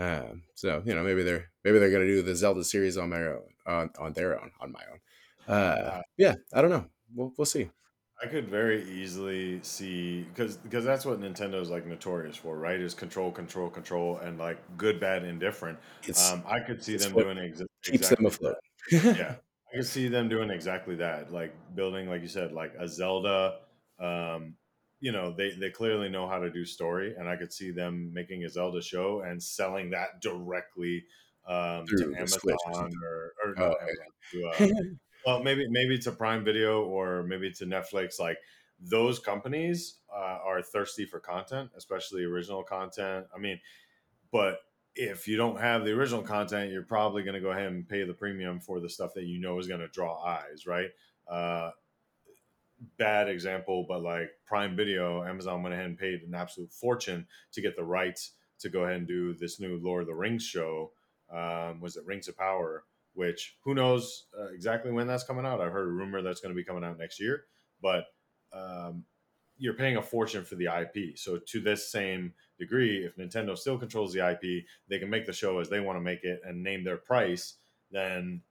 Um, 0.03 0.42
so 0.55 0.82
you 0.84 0.94
know, 0.94 1.03
maybe 1.03 1.22
they're 1.22 1.50
maybe 1.64 1.78
they're 1.78 1.90
going 1.90 2.07
to 2.07 2.12
do 2.14 2.22
the 2.22 2.34
Zelda 2.34 2.64
series 2.64 2.96
on 2.96 3.11
my 3.11 3.22
own, 3.22 3.42
on 3.66 3.90
on 3.98 4.12
their 4.12 4.40
own, 4.40 4.50
on 4.61 4.72
my 4.72 4.82
own. 4.90 5.00
Uh, 5.55 6.03
yeah, 6.16 6.34
I 6.53 6.62
don't 6.62 6.70
know. 6.70 6.86
We'll 7.14 7.32
we'll 7.36 7.46
see. 7.46 7.70
I 8.22 8.26
could 8.26 8.48
very 8.48 8.82
easily 8.88 9.61
see 9.62 10.22
because 10.22 10.57
because 10.57 10.84
that's 10.84 11.05
what 11.05 11.20
Nintendo 11.20 11.61
is 11.61 11.70
like 11.70 11.86
notorious 11.86 12.36
for, 12.36 12.57
right? 12.57 12.80
Is 12.80 12.94
control, 12.94 13.32
control, 13.32 13.68
control, 13.68 14.18
and 14.18 14.38
like 14.38 14.59
good, 14.76 15.00
bad, 15.00 15.24
indifferent. 15.24 15.78
It's 16.07 16.30
Um, 16.32 16.44
I 16.46 16.61
could 16.61 16.82
see 16.82 16.96
them 16.96 17.14
doing 17.14 17.36
exa- 17.36 17.66
keeps 17.82 18.09
them 18.09 18.24
exactly 18.24 18.26
afloat. 18.26 18.57
that. 18.90 19.16
Yeah, 19.18 19.34
I 19.72 19.76
could 19.76 19.86
see 19.86 20.09
them 20.09 20.28
doing 20.28 20.50
exactly 20.50 20.96
that, 20.96 21.32
like 21.32 21.53
building, 21.74 22.09
like 22.09 22.22
you 22.22 22.28
said, 22.28 22.53
like 22.53 22.74
a 22.78 22.86
Zelda. 22.86 23.61
Um, 23.98 24.57
you 25.03 25.11
know, 25.11 25.34
they 25.36 25.50
they 25.50 25.68
clearly 25.68 26.09
know 26.09 26.28
how 26.28 26.38
to 26.38 26.48
do 26.48 26.64
story, 26.64 27.16
and 27.18 27.28
I 27.28 27.34
could 27.34 27.53
see 27.53 27.72
them 27.72 28.12
making 28.14 28.44
a 28.44 28.48
Zelda 28.48 28.80
show 28.80 29.22
and 29.22 29.42
selling 29.42 29.90
that 29.90 30.22
directly 30.22 31.05
um, 31.44 31.84
to 31.88 32.14
Amazon 32.16 32.92
or 33.05 33.32
or 33.44 33.55
Oh, 33.59 33.68
not 33.68 33.76
Amazon 33.82 34.07
to 34.30 34.46
uh, 34.46 34.68
well, 35.26 35.42
maybe 35.42 35.66
maybe 35.68 35.98
to 35.98 36.12
Prime 36.12 36.44
Video 36.44 36.84
or 36.84 37.24
maybe 37.24 37.50
to 37.50 37.66
Netflix. 37.66 38.20
Like 38.20 38.38
those 38.78 39.18
companies 39.18 39.96
uh, 40.14 40.38
are 40.46 40.62
thirsty 40.62 41.05
for 41.05 41.18
content, 41.18 41.70
especially 41.76 42.22
original 42.22 42.62
content. 42.62 43.26
I 43.34 43.40
mean, 43.40 43.59
but 44.30 44.59
if 44.94 45.26
you 45.26 45.36
don't 45.36 45.61
have 45.61 45.84
the 45.84 45.90
original 45.90 46.22
content, 46.22 46.70
you're 46.70 46.82
probably 46.82 47.24
going 47.24 47.34
to 47.34 47.40
go 47.40 47.50
ahead 47.50 47.72
and 47.72 47.88
pay 47.88 48.05
the 48.05 48.14
premium 48.14 48.61
for 48.61 48.78
the 48.78 48.88
stuff 48.88 49.14
that 49.14 49.24
you 49.24 49.40
know 49.40 49.59
is 49.59 49.66
going 49.66 49.80
to 49.80 49.88
draw 49.88 50.22
eyes, 50.22 50.64
right? 50.64 50.90
Uh, 51.28 51.72
bad 52.99 53.28
example, 53.28 53.85
but 53.89 54.03
like 54.03 54.30
Prime 54.47 54.76
Video, 54.76 55.24
Amazon 55.24 55.62
went 55.62 55.74
ahead 55.74 55.87
and 55.87 55.99
paid 55.99 56.22
an 56.22 56.35
absolute 56.35 56.72
fortune 56.72 57.26
to 57.53 57.61
get 57.61 57.76
the 57.76 57.85
rights 57.85 58.33
to 58.61 58.68
go 58.68 58.85
ahead 58.85 58.97
and 58.97 59.07
do 59.07 59.35
this 59.35 59.61
new 59.61 59.78
Lord 59.83 60.03
of 60.03 60.09
the 60.09 60.14
Rings 60.14 60.45
show. 60.45 60.93
Um, 61.33 61.80
was 61.80 61.97
it 61.97 62.07
Rings 62.07 62.28
of 62.28 62.37
Power? 62.37 62.85
Which 63.14 63.57
who 63.62 63.74
knows 63.74 64.26
uh, 64.39 64.53
exactly 64.55 64.91
when 64.91 65.07
that's 65.07 65.24
coming 65.24 65.45
out? 65.45 65.61
I've 65.61 65.72
heard 65.72 65.89
a 65.89 65.93
rumor 65.93 66.22
that's 66.22 66.41
going 66.41 66.55
to 66.55 66.57
be 66.57 66.64
coming 66.64 66.85
out 66.85 66.99
next 66.99 67.20
year, 67.20 67.45
but 67.83 68.07
um, 68.53 69.05
you're 69.59 69.74
paying 69.74 69.97
a 69.97 70.03
fortune 70.03 70.45
for 70.45 70.55
the 70.55 70.66
IP. 70.66 71.18
So 71.18 71.39
to 71.39 71.61
this 71.61 71.91
same 71.91 72.33
degree, 72.59 73.05
if 73.05 73.16
Nintendo 73.16 73.57
still 73.57 73.78
controls 73.78 74.12
the 74.12 74.28
IP, 74.30 74.64
they 74.89 74.99
can 74.99 75.11
make 75.11 75.26
the 75.26 75.33
show 75.33 75.59
as 75.59 75.68
they 75.68 75.80
want 75.80 75.97
to 75.97 76.01
make 76.01 76.24
it 76.24 76.41
and 76.45 76.62
name 76.62 76.85
their 76.85 76.97
price. 76.97 77.55
Then, 77.91 78.43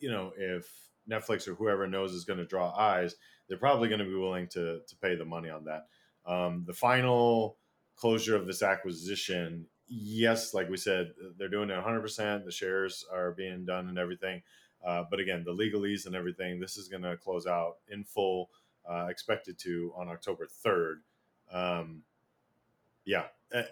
you 0.00 0.10
know, 0.10 0.32
if 0.36 0.68
Netflix 1.10 1.48
or 1.48 1.54
whoever 1.54 1.86
knows 1.86 2.12
is 2.12 2.24
going 2.24 2.38
to 2.38 2.46
draw 2.46 2.74
eyes, 2.76 3.16
they're 3.48 3.58
probably 3.58 3.88
going 3.88 4.00
to 4.00 4.04
be 4.04 4.14
willing 4.14 4.48
to 4.48 4.80
to 4.86 4.96
pay 4.96 5.14
the 5.14 5.24
money 5.24 5.50
on 5.50 5.64
that. 5.64 5.86
Um, 6.26 6.64
the 6.66 6.74
final 6.74 7.56
closure 7.96 8.36
of 8.36 8.46
this 8.46 8.62
acquisition, 8.62 9.66
yes, 9.88 10.54
like 10.54 10.68
we 10.68 10.76
said, 10.76 11.12
they're 11.38 11.48
doing 11.48 11.70
it 11.70 11.74
100. 11.74 12.00
percent 12.00 12.44
The 12.44 12.52
shares 12.52 13.04
are 13.12 13.32
being 13.32 13.64
done 13.64 13.88
and 13.88 13.98
everything. 13.98 14.42
Uh, 14.86 15.04
but 15.10 15.18
again, 15.18 15.42
the 15.44 15.52
legalese 15.52 16.06
and 16.06 16.14
everything, 16.14 16.60
this 16.60 16.76
is 16.76 16.88
going 16.88 17.02
to 17.02 17.16
close 17.16 17.46
out 17.46 17.78
in 17.88 18.04
full, 18.04 18.50
uh, 18.88 19.06
expected 19.10 19.58
to 19.58 19.92
on 19.96 20.08
October 20.08 20.46
3rd. 20.64 21.00
Um, 21.50 22.02
yeah, 23.04 23.24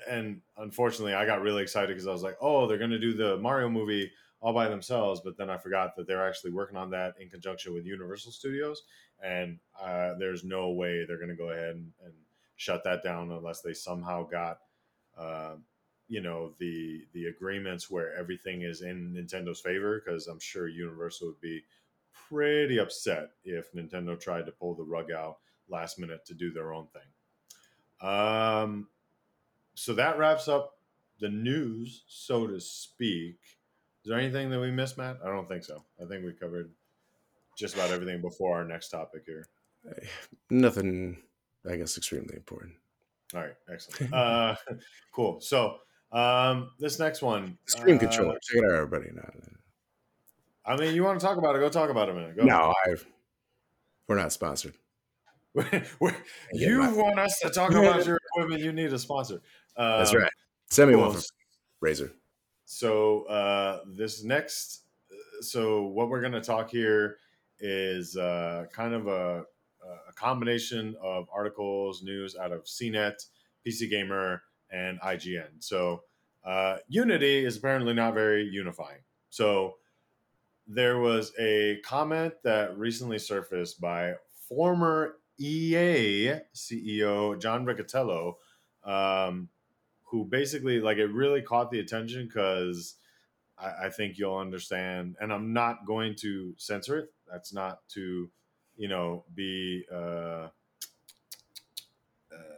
and 0.09 0.41
unfortunately, 0.57 1.15
I 1.15 1.27
got 1.27 1.43
really 1.43 1.63
excited 1.63 1.89
because 1.89 2.07
I 2.07 2.13
was 2.13 2.23
like, 2.23 2.39
"Oh, 2.41 2.67
they're 2.67 2.79
going 2.79 2.91
to 2.91 2.99
do 2.99 3.13
the 3.13 3.37
Mario 3.37 3.69
movie 3.69 4.11
all 4.47 4.53
by 4.53 4.69
themselves," 4.69 5.21
but 5.25 5.37
then 5.37 5.51
I 5.51 5.57
forgot 5.59 5.97
that 5.97 6.07
they're 6.07 6.27
actually 6.27 6.53
working 6.53 6.77
on 6.77 6.91
that 6.91 7.15
in 7.21 7.29
conjunction 7.29 7.75
with 7.75 7.85
Universal 7.85 8.31
Studios, 8.31 8.83
and 9.21 9.59
uh, 9.83 10.15
there's 10.19 10.45
no 10.45 10.71
way 10.71 11.05
they're 11.05 11.19
going 11.19 11.31
to 11.31 11.35
go 11.35 11.51
ahead 11.51 11.75
and, 11.75 11.91
and 12.05 12.15
shut 12.55 12.85
that 12.85 13.03
down 13.03 13.33
unless 13.33 13.61
they 13.61 13.75
somehow 13.75 14.25
got, 14.25 14.59
uh, 15.19 15.57
you 16.07 16.21
know, 16.21 16.53
the 16.59 17.05
the 17.13 17.27
agreements 17.27 17.91
where 17.91 18.15
everything 18.17 18.63
is 18.63 18.83
in 18.83 19.13
Nintendo's 19.13 19.61
favor. 19.61 20.01
Because 20.01 20.29
I'm 20.29 20.39
sure 20.39 20.69
Universal 20.69 21.27
would 21.27 21.41
be 21.41 21.65
pretty 22.29 22.79
upset 22.79 23.31
if 23.45 23.73
Nintendo 23.73 24.19
tried 24.19 24.47
to 24.47 24.53
pull 24.53 24.77
the 24.77 24.85
rug 24.85 25.11
out 25.11 25.39
last 25.69 25.99
minute 25.99 26.25
to 26.27 26.35
do 26.35 26.53
their 26.53 26.73
own 26.73 26.87
thing. 26.93 28.09
Um, 28.09 28.89
so 29.75 29.93
that 29.95 30.19
wraps 30.19 30.47
up 30.47 30.79
the 31.19 31.29
news, 31.29 32.05
so 32.07 32.47
to 32.47 32.61
speak. 32.61 33.56
Is 34.07 34.11
there 34.11 34.21
anything 34.21 34.51
that 34.51 34.61
we 34.61 34.71
missed, 34.71 34.99
Matt? 34.99 35.19
I 35.25 35.27
don't 35.27 35.49
think 35.49 35.65
so. 35.65 35.83
I 36.01 36.05
think 36.05 36.25
we 36.25 36.31
covered 36.33 36.71
just 37.59 37.75
about 37.75 37.91
everything 37.91 38.21
before 38.21 38.57
our 38.57 38.65
next 38.65 38.91
topic 38.91 39.25
here. 39.27 39.49
Nothing, 40.49 41.17
I 41.69 41.75
guess, 41.75 41.97
extremely 41.97 42.37
important. 42.37 42.75
All 43.35 43.41
right, 43.41 43.55
excellent. 43.69 44.15
Uh, 44.15 44.55
cool. 45.13 45.41
So 45.41 45.79
um, 46.13 46.71
this 46.79 47.01
next 47.01 47.21
one, 47.21 47.59
Stream 47.67 47.97
uh, 47.97 47.99
controller. 47.99 48.39
Check 48.45 48.63
it 48.63 48.71
out, 48.71 48.77
everybody. 48.77 49.11
I 50.65 50.77
mean, 50.77 50.95
you 50.95 51.03
want 51.03 51.19
to 51.19 51.27
talk 51.27 51.37
about 51.37 51.57
it? 51.57 51.59
Go 51.59 51.69
talk 51.69 51.91
about 51.91 52.09
it 52.09 52.13
a 52.13 52.15
minute. 52.15 52.37
Go. 52.37 52.45
no 52.45 52.73
I, 52.87 52.95
we're 54.07 54.15
not 54.15 54.33
sponsored. 54.33 54.75
you 56.53 56.81
want 56.81 57.19
us 57.19 57.41
to 57.41 57.51
talk 57.51 57.73
about 57.73 58.07
your 58.07 58.21
equipment? 58.37 58.63
You 58.63 58.73
need 58.73 58.93
a 58.93 59.01
sponsor. 59.01 59.43
Um, 59.77 59.99
That's 59.99 60.15
right. 60.15 60.31
Send 60.71 60.91
me 60.93 60.95
cool. 60.95 61.07
one 61.09 61.13
from 61.15 61.23
Razer. 61.85 62.13
So 62.67 63.23
uh, 63.25 63.81
this 63.87 64.25
next, 64.25 64.83
so 65.41 65.85
what 65.85 66.09
we're 66.09 66.21
going 66.21 66.33
to 66.33 66.41
talk 66.41 66.69
here 66.69 67.17
is 67.61 68.17
uh, 68.17 68.67
kind 68.73 68.93
of 68.93 69.07
a, 69.07 69.45
a 70.09 70.13
combination 70.15 70.97
of 71.01 71.29
articles, 71.33 72.03
news 72.03 72.37
out 72.37 72.51
of 72.51 72.65
CNET, 72.65 73.25
PC 73.65 73.89
Gamer, 73.89 74.43
and 74.71 75.01
IGN. 75.01 75.49
So 75.61 76.03
uh, 76.45 76.79
Unity 76.89 77.45
is 77.45 77.57
apparently 77.57 77.95
not 77.95 78.15
very 78.15 78.45
unifying. 78.45 79.01
So 79.31 79.77
there 80.67 80.99
was 80.99 81.33
a 81.39 81.79
comment 81.85 82.35
that 82.43 82.77
recently 82.77 83.21
surfaced 83.21 83.81
by 83.81 84.15
former 84.49 85.19
EA 85.39 86.41
CEO 86.53 87.41
John 87.41 87.65
Riccitiello, 87.65 88.35
um, 88.85 89.49
who 90.07 90.25
basically 90.25 90.81
like 90.81 90.99
it 90.99 91.07
really 91.07 91.43
caught 91.43 91.71
the 91.71 91.81
attention 91.81 92.27
because 92.27 92.95
I, 93.59 93.87
I 93.87 93.91
think 93.91 94.19
you'll 94.19 94.39
understand. 94.39 95.17
And 95.21 95.33
I'm 95.33 95.53
not 95.53 95.87
going 95.87 96.15
to 96.17 96.55
censor 96.59 96.99
it. 96.99 97.13
That's 97.31 97.53
not 97.53 97.81
to, 97.91 98.31
you 98.77 98.89
know, 98.89 99.25
be 99.35 99.85
uh, 99.93 100.49
uh, 102.33 102.57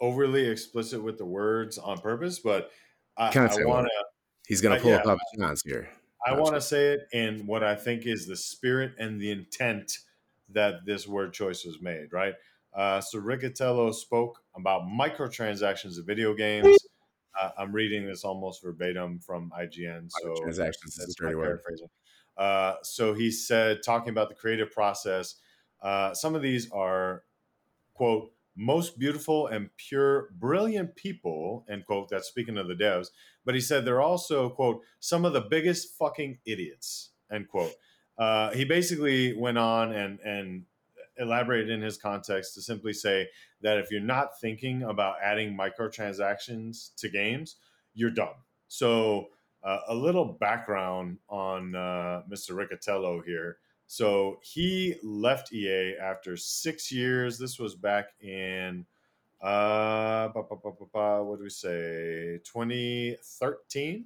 overly 0.00 0.46
explicit 0.46 1.02
with 1.02 1.16
the 1.18 1.24
words 1.24 1.78
on 1.78 1.98
purpose, 1.98 2.38
but 2.38 2.70
I, 3.16 3.30
Can't 3.30 3.52
I 3.52 3.64
want 3.64 3.86
to. 3.86 4.04
He's 4.46 4.60
going 4.60 4.74
Uh, 4.74 4.76
to 4.78 4.82
pull 4.82 4.92
yeah. 4.92 5.12
up 5.12 5.18
John's 5.38 5.62
here. 5.62 5.88
I 6.26 6.38
want 6.38 6.54
to 6.54 6.60
say 6.60 6.88
it 6.94 7.08
in 7.12 7.46
what 7.46 7.62
I 7.62 7.74
think 7.74 8.04
is 8.06 8.26
the 8.26 8.36
spirit 8.36 8.92
and 8.98 9.20
the 9.20 9.30
intent 9.30 9.98
that 10.50 10.84
this 10.84 11.06
word 11.06 11.32
choice 11.32 11.64
was 11.64 11.80
made, 11.80 12.12
right? 12.12 12.34
Uh, 12.74 13.00
so 13.00 13.20
Riccitiello 13.20 13.92
spoke 13.94 14.42
about 14.56 14.82
microtransactions 14.82 15.98
of 15.98 16.06
video 16.06 16.34
games. 16.34 16.76
Uh, 17.40 17.50
I'm 17.58 17.72
reading 17.72 18.06
this 18.06 18.24
almost 18.24 18.62
verbatim 18.62 19.18
from 19.18 19.52
IGN. 19.58 20.10
So 20.10 20.34
Transactions 20.42 20.98
is 20.98 21.14
a 21.18 21.22
dirty 21.22 21.36
word. 21.36 21.60
Uh, 22.36 22.74
so 22.82 23.12
he 23.12 23.30
said, 23.30 23.82
talking 23.84 24.10
about 24.10 24.28
the 24.28 24.34
creative 24.34 24.70
process, 24.72 25.36
uh, 25.82 26.14
some 26.14 26.34
of 26.34 26.42
these 26.42 26.70
are, 26.70 27.24
quote, 27.94 28.32
most 28.56 28.98
beautiful 28.98 29.46
and 29.46 29.70
pure, 29.76 30.30
brilliant 30.38 30.94
people, 30.96 31.64
end 31.70 31.86
quote. 31.86 32.08
That's 32.08 32.28
speaking 32.28 32.58
of 32.58 32.68
the 32.68 32.74
devs. 32.74 33.08
But 33.44 33.54
he 33.54 33.60
said 33.60 33.84
they're 33.84 34.02
also, 34.02 34.50
quote, 34.50 34.82
some 34.98 35.24
of 35.24 35.32
the 35.32 35.40
biggest 35.40 35.96
fucking 35.96 36.38
idiots, 36.44 37.10
end 37.32 37.48
quote. 37.48 37.72
Uh, 38.18 38.50
he 38.50 38.64
basically 38.64 39.34
went 39.34 39.56
on 39.56 39.92
and, 39.92 40.20
and 40.20 40.64
elaborated 41.20 41.70
in 41.70 41.80
his 41.80 41.96
context 41.96 42.54
to 42.54 42.62
simply 42.62 42.92
say 42.92 43.28
that 43.60 43.78
if 43.78 43.90
you're 43.90 44.00
not 44.00 44.40
thinking 44.40 44.82
about 44.82 45.16
adding 45.22 45.56
microtransactions 45.56 46.94
to 46.96 47.08
games, 47.08 47.56
you're 47.94 48.10
dumb. 48.10 48.34
So 48.68 49.28
uh, 49.62 49.80
a 49.88 49.94
little 49.94 50.24
background 50.24 51.18
on 51.28 51.74
uh, 51.74 52.22
Mr. 52.30 52.52
Riccitiello 52.52 53.24
here. 53.24 53.58
So 53.86 54.38
he 54.42 54.96
left 55.02 55.52
EA 55.52 55.96
after 56.00 56.36
six 56.36 56.92
years. 56.92 57.38
This 57.38 57.58
was 57.58 57.74
back 57.74 58.10
in 58.20 58.86
uh, 59.40 60.28
what 60.28 61.36
do 61.38 61.42
we 61.42 61.50
say? 61.50 62.38
2013. 62.44 64.04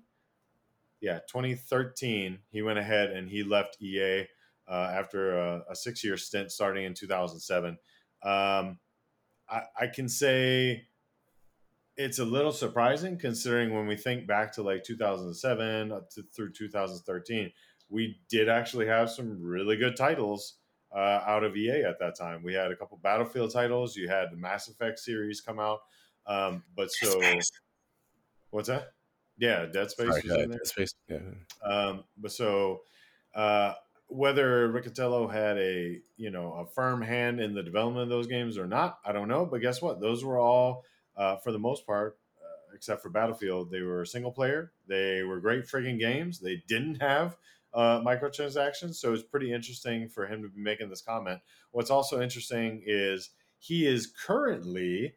Yeah, 1.00 1.18
2013. 1.28 2.38
He 2.50 2.62
went 2.62 2.78
ahead 2.78 3.10
and 3.10 3.28
he 3.28 3.42
left 3.42 3.76
EA 3.80 4.26
after 4.72 5.38
a, 5.38 5.62
a 5.70 5.76
six-year 5.76 6.16
stint 6.16 6.50
starting 6.50 6.84
in 6.84 6.94
2007. 6.94 7.78
Um, 8.22 8.78
I, 9.48 9.62
I 9.78 9.86
can 9.86 10.08
say 10.08 10.86
it's 11.96 12.18
a 12.18 12.24
little 12.24 12.52
surprising 12.52 13.18
considering 13.18 13.74
when 13.74 13.86
we 13.86 13.96
think 13.96 14.26
back 14.26 14.52
to 14.54 14.62
like 14.62 14.82
2007 14.82 15.88
to, 15.88 16.22
through 16.34 16.52
2013, 16.52 17.52
we 17.88 18.18
did 18.28 18.48
actually 18.48 18.86
have 18.86 19.10
some 19.10 19.40
really 19.40 19.76
good 19.76 19.96
titles 19.96 20.54
uh, 20.94 21.20
out 21.26 21.44
of 21.44 21.56
EA 21.56 21.82
at 21.82 21.98
that 22.00 22.16
time. 22.16 22.42
We 22.42 22.54
had 22.54 22.70
a 22.70 22.76
couple 22.76 22.98
Battlefield 23.02 23.52
titles. 23.52 23.96
You 23.96 24.08
had 24.08 24.30
the 24.30 24.36
Mass 24.36 24.68
Effect 24.68 24.98
series 24.98 25.40
come 25.40 25.58
out. 25.58 25.80
Um, 26.26 26.62
but 26.74 26.90
so, 26.90 27.20
what's 28.50 28.68
that? 28.68 28.92
Yeah, 29.36 29.66
Dead 29.66 29.90
Space. 29.90 30.08
Sorry, 30.08 30.46
Dead 30.46 30.66
Space. 30.66 30.94
Yeah. 31.08 31.18
Um, 31.62 32.04
but 32.16 32.32
so, 32.32 32.82
uh, 33.34 33.74
whether 34.14 34.72
Riccitiello 34.72 35.30
had 35.30 35.58
a 35.58 35.98
you 36.16 36.30
know 36.30 36.52
a 36.52 36.66
firm 36.66 37.02
hand 37.02 37.40
in 37.40 37.52
the 37.54 37.62
development 37.62 38.04
of 38.04 38.08
those 38.08 38.28
games 38.28 38.56
or 38.56 38.66
not, 38.66 38.98
I 39.04 39.12
don't 39.12 39.28
know. 39.28 39.44
But 39.44 39.60
guess 39.60 39.82
what? 39.82 40.00
Those 40.00 40.24
were 40.24 40.38
all, 40.38 40.84
uh, 41.16 41.36
for 41.36 41.50
the 41.50 41.58
most 41.58 41.84
part, 41.84 42.18
uh, 42.40 42.76
except 42.76 43.02
for 43.02 43.10
Battlefield, 43.10 43.70
they 43.70 43.82
were 43.82 44.04
single 44.04 44.30
player. 44.30 44.72
They 44.86 45.22
were 45.24 45.40
great 45.40 45.66
frigging 45.66 45.98
games. 45.98 46.38
They 46.38 46.62
didn't 46.68 47.02
have 47.02 47.36
uh, 47.72 48.00
microtransactions, 48.00 48.94
so 48.94 49.12
it's 49.12 49.24
pretty 49.24 49.52
interesting 49.52 50.08
for 50.08 50.26
him 50.26 50.42
to 50.42 50.48
be 50.48 50.60
making 50.60 50.90
this 50.90 51.02
comment. 51.02 51.40
What's 51.72 51.90
also 51.90 52.22
interesting 52.22 52.82
is 52.86 53.30
he 53.58 53.84
is 53.84 54.06
currently 54.06 55.14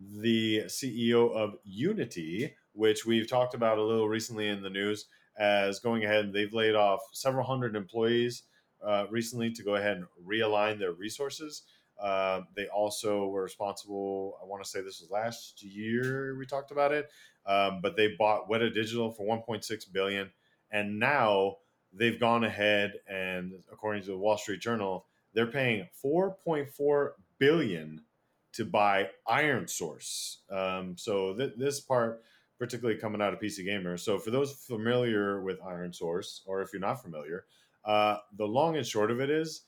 the 0.00 0.62
CEO 0.66 1.32
of 1.32 1.54
Unity, 1.62 2.54
which 2.72 3.06
we've 3.06 3.28
talked 3.28 3.54
about 3.54 3.78
a 3.78 3.84
little 3.84 4.08
recently 4.08 4.48
in 4.48 4.62
the 4.62 4.70
news 4.70 5.06
as 5.40 5.80
going 5.80 6.04
ahead 6.04 6.32
they've 6.32 6.52
laid 6.52 6.74
off 6.74 7.00
several 7.12 7.44
hundred 7.44 7.74
employees 7.74 8.44
uh, 8.86 9.06
recently 9.10 9.50
to 9.50 9.62
go 9.62 9.74
ahead 9.74 9.96
and 9.96 10.06
realign 10.24 10.78
their 10.78 10.92
resources. 10.92 11.62
Uh, 12.00 12.42
they 12.54 12.66
also 12.68 13.26
were 13.28 13.42
responsible. 13.42 14.38
I 14.42 14.46
want 14.46 14.62
to 14.62 14.68
say 14.68 14.80
this 14.80 15.00
was 15.00 15.10
last 15.10 15.62
year 15.62 16.36
we 16.38 16.46
talked 16.46 16.70
about 16.70 16.92
it, 16.92 17.10
um, 17.46 17.80
but 17.82 17.96
they 17.96 18.14
bought 18.18 18.48
Weta 18.48 18.72
Digital 18.72 19.10
for 19.10 19.26
1.6 19.26 19.92
billion, 19.92 20.30
and 20.70 20.98
now 20.98 21.56
they've 21.92 22.20
gone 22.20 22.44
ahead 22.44 22.94
and, 23.08 23.52
according 23.72 24.02
to 24.02 24.08
the 24.08 24.18
Wall 24.18 24.38
Street 24.38 24.60
Journal, 24.60 25.06
they're 25.34 25.46
paying 25.46 25.88
4.4 26.04 27.10
billion 27.38 28.02
to 28.52 28.64
buy 28.64 29.08
Iron 29.26 29.68
Source. 29.68 30.38
Um, 30.50 30.96
so 30.96 31.34
th- 31.34 31.54
this 31.56 31.80
part 31.80 32.22
particularly 32.60 33.00
coming 33.00 33.22
out 33.22 33.32
of 33.32 33.40
PC 33.40 33.64
Gamer. 33.64 33.96
So 33.96 34.18
for 34.18 34.30
those 34.30 34.52
familiar 34.52 35.42
with 35.42 35.58
Iron 35.66 35.94
Source, 35.94 36.42
or 36.46 36.60
if 36.60 36.72
you're 36.72 36.80
not 36.80 37.02
familiar, 37.02 37.46
uh, 37.86 38.18
the 38.36 38.44
long 38.44 38.76
and 38.76 38.86
short 38.86 39.10
of 39.10 39.18
it 39.18 39.30
is 39.30 39.62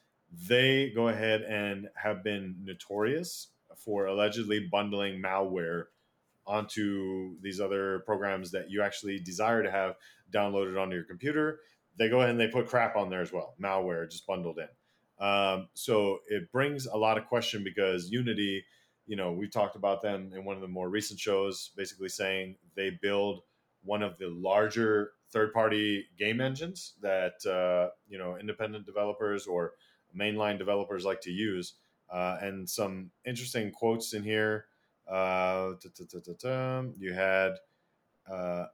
they 0.47 0.93
go 0.95 1.09
ahead 1.09 1.40
and 1.43 1.88
have 1.97 2.22
been 2.22 2.55
notorious 2.62 3.49
for 3.76 4.07
allegedly 4.07 4.68
bundling 4.70 5.22
malware 5.22 5.84
onto 6.47 7.36
these 7.40 7.61
other 7.61 8.01
programs 8.01 8.51
that 8.51 8.70
you 8.70 8.82
actually 8.82 9.18
desire 9.18 9.62
to 9.62 9.70
have 9.70 9.95
downloaded 10.30 10.80
onto 10.80 10.95
your 10.95 11.05
computer. 11.05 11.61
They 11.99 12.11
go 12.11 12.18
ahead 12.18 12.30
and 12.30 12.40
they 12.40 12.49
put 12.49 12.66
crap 12.66 12.95
on 12.95 13.09
there 13.09 13.22
as 13.22 13.32
well, 13.32 13.55
malware 13.61 14.11
just 14.11 14.26
bundled 14.26 14.59
in. 14.59 15.26
Um, 15.26 15.68
so 15.72 16.18
it 16.28 16.53
brings 16.53 16.84
a 16.86 16.97
lot 16.97 17.16
of 17.16 17.26
question 17.26 17.64
because 17.64 18.11
Unity 18.11 18.64
you 19.07 19.17
know, 19.17 19.33
we 19.33 19.49
talked 19.49 19.77
about 19.77 20.03
them 20.03 20.33
in 20.35 20.45
one 20.45 20.57
of 20.57 20.63
the 20.63 20.69
more 20.69 20.89
recent 20.89 21.19
shows, 21.19 21.71
basically 21.77 22.09
saying 22.09 22.57
they 22.77 22.91
build 23.03 23.43
one 23.85 24.03
of 24.03 24.17
the 24.19 24.29
larger 24.29 25.13
third-party 25.31 26.07
game 26.19 26.41
engines 26.41 26.95
that 27.01 27.45
uh, 27.47 27.91
you 28.09 28.19
know 28.19 28.37
independent 28.39 28.87
developers 28.87 29.47
or 29.47 29.73
mainline 30.17 30.59
developers 30.59 31.05
like 31.05 31.21
to 31.23 31.31
use. 31.31 31.75
Uh, 32.11 32.37
and 32.43 32.69
some 32.69 33.11
interesting 33.25 33.71
quotes 33.71 34.13
in 34.13 34.23
here. 34.23 34.67
Uh, 35.11 35.73
you 36.99 37.13
had 37.13 37.55
uh, 38.31 38.67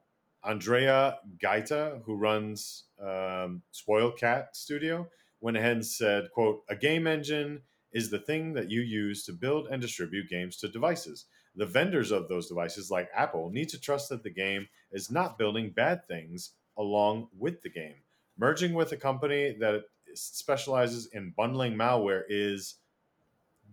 Andrea 0.45 1.19
Gaeta, 1.41 2.01
who 2.05 2.17
runs 2.17 2.85
um, 3.01 3.63
Spoiled 3.71 4.19
Cat 4.19 4.57
Studio, 4.57 5.09
went 5.41 5.57
ahead 5.57 5.73
and 5.73 5.87
said, 5.87 6.31
"quote 6.33 6.65
A 6.69 6.77
game 6.77 7.07
engine 7.07 7.63
is 7.99 8.11
the 8.11 8.21
thing 8.21 8.53
that 8.53 8.71
you 8.71 8.81
use 8.81 9.25
to 9.25 9.33
build 9.33 9.67
and 9.67 9.83
distribute 9.83 10.31
games 10.31 10.57
to 10.59 10.69
devices. 10.69 11.25
The 11.57 11.67
vendors 11.67 12.13
of 12.13 12.29
those 12.29 12.47
devices, 12.47 12.93
like 12.93 13.09
Apple, 13.13 13.51
need 13.51 13.69
to 13.71 13.81
trust 13.81 14.09
that 14.11 14.23
the 14.23 14.31
game 14.31 14.69
is 14.93 15.11
not 15.11 15.37
building 15.37 15.71
bad 15.71 16.07
things 16.07 16.53
along 16.77 17.27
with 17.37 17.61
the 17.63 17.71
game. 17.71 17.97
Merging 18.39 18.73
with 18.73 18.93
a 18.93 18.97
company 18.97 19.57
that 19.59 19.83
specializes 20.15 21.09
in 21.13 21.35
bundling 21.37 21.75
malware 21.75 22.23
is 22.29 22.77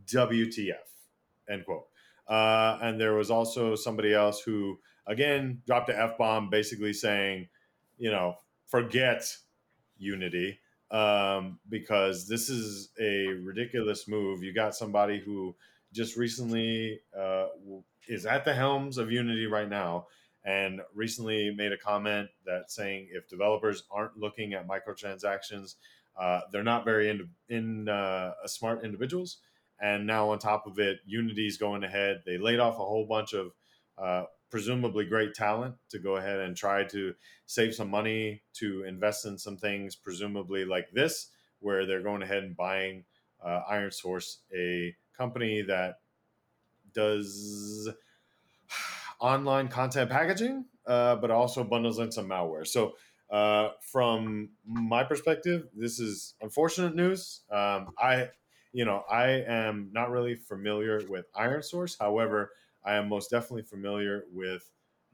WTF. 0.07 0.73
End 1.47 1.63
quote. 1.63 1.85
Uh, 2.27 2.79
and 2.81 2.99
there 2.99 3.13
was 3.13 3.29
also 3.29 3.75
somebody 3.75 4.11
else 4.11 4.41
who, 4.41 4.79
again, 5.05 5.61
dropped 5.67 5.89
an 5.89 5.97
F 5.97 6.17
bomb 6.17 6.49
basically 6.49 6.93
saying, 6.93 7.47
you 7.99 8.09
know, 8.09 8.37
forget 8.65 9.37
Unity 9.99 10.57
um, 10.91 11.59
because 11.69 12.27
this 12.27 12.49
is 12.49 12.89
a 12.99 13.27
ridiculous 13.43 14.07
move. 14.07 14.43
You 14.43 14.53
got 14.53 14.75
somebody 14.75 15.19
who 15.19 15.55
just 15.93 16.17
recently 16.17 16.99
uh, 17.17 17.47
is 18.07 18.25
at 18.25 18.45
the 18.45 18.53
helms 18.53 18.97
of 18.97 19.11
Unity 19.11 19.47
right 19.47 19.69
now 19.69 20.07
and 20.43 20.81
recently 20.93 21.53
made 21.55 21.71
a 21.71 21.77
comment 21.77 22.29
that 22.45 22.69
saying 22.71 23.07
if 23.11 23.27
developers 23.27 23.83
aren't 23.89 24.17
looking 24.17 24.53
at 24.53 24.67
microtransactions, 24.67 25.75
uh, 26.19 26.41
they're 26.51 26.63
not 26.63 26.85
very 26.85 27.09
in, 27.09 27.29
in 27.49 27.89
uh, 27.89 28.33
smart 28.45 28.83
individuals. 28.83 29.37
And 29.81 30.05
now 30.05 30.29
on 30.29 30.39
top 30.39 30.67
of 30.67 30.79
it, 30.79 30.99
Unity's 31.05 31.57
going 31.57 31.83
ahead. 31.83 32.21
They 32.25 32.37
laid 32.37 32.59
off 32.59 32.75
a 32.75 32.77
whole 32.77 33.05
bunch 33.05 33.33
of 33.33 33.51
uh, 33.97 34.25
presumably 34.55 35.03
great 35.03 35.33
talent 35.33 35.75
to 35.89 35.99
go 35.99 36.15
ahead 36.15 36.39
and 36.39 36.55
try 36.55 36.81
to 36.81 37.13
save 37.45 37.75
some 37.75 37.89
money 37.89 38.41
to 38.53 38.85
invest 38.85 39.25
in 39.25 39.37
some 39.37 39.57
things, 39.57 39.97
presumably 39.97 40.63
like 40.63 40.89
this, 40.93 41.27
where 41.59 41.85
they're 41.85 42.01
going 42.01 42.21
ahead 42.21 42.41
and 42.41 42.55
buying 42.55 43.03
uh, 43.45 43.63
Iron 43.69 43.91
Source, 43.91 44.43
a 44.57 44.95
company 45.17 45.61
that 45.63 45.95
does 46.93 47.89
online 49.19 49.67
content 49.67 50.09
packaging, 50.09 50.63
uh, 50.87 51.17
but 51.17 51.31
also 51.31 51.61
bundles 51.65 51.99
in 51.99 52.09
some 52.09 52.29
malware. 52.29 52.65
So, 52.65 52.93
uh, 53.29 53.71
from 53.81 54.51
my 54.63 55.03
perspective, 55.03 55.67
this 55.75 55.99
is 55.99 56.35
unfortunate 56.39 56.95
news. 56.95 57.41
Um, 57.51 57.89
I, 57.99 58.29
you 58.71 58.85
know, 58.85 59.03
I 59.11 59.43
am 59.45 59.89
not 59.91 60.11
really 60.11 60.35
familiar 60.35 61.01
with 61.09 61.25
Iron 61.35 61.61
Source. 61.61 61.97
However, 61.99 62.51
I 62.85 62.95
am 62.95 63.09
most 63.09 63.31
definitely 63.31 63.63
familiar 63.63 64.25
with 64.31 64.69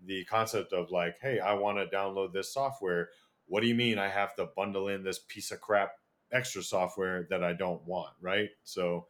the 0.05 0.25
concept 0.25 0.73
of 0.73 0.91
like, 0.91 1.17
hey, 1.21 1.39
I 1.39 1.53
want 1.53 1.77
to 1.77 1.95
download 1.95 2.33
this 2.33 2.53
software. 2.53 3.09
What 3.47 3.61
do 3.61 3.67
you 3.67 3.75
mean 3.75 3.97
I 3.97 4.09
have 4.09 4.35
to 4.35 4.49
bundle 4.55 4.87
in 4.87 5.03
this 5.03 5.19
piece 5.19 5.51
of 5.51 5.61
crap 5.61 5.93
extra 6.31 6.63
software 6.63 7.27
that 7.29 7.43
I 7.43 7.53
don't 7.53 7.85
want, 7.85 8.13
right? 8.21 8.49
So 8.63 9.07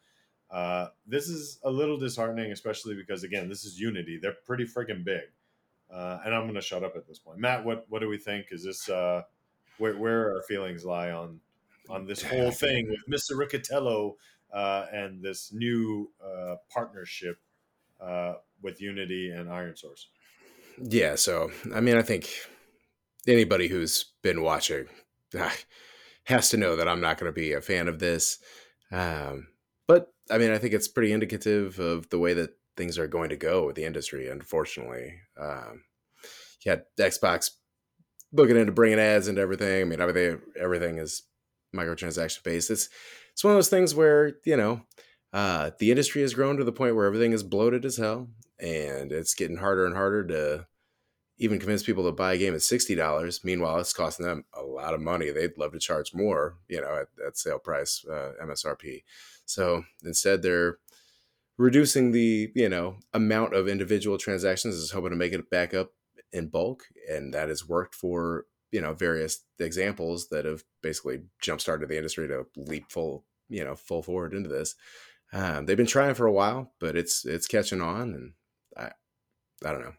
uh, 0.49 0.87
this 1.07 1.27
is 1.27 1.59
a 1.63 1.71
little 1.71 1.97
disheartening, 1.97 2.51
especially 2.51 2.95
because 2.95 3.23
again, 3.23 3.49
this 3.49 3.63
is 3.63 3.79
Unity. 3.79 4.19
They're 4.21 4.35
pretty 4.45 4.65
freaking 4.65 5.03
big. 5.03 5.23
Uh, 5.91 6.19
and 6.25 6.33
I'm 6.33 6.43
going 6.43 6.55
to 6.55 6.61
shut 6.61 6.83
up 6.83 6.95
at 6.95 7.07
this 7.07 7.19
point. 7.19 7.39
Matt, 7.39 7.65
what 7.65 7.85
what 7.89 7.99
do 7.99 8.07
we 8.07 8.17
think? 8.17 8.47
Is 8.51 8.63
this 8.63 8.89
uh, 8.89 9.23
where 9.77 9.97
where 9.97 10.35
our 10.35 10.41
feelings 10.43 10.85
lie 10.85 11.11
on 11.11 11.39
on 11.89 12.05
this 12.05 12.21
whole 12.21 12.51
thing 12.51 12.89
with 12.89 13.21
Mr. 13.21 13.35
Riccitiello 13.35 14.15
uh, 14.53 14.85
and 14.93 15.21
this 15.21 15.51
new 15.51 16.09
uh, 16.23 16.55
partnership 16.69 17.39
uh, 17.99 18.35
with 18.61 18.81
Unity 18.81 19.31
and 19.35 19.49
Iron 19.49 19.75
Source. 19.75 20.07
Yeah, 20.81 21.15
so 21.15 21.51
I 21.73 21.81
mean, 21.81 21.97
I 21.97 22.01
think 22.01 22.29
anybody 23.27 23.67
who's 23.67 24.05
been 24.21 24.41
watching 24.41 24.87
uh, 25.37 25.49
has 26.25 26.49
to 26.49 26.57
know 26.57 26.75
that 26.75 26.87
I'm 26.87 27.01
not 27.01 27.17
going 27.17 27.31
to 27.31 27.35
be 27.35 27.53
a 27.53 27.61
fan 27.61 27.87
of 27.87 27.99
this. 27.99 28.39
Um, 28.91 29.47
but 29.87 30.13
I 30.29 30.37
mean, 30.37 30.51
I 30.51 30.57
think 30.57 30.73
it's 30.73 30.87
pretty 30.87 31.11
indicative 31.11 31.79
of 31.79 32.09
the 32.09 32.19
way 32.19 32.33
that 32.33 32.51
things 32.77 32.97
are 32.97 33.07
going 33.07 33.29
to 33.29 33.35
go 33.35 33.65
with 33.65 33.75
the 33.75 33.85
industry. 33.85 34.29
Unfortunately, 34.29 35.13
um, 35.39 35.83
you 36.63 36.71
had 36.71 36.83
Xbox 36.99 37.51
looking 38.31 38.57
into 38.57 38.71
bringing 38.71 38.99
ads 38.99 39.27
and 39.27 39.37
everything. 39.37 39.81
I 39.81 39.83
mean, 39.85 40.01
everything 40.01 40.41
everything 40.59 40.97
is 40.97 41.23
microtransaction 41.75 42.43
based. 42.43 42.71
It's 42.71 42.89
it's 43.33 43.43
one 43.43 43.51
of 43.51 43.57
those 43.57 43.69
things 43.69 43.95
where 43.95 44.37
you 44.45 44.57
know 44.57 44.81
uh, 45.33 45.71
the 45.79 45.91
industry 45.91 46.21
has 46.21 46.33
grown 46.33 46.57
to 46.57 46.63
the 46.63 46.71
point 46.71 46.95
where 46.95 47.05
everything 47.05 47.33
is 47.33 47.43
bloated 47.43 47.85
as 47.85 47.97
hell, 47.97 48.29
and 48.61 49.11
it's 49.11 49.33
getting 49.33 49.57
harder 49.57 49.85
and 49.85 49.95
harder 49.95 50.25
to 50.27 50.67
even 51.37 51.57
convince 51.57 51.81
people 51.81 52.03
to 52.03 52.11
buy 52.11 52.33
a 52.33 52.37
game 52.37 52.53
at 52.53 52.61
sixty 52.61 52.95
dollars. 52.95 53.41
Meanwhile, 53.43 53.79
it's 53.79 53.93
costing 53.93 54.25
them 54.25 54.45
a 54.53 54.61
lot 54.61 54.93
of 54.93 55.01
money. 55.01 55.31
They'd 55.31 55.57
love 55.57 55.73
to 55.73 55.79
charge 55.79 56.13
more, 56.13 56.57
you 56.69 56.79
know, 56.79 57.01
at, 57.01 57.25
at 57.25 57.37
sale 57.37 57.59
price 57.59 58.05
uh, 58.09 58.33
MSRP. 58.43 59.03
So 59.45 59.83
instead, 60.03 60.43
they're 60.43 60.77
reducing 61.57 62.11
the 62.11 62.51
you 62.55 62.69
know 62.69 62.97
amount 63.13 63.53
of 63.55 63.67
individual 63.67 64.17
transactions 64.17 64.75
is 64.75 64.91
hoping 64.91 65.09
to 65.09 65.15
make 65.15 65.33
it 65.33 65.49
back 65.49 65.73
up 65.73 65.91
in 66.31 66.47
bulk, 66.47 66.83
and 67.09 67.33
that 67.33 67.49
has 67.49 67.67
worked 67.67 67.95
for 67.95 68.45
you 68.71 68.81
know 68.81 68.93
various 68.93 69.43
examples 69.59 70.29
that 70.29 70.45
have 70.45 70.63
basically 70.83 71.21
jump 71.41 71.59
started 71.59 71.89
the 71.89 71.97
industry 71.97 72.27
to 72.27 72.45
leap 72.55 72.91
full 72.91 73.25
you 73.49 73.63
know 73.63 73.75
full 73.75 74.03
forward 74.03 74.33
into 74.33 74.49
this. 74.49 74.75
Um, 75.33 75.65
they've 75.65 75.77
been 75.77 75.85
trying 75.85 76.13
for 76.13 76.25
a 76.25 76.31
while, 76.31 76.73
but 76.79 76.95
it's 76.95 77.25
it's 77.25 77.47
catching 77.47 77.81
on, 77.81 78.13
and 78.13 78.33
I 79.65 79.71
don't 79.71 79.81
know. 79.81 79.93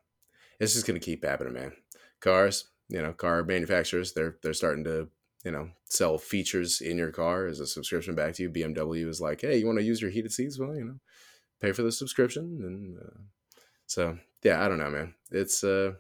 It's 0.61 0.75
just 0.75 0.87
going 0.87 0.99
to 0.99 1.05
keep 1.05 1.25
happening, 1.25 1.55
man. 1.55 1.73
Cars, 2.21 2.71
you 2.89 3.01
know, 3.03 3.13
car 3.13 3.43
manufacturers, 3.43 4.13
they're 4.13 4.37
they're 4.43 4.55
starting 4.55 4.85
to 4.85 5.09
you 5.45 5.51
know 5.51 5.71
sell 5.85 6.19
features 6.19 6.81
in 6.81 6.97
your 6.97 7.11
car 7.11 7.47
as 7.47 7.61
a 7.61 7.67
subscription 7.67 8.15
back 8.15 8.35
to 8.35 8.43
you. 8.45 8.51
BMW 8.51 9.09
is 9.09 9.21
like, 9.21 9.41
hey, 9.41 9.59
you 9.59 9.67
want 9.67 9.79
to 9.79 9.85
use 9.85 10.01
your 10.01 10.11
heated 10.11 10.33
seats? 10.33 10.59
Well, 10.59 10.75
you 10.75 10.85
know, 10.85 11.01
pay 11.61 11.73
for 11.73 11.83
the 11.83 11.93
subscription, 11.93 12.61
and 12.63 12.99
uh, 12.99 13.21
so 13.87 14.19
yeah, 14.43 14.65
I 14.65 14.69
don't 14.69 14.79
know, 14.79 14.91
man. 14.91 15.15
It's 15.31 15.65
uh, 15.65 15.93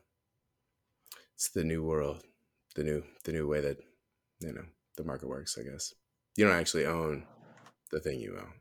it's 1.34 1.50
the 1.50 1.64
new 1.64 1.82
world, 1.82 2.22
the 2.74 2.84
new 2.84 3.02
the 3.24 3.32
new 3.32 3.48
way 3.48 3.60
that 3.60 3.78
you 4.40 4.52
know 4.52 4.64
the 4.96 5.04
market 5.04 5.28
works. 5.28 5.58
I 5.58 5.68
guess 5.68 5.94
you 6.36 6.44
don't 6.44 6.56
actually 6.56 6.86
own 6.86 7.24
the 7.90 8.00
thing 8.00 8.20
you 8.20 8.38
own. 8.38 8.52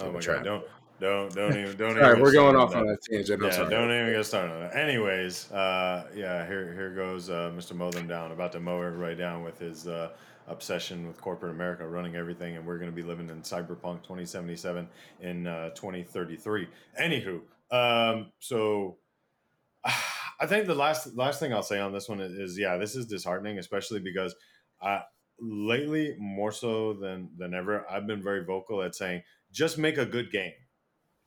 Oh 0.00 0.12
my 0.12 0.20
god! 0.20 0.44
Don't 0.44 0.64
don't 1.00 1.34
don't 1.34 1.56
even 1.56 1.76
don't. 1.76 1.96
All 1.96 2.12
right, 2.12 2.20
we're 2.20 2.32
going 2.32 2.56
off 2.56 2.74
on 2.74 2.86
that 2.86 3.02
tangent. 3.02 3.40
I'm 3.40 3.48
yeah, 3.48 3.54
sorry. 3.54 3.70
don't 3.70 3.90
even 3.90 4.12
get 4.12 4.26
started 4.26 4.52
on 4.52 4.60
that. 4.60 4.76
Anyways, 4.76 5.50
uh, 5.52 6.08
yeah, 6.14 6.46
here 6.46 6.72
here 6.72 6.94
goes 6.94 7.30
uh, 7.30 7.52
Mr. 7.56 7.74
Mow 7.74 7.90
them 7.90 8.06
down, 8.06 8.32
about 8.32 8.52
to 8.52 8.60
mow 8.60 8.80
everybody 8.82 9.14
down 9.14 9.44
with 9.44 9.58
his 9.58 9.86
uh, 9.86 10.10
obsession 10.48 11.06
with 11.06 11.20
corporate 11.20 11.54
America 11.54 11.86
running 11.86 12.16
everything, 12.16 12.56
and 12.56 12.66
we're 12.66 12.78
going 12.78 12.90
to 12.90 12.96
be 12.96 13.02
living 13.02 13.28
in 13.30 13.42
cyberpunk 13.42 14.02
2077 14.02 14.88
in 15.20 15.46
uh, 15.46 15.70
2033. 15.70 16.68
Anywho, 17.00 17.40
um, 17.70 18.32
so 18.38 18.96
I 19.84 20.46
think 20.46 20.66
the 20.66 20.74
last 20.74 21.16
last 21.16 21.40
thing 21.40 21.52
I'll 21.52 21.62
say 21.62 21.80
on 21.80 21.92
this 21.92 22.08
one 22.08 22.20
is, 22.20 22.32
is 22.32 22.58
yeah, 22.58 22.76
this 22.76 22.96
is 22.96 23.06
disheartening, 23.06 23.58
especially 23.58 24.00
because 24.00 24.34
uh, 24.80 25.00
lately 25.40 26.16
more 26.18 26.52
so 26.52 26.94
than 26.94 27.30
than 27.36 27.54
ever, 27.54 27.84
I've 27.90 28.06
been 28.06 28.22
very 28.22 28.44
vocal 28.44 28.82
at 28.82 28.94
saying 28.94 29.22
just 29.52 29.78
make 29.78 29.98
a 29.98 30.06
good 30.06 30.30
game, 30.30 30.52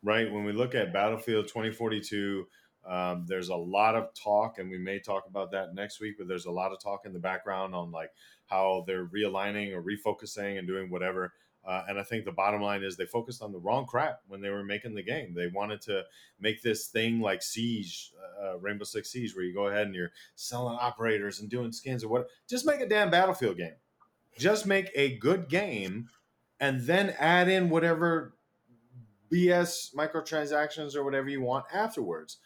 right? 0.04 0.32
When 0.32 0.44
we 0.44 0.52
look 0.52 0.76
at 0.76 0.94
Battlefield 0.94 1.48
2042. 1.48 2.48
Um, 2.84 3.26
there's 3.28 3.50
a 3.50 3.56
lot 3.56 3.94
of 3.94 4.12
talk, 4.16 4.58
and 4.58 4.68
we 4.68 4.80
may 4.80 5.00
talk 5.00 5.26
about 5.30 5.52
that 5.52 5.76
next 5.76 6.00
week. 6.00 6.16
But 6.18 6.28
there's 6.28 6.48
a 6.48 6.52
lot 6.52 6.72
of 6.72 6.82
talk 6.82 7.06
in 7.06 7.14
the 7.14 7.20
background 7.20 7.76
on 7.76 7.92
like 7.92 8.10
how 8.48 8.84
they're 8.88 9.06
realigning 9.06 9.72
or 9.74 9.84
refocusing 9.84 10.58
and 10.58 10.68
doing 10.68 10.90
whatever. 10.90 11.34
Uh, 11.64 11.84
and 11.88 12.00
I 12.00 12.04
think 12.04 12.26
the 12.26 12.32
bottom 12.32 12.62
line 12.62 12.84
is 12.84 12.98
they 12.98 13.06
focused 13.06 13.44
on 13.44 13.52
the 13.52 13.60
wrong 13.60 13.86
crap 13.86 14.22
when 14.28 14.42
they 14.42 14.50
were 14.50 14.64
making 14.64 14.96
the 14.96 15.04
game. 15.04 15.34
They 15.36 15.48
wanted 15.48 15.82
to 15.82 16.04
make 16.40 16.64
this 16.64 16.88
thing 16.88 17.20
like 17.20 17.44
Siege, 17.44 18.12
uh, 18.42 18.58
Rainbow 18.58 18.84
Six 18.84 19.12
Siege, 19.12 19.36
where 19.36 19.46
you 19.46 19.54
go 19.54 19.68
ahead 19.68 19.86
and 19.86 19.94
you're 19.94 20.12
selling 20.36 20.78
operators 20.82 21.40
and 21.40 21.50
doing 21.50 21.72
skins 21.72 22.04
or 22.04 22.10
what. 22.10 22.28
Just 22.50 22.66
make 22.66 22.82
a 22.82 22.88
damn 22.88 23.12
Battlefield 23.12 23.58
game. 23.58 23.76
Just 24.40 24.66
make 24.66 24.90
a 24.96 25.18
good 25.18 25.50
game, 25.50 26.10
and 26.60 26.82
then 26.82 27.14
add 27.20 27.48
in 27.48 27.70
whatever 27.70 28.34
BS 29.32 29.94
microtransactions 29.96 30.96
or 30.96 31.04
whatever 31.04 31.30
you 31.30 31.42
want 31.42 31.66
afterwards. 31.74 32.38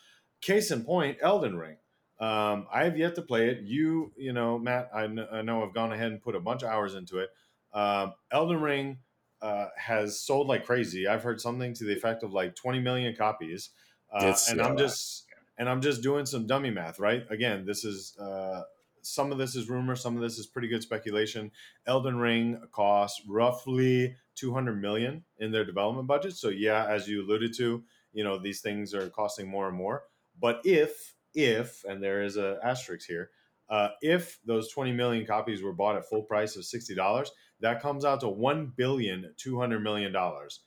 Case 0.42 0.72
in 0.72 0.84
point, 0.84 1.18
Elden 1.22 1.58
Ring. 1.58 1.78
Um, 2.20 2.68
I 2.72 2.84
have 2.84 2.98
yet 2.98 3.16
to 3.16 3.22
play 3.22 3.50
it. 3.50 3.62
You, 3.64 4.12
you 4.16 4.32
know, 4.32 4.58
Matt, 4.58 4.90
I, 4.94 5.08
kn- 5.08 5.28
I 5.32 5.42
know 5.42 5.64
I've 5.64 5.74
gone 5.74 5.92
ahead 5.92 6.12
and 6.12 6.22
put 6.22 6.36
a 6.36 6.40
bunch 6.40 6.64
of 6.64 6.70
hours 6.70 6.96
into 6.96 7.20
it. 7.20 7.30
Um, 7.74 8.14
Elden 8.32 8.62
Ring 8.62 9.00
uh, 9.42 9.68
has 9.78 10.20
sold 10.22 10.48
like 10.48 10.66
crazy. 10.66 11.08
I've 11.08 11.24
heard 11.24 11.42
something 11.42 11.74
to 11.74 11.84
the 11.84 11.94
effect 11.94 12.24
of 12.24 12.32
like 12.32 12.56
20 12.56 12.80
million 12.80 13.16
copies. 13.16 13.72
Uh, 14.14 14.34
and 14.50 14.62
I'm 14.62 14.78
just 14.78 15.26
and 15.58 15.70
I'm 15.70 15.82
just 15.82 16.02
doing 16.02 16.26
some 16.26 16.48
dummy 16.48 16.70
math, 16.70 17.00
right? 17.00 17.26
Again, 17.30 17.66
this 17.66 17.84
is 17.84 18.18
uh, 18.18 18.62
some 19.06 19.32
of 19.32 19.38
this 19.38 19.56
is 19.56 19.70
rumor, 19.70 19.96
some 19.96 20.16
of 20.16 20.22
this 20.22 20.38
is 20.38 20.48
pretty 20.48 20.68
good 20.68 20.82
speculation. 20.82 21.52
Elden 21.86 22.18
Ring 22.18 22.60
costs 22.72 23.22
roughly 23.28 24.16
200 24.36 24.82
million 24.82 25.24
in 25.40 25.52
their 25.52 25.66
development 25.66 26.08
budget. 26.08 26.34
So 26.34 26.50
yeah, 26.50 26.86
as 26.88 27.08
you 27.08 27.24
alluded 27.24 27.56
to, 27.58 27.84
you 28.14 28.24
know 28.24 28.38
these 28.38 28.62
things 28.62 28.94
are 28.94 29.10
costing 29.10 29.48
more 29.48 29.68
and 29.68 29.78
more. 29.78 30.04
But 30.40 30.62
if 30.64 31.14
if, 31.34 31.84
and 31.86 32.02
there 32.02 32.24
is 32.24 32.38
a 32.38 32.60
asterisk 32.64 33.08
here, 33.08 33.30
uh, 33.70 33.90
if 34.02 34.40
those 34.46 34.72
20 34.72 34.94
million 34.94 35.26
copies 35.26 35.62
were 35.62 35.74
bought 35.74 35.98
at 35.98 36.08
full 36.08 36.24
price 36.24 36.56
of 36.56 36.64
$60, 36.64 37.28
that 37.60 37.82
comes 37.82 38.06
out 38.06 38.20
to 38.22 38.30
one 38.30 38.72
billion 38.76 39.34
two 39.38 39.60
hundred 39.60 39.82
million 39.82 40.12
dollars. 40.12 40.62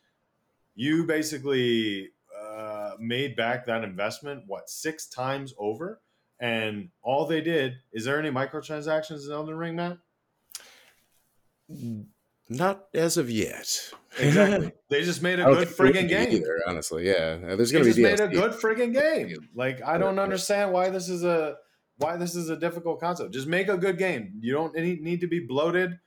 You 0.75 1.05
basically 1.05 2.11
uh, 2.39 2.93
made 2.99 3.37
back 3.37 3.67
that 3.67 3.85
investment 3.85 4.45
what 4.47 4.71
six 4.71 5.09
times 5.09 5.55
over, 5.59 6.01
and 6.41 6.91
all 7.03 7.27
they 7.27 7.41
did 7.41 7.75
is 7.93 8.05
there 8.05 8.19
any 8.19 8.31
microtransactions 8.31 9.27
in 9.27 9.33
Elden 9.33 9.57
Ring, 9.57 9.77
Matt? 9.77 9.99
Not 12.49 12.87
as 12.95 13.17
of 13.17 13.31
yet. 13.31 13.93
Exactly. 14.19 14.73
They 14.91 15.03
just 15.03 15.23
made 15.23 15.39
a 15.39 15.45
good 15.45 15.69
friggin' 15.69 16.09
game. 16.09 16.33
Either, 16.33 16.61
honestly, 16.67 17.07
yeah. 17.07 17.37
There's 17.37 17.71
going 17.71 17.85
to 17.85 17.95
be 17.95 18.03
just 18.03 18.19
DLC. 18.19 18.19
made 18.19 18.21
a 18.21 18.29
good 18.29 18.53
friggin' 18.53 18.95
game. 18.95 19.37
Like 19.55 19.83
I 19.85 19.99
don't 19.99 20.19
understand 20.19 20.73
why 20.73 20.89
this 20.89 21.11
is 21.11 21.25
a 21.25 21.57
why 21.99 22.17
this 22.17 22.35
is 22.35 22.49
a 22.49 22.57
difficult 22.57 23.01
concept. 23.01 23.35
Just 23.35 23.47
make 23.47 23.69
a 23.69 23.77
good 23.77 23.99
game. 23.99 24.33
You 24.41 24.55
don't 24.55 24.75
need, 24.75 25.03
need 25.03 25.21
to 25.21 25.27
be 25.27 25.41
bloated. 25.41 25.99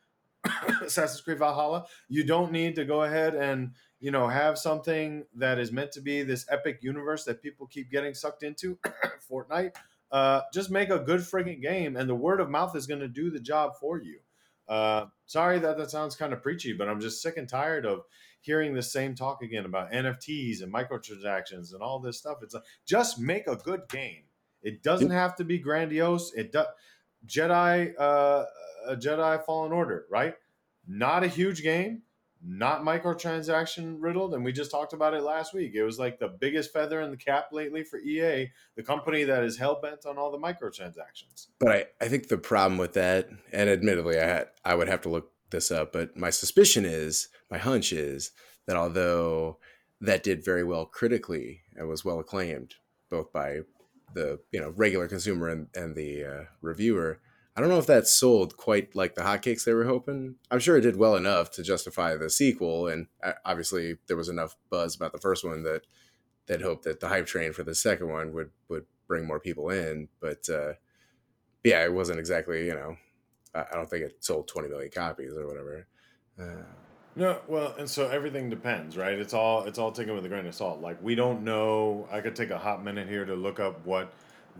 Assassin's 0.81 1.21
Creed 1.21 1.37
Valhalla. 1.37 1.85
You 2.09 2.23
don't 2.23 2.51
need 2.51 2.75
to 2.75 2.85
go 2.85 3.03
ahead 3.03 3.35
and 3.35 3.73
you 3.99 4.09
know 4.09 4.27
have 4.27 4.57
something 4.57 5.25
that 5.35 5.59
is 5.59 5.71
meant 5.71 5.91
to 5.91 6.01
be 6.01 6.23
this 6.23 6.45
epic 6.49 6.79
universe 6.81 7.23
that 7.25 7.43
people 7.43 7.67
keep 7.67 7.91
getting 7.91 8.15
sucked 8.15 8.41
into. 8.41 8.79
Fortnite. 9.31 9.75
Uh, 10.11 10.41
just 10.53 10.69
make 10.69 10.89
a 10.89 10.99
good 10.99 11.21
friggin' 11.21 11.61
game, 11.61 11.95
and 11.95 12.09
the 12.09 12.15
word 12.15 12.39
of 12.39 12.49
mouth 12.49 12.75
is 12.75 12.87
going 12.87 12.99
to 12.99 13.07
do 13.07 13.29
the 13.29 13.39
job 13.39 13.73
for 13.79 14.01
you. 14.01 14.19
Uh, 14.67 15.05
sorry 15.25 15.59
that 15.59 15.77
that 15.77 15.89
sounds 15.91 16.15
kind 16.15 16.33
of 16.33 16.41
preachy, 16.41 16.73
but 16.73 16.87
I'm 16.87 16.99
just 16.99 17.21
sick 17.21 17.37
and 17.37 17.47
tired 17.47 17.85
of 17.85 18.03
hearing 18.41 18.73
the 18.73 18.81
same 18.81 19.15
talk 19.15 19.41
again 19.41 19.65
about 19.65 19.91
NFTs 19.91 20.61
and 20.61 20.73
microtransactions 20.73 21.73
and 21.73 21.81
all 21.81 21.99
this 21.99 22.17
stuff. 22.17 22.37
It's 22.41 22.53
like 22.53 22.63
just 22.85 23.19
make 23.19 23.47
a 23.47 23.55
good 23.55 23.81
game. 23.89 24.23
It 24.63 24.83
doesn't 24.83 25.11
have 25.11 25.35
to 25.37 25.43
be 25.43 25.59
grandiose. 25.59 26.33
It 26.33 26.51
does. 26.51 26.67
Jedi, 27.25 27.93
uh, 27.99 28.45
a 28.87 28.95
Jedi 28.95 29.45
Fallen 29.45 29.71
Order, 29.71 30.05
right? 30.09 30.35
Not 30.87 31.23
a 31.23 31.27
huge 31.27 31.61
game, 31.61 32.01
not 32.43 32.81
microtransaction 32.81 33.97
riddled, 33.99 34.33
and 34.33 34.43
we 34.43 34.51
just 34.51 34.71
talked 34.71 34.93
about 34.93 35.13
it 35.13 35.21
last 35.21 35.53
week. 35.53 35.73
It 35.75 35.83
was 35.83 35.99
like 35.99 36.19
the 36.19 36.27
biggest 36.27 36.73
feather 36.73 37.01
in 37.01 37.11
the 37.11 37.17
cap 37.17 37.49
lately 37.51 37.83
for 37.83 37.99
EA, 37.99 38.51
the 38.75 38.83
company 38.83 39.23
that 39.23 39.43
is 39.43 39.57
hell 39.57 39.79
bent 39.81 40.05
on 40.05 40.17
all 40.17 40.31
the 40.31 40.37
microtransactions. 40.37 41.47
But 41.59 41.71
I, 41.71 41.85
I 41.99 42.07
think 42.07 42.27
the 42.27 42.37
problem 42.37 42.77
with 42.77 42.93
that, 42.93 43.29
and 43.51 43.69
admittedly, 43.69 44.19
I 44.19 44.25
had, 44.25 44.47
I 44.65 44.75
would 44.75 44.87
have 44.87 45.01
to 45.01 45.09
look 45.09 45.31
this 45.51 45.69
up, 45.69 45.93
but 45.93 46.17
my 46.17 46.29
suspicion 46.29 46.85
is, 46.85 47.27
my 47.49 47.57
hunch 47.57 47.93
is 47.93 48.31
that 48.65 48.75
although 48.75 49.57
that 49.99 50.23
did 50.23 50.43
very 50.43 50.63
well 50.63 50.85
critically 50.85 51.61
and 51.75 51.87
was 51.87 52.03
well 52.03 52.19
acclaimed, 52.19 52.75
both 53.09 53.31
by 53.31 53.59
the 54.13 54.39
you 54.51 54.59
know 54.59 54.73
regular 54.75 55.07
consumer 55.07 55.47
and, 55.49 55.67
and 55.75 55.95
the 55.95 56.25
uh, 56.25 56.43
reviewer, 56.61 57.19
I 57.61 57.63
don't 57.63 57.73
know 57.73 57.79
if 57.79 57.85
that 57.85 58.07
sold 58.07 58.57
quite 58.57 58.95
like 58.95 59.13
the 59.13 59.21
hotcakes 59.21 59.65
they 59.65 59.73
were 59.73 59.85
hoping. 59.85 60.33
I'm 60.49 60.59
sure 60.59 60.77
it 60.77 60.81
did 60.81 60.95
well 60.95 61.15
enough 61.15 61.51
to 61.51 61.61
justify 61.61 62.15
the 62.15 62.27
sequel, 62.27 62.87
and 62.87 63.05
uh, 63.23 63.33
obviously 63.45 63.97
there 64.07 64.17
was 64.17 64.29
enough 64.29 64.55
buzz 64.71 64.95
about 64.95 65.11
the 65.11 65.19
first 65.19 65.45
one 65.45 65.61
that 65.61 65.85
that 66.47 66.63
hoped 66.63 66.85
that 66.85 67.01
the 67.01 67.07
hype 67.07 67.27
train 67.27 67.53
for 67.53 67.61
the 67.61 67.75
second 67.75 68.07
one 68.07 68.33
would 68.33 68.49
would 68.67 68.87
bring 69.07 69.27
more 69.27 69.39
people 69.39 69.69
in. 69.69 70.07
But 70.19 70.49
uh, 70.49 70.73
yeah, 71.63 71.83
it 71.83 71.93
wasn't 71.93 72.17
exactly 72.17 72.65
you 72.65 72.73
know. 72.73 72.97
I 73.53 73.67
don't 73.73 73.87
think 73.87 74.05
it 74.05 74.23
sold 74.23 74.47
20 74.47 74.67
million 74.67 74.89
copies 74.89 75.33
or 75.33 75.45
whatever. 75.45 75.85
Uh, 76.39 76.63
no, 77.15 77.41
well, 77.47 77.75
and 77.77 77.87
so 77.87 78.09
everything 78.09 78.49
depends, 78.49 78.97
right? 78.97 79.19
It's 79.19 79.35
all 79.35 79.65
it's 79.65 79.77
all 79.77 79.91
taken 79.91 80.15
with 80.15 80.25
a 80.25 80.29
grain 80.29 80.47
of 80.47 80.55
salt. 80.55 80.81
Like 80.81 80.97
we 81.03 81.13
don't 81.13 81.43
know. 81.43 82.07
I 82.11 82.21
could 82.21 82.35
take 82.35 82.49
a 82.49 82.57
hot 82.57 82.83
minute 82.83 83.07
here 83.07 83.23
to 83.23 83.35
look 83.35 83.59
up 83.59 83.85
what 83.85 84.11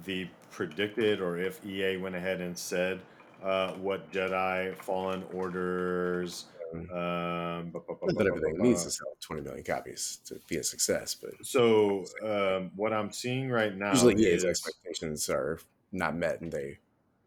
the 0.04 0.28
predicted 0.52 1.22
or 1.22 1.38
if 1.38 1.66
EA 1.66 1.98
went 1.98 2.16
ahead 2.16 2.42
and 2.42 2.58
said 2.58 3.00
uh, 3.44 3.72
what 3.74 4.12
Jedi 4.12 4.76
Fallen 4.78 5.24
Orders. 5.34 6.46
Um, 6.74 7.72
but 7.74 8.26
everything 8.26 8.58
needs 8.60 8.86
to 8.86 8.92
sell 8.92 9.18
20 9.20 9.42
million 9.42 9.64
copies 9.64 10.20
to 10.26 10.40
be 10.48 10.58
a 10.58 10.64
success. 10.64 11.14
But 11.14 11.32
so 11.42 12.06
um, 12.24 12.72
what 12.76 12.94
I'm 12.94 13.12
seeing 13.12 13.50
right 13.50 13.76
now, 13.76 13.92
usually 13.92 14.24
EA's 14.24 14.46
expectations 14.46 15.30
are 15.30 15.60
not 15.92 16.16
met, 16.16 16.40
and 16.40 16.50
they 16.50 16.78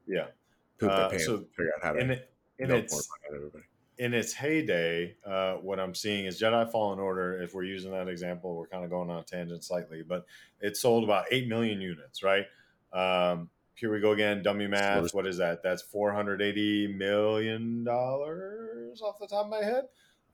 yeah 0.07 0.27
poop 0.79 0.89
their 0.91 0.99
uh, 0.99 1.09
pants 1.11 1.27
so, 1.27 1.45
figure 1.55 1.73
out 1.77 1.83
how 1.83 1.93
to 1.93 1.99
and, 1.99 2.11
it, 2.13 2.31
and 2.59 2.73
it's, 2.73 3.09
everybody 3.29 3.65
in 3.99 4.15
its 4.15 4.33
heyday, 4.33 5.17
uh, 5.27 5.55
what 5.55 5.79
I'm 5.79 5.95
seeing 5.95 6.27
is 6.27 6.41
Jedi 6.41 6.71
Fallen 6.71 6.99
Order. 6.99 7.41
If 7.43 7.55
we're 7.55 7.65
using 7.65 7.93
that 7.93 8.09
example, 8.09 8.57
we're 8.57 8.67
kind 8.67 8.85
of 8.85 8.91
going 8.91 9.11
on 9.11 9.19
a 9.19 9.23
tangent 9.23 9.65
slightly, 9.65 10.03
but 10.03 10.27
it 10.61 10.77
sold 10.77 11.05
about 11.05 11.27
eight 11.31 11.49
million 11.49 11.81
units, 11.81 12.23
right? 12.23 12.47
Um, 12.93 13.51
here 13.75 13.93
we 13.93 14.01
go 14.01 14.13
again, 14.13 14.43
dummy 14.43 14.67
math. 14.67 15.15
What 15.15 15.27
is 15.27 15.39
that? 15.39 15.63
That's 15.63 15.83
four 15.83 16.13
hundred 16.13 16.43
eighty 16.43 16.87
million 16.87 17.85
dollars 17.85 19.03
off 19.03 19.19
the 19.21 19.27
top 19.27 19.47
of 19.47 19.51
my 19.51 19.63
head. 19.63 19.85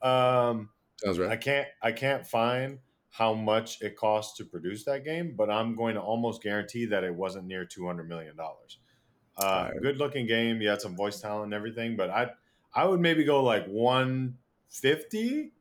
Um, 0.01 0.69
Sounds 0.97 1.19
right. 1.19 1.31
I 1.31 1.35
can't 1.37 1.67
I 1.81 1.91
can't 1.91 2.25
find 2.25 2.79
how 3.09 3.33
much 3.33 3.81
it 3.81 3.97
costs 3.97 4.37
to 4.37 4.45
produce 4.45 4.85
that 4.85 5.03
game, 5.03 5.33
but 5.35 5.49
I'm 5.49 5.75
going 5.75 5.95
to 5.95 6.01
almost 6.01 6.41
guarantee 6.41 6.85
that 6.85 7.03
it 7.03 7.13
wasn't 7.13 7.45
near 7.45 7.65
two 7.65 7.85
hundred 7.85 8.07
million 8.07 8.35
dollars. 8.35 8.77
Uh, 9.37 9.69
right. 9.71 9.81
Good 9.81 9.97
looking 9.97 10.27
game. 10.27 10.61
You 10.61 10.69
had 10.69 10.81
some 10.81 10.95
voice 10.95 11.19
talent 11.19 11.45
and 11.45 11.53
everything, 11.53 11.95
but 11.95 12.09
I 12.09 12.29
I 12.73 12.85
would 12.85 12.99
maybe 12.99 13.23
go 13.23 13.43
like 13.43 13.65
one 13.67 14.37
fifty, 14.69 15.51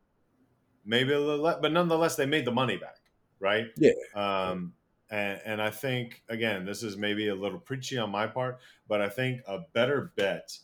maybe 0.84 1.12
a 1.12 1.18
little 1.20 1.42
less, 1.42 1.58
but 1.60 1.72
nonetheless 1.72 2.16
they 2.16 2.26
made 2.26 2.44
the 2.44 2.52
money 2.52 2.76
back, 2.76 3.00
right? 3.38 3.66
Yeah. 3.76 3.92
Um, 4.14 4.74
and, 5.10 5.40
and 5.44 5.62
I 5.62 5.70
think 5.70 6.22
again, 6.28 6.64
this 6.64 6.82
is 6.82 6.96
maybe 6.96 7.28
a 7.28 7.34
little 7.34 7.58
preachy 7.58 7.98
on 7.98 8.10
my 8.10 8.26
part, 8.26 8.58
but 8.88 9.00
I 9.00 9.08
think 9.08 9.40
a 9.46 9.60
better 9.72 10.12
bet 10.16 10.58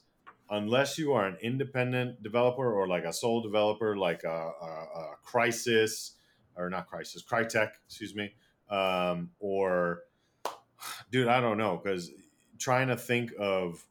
unless 0.51 0.97
you 0.97 1.13
are 1.13 1.27
an 1.27 1.37
independent 1.43 2.23
developer 2.23 2.73
or 2.73 2.87
like 2.87 3.05
a 3.05 3.13
sole 3.13 3.43
developer, 3.43 3.97
like 3.97 4.23
a, 4.23 4.29
a, 4.29 4.87
a 4.95 5.15
Crysis 5.27 6.13
or 6.57 6.71
not 6.71 6.87
Crisis, 6.87 7.23
Crytek, 7.23 7.71
excuse 7.87 8.15
me, 8.15 8.33
um, 8.71 9.31
or 9.41 10.03
dude, 11.11 11.29
I 11.29 11.41
don't 11.41 11.59
know, 11.59 11.81
because 11.83 12.13
trying 12.59 12.89
to 12.89 12.97
think 12.97 13.33
of 13.39 13.85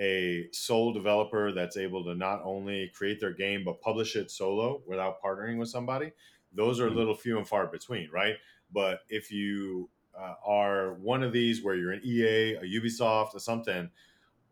a 0.00 0.48
sole 0.52 0.92
developer 0.92 1.52
that's 1.52 1.76
able 1.76 2.02
to 2.04 2.14
not 2.14 2.40
only 2.42 2.90
create 2.94 3.20
their 3.20 3.32
game 3.32 3.62
but 3.64 3.80
publish 3.80 4.16
it 4.16 4.30
solo 4.30 4.82
without 4.86 5.22
partnering 5.22 5.58
with 5.58 5.68
somebody, 5.68 6.10
those 6.54 6.80
are 6.80 6.86
a 6.86 6.88
mm-hmm. 6.88 6.98
little 6.98 7.14
few 7.14 7.38
and 7.38 7.46
far 7.46 7.66
between, 7.66 8.08
right? 8.10 8.36
But 8.72 9.00
if 9.08 9.30
you 9.30 9.90
uh, 10.18 10.34
are 10.44 10.94
one 10.94 11.22
of 11.22 11.32
these 11.32 11.62
where 11.62 11.76
you're 11.76 11.92
an 11.92 12.02
EA, 12.02 12.54
a 12.54 12.62
Ubisoft, 12.62 13.34
or 13.34 13.40
something 13.40 13.90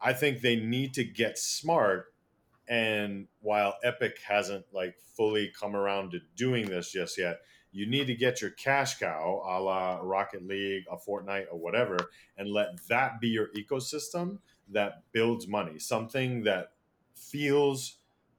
I 0.00 0.12
think 0.12 0.40
they 0.40 0.56
need 0.56 0.94
to 0.94 1.04
get 1.04 1.38
smart. 1.38 2.12
And 2.68 3.26
while 3.40 3.76
Epic 3.82 4.18
hasn't 4.26 4.66
like 4.72 4.96
fully 5.16 5.52
come 5.58 5.74
around 5.74 6.12
to 6.12 6.20
doing 6.36 6.66
this 6.66 6.92
just 6.92 7.18
yet, 7.18 7.38
you 7.72 7.86
need 7.86 8.06
to 8.06 8.14
get 8.14 8.40
your 8.40 8.50
cash 8.50 8.98
cow, 8.98 9.42
a 9.46 9.60
la 9.60 9.98
Rocket 10.02 10.46
League, 10.46 10.84
a 10.90 10.96
Fortnite, 10.96 11.46
or 11.50 11.58
whatever, 11.58 11.96
and 12.36 12.48
let 12.48 12.86
that 12.88 13.20
be 13.20 13.28
your 13.28 13.48
ecosystem 13.56 14.38
that 14.72 15.02
builds 15.12 15.46
money. 15.46 15.78
Something 15.78 16.44
that 16.44 16.72
feels 17.14 17.96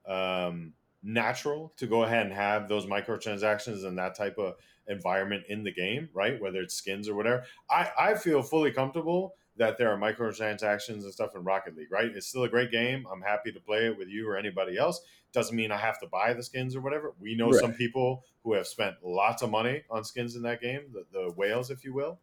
um, 0.07 0.73
natural 1.03 1.73
to 1.77 1.87
go 1.87 2.03
ahead 2.03 2.25
and 2.25 2.33
have 2.33 2.67
those 2.67 2.85
microtransactions 2.85 3.85
and 3.85 3.97
that 3.97 4.15
type 4.15 4.37
of 4.37 4.55
environment 4.87 5.43
in 5.49 5.63
the 5.63 5.71
game, 5.71 6.09
right? 6.13 6.41
Whether 6.41 6.61
it's 6.61 6.73
skins 6.73 7.07
or 7.07 7.15
whatever. 7.15 7.43
I, 7.69 7.89
I 7.97 8.13
feel 8.15 8.41
fully 8.41 8.71
comfortable 8.71 9.35
that 9.57 9.77
there 9.77 9.91
are 9.91 9.97
microtransactions 9.97 11.03
and 11.03 11.13
stuff 11.13 11.35
in 11.35 11.43
Rocket 11.43 11.75
League, 11.75 11.91
right? 11.91 12.09
It's 12.15 12.27
still 12.27 12.43
a 12.43 12.49
great 12.49 12.71
game. 12.71 13.05
I'm 13.11 13.21
happy 13.21 13.51
to 13.51 13.59
play 13.59 13.87
it 13.87 13.97
with 13.97 14.07
you 14.07 14.27
or 14.27 14.37
anybody 14.37 14.77
else. 14.77 15.01
Doesn't 15.33 15.55
mean 15.55 15.71
I 15.71 15.77
have 15.77 15.99
to 15.99 16.07
buy 16.07 16.33
the 16.33 16.41
skins 16.41 16.75
or 16.75 16.81
whatever. 16.81 17.13
We 17.19 17.35
know 17.35 17.51
right. 17.51 17.59
some 17.59 17.73
people 17.73 18.23
who 18.43 18.53
have 18.53 18.67
spent 18.67 18.95
lots 19.03 19.43
of 19.43 19.51
money 19.51 19.83
on 19.91 20.03
skins 20.03 20.35
in 20.35 20.41
that 20.43 20.61
game, 20.61 20.83
the, 20.93 21.05
the 21.11 21.33
whales, 21.33 21.69
if 21.69 21.83
you 21.83 21.93
will. 21.93 22.19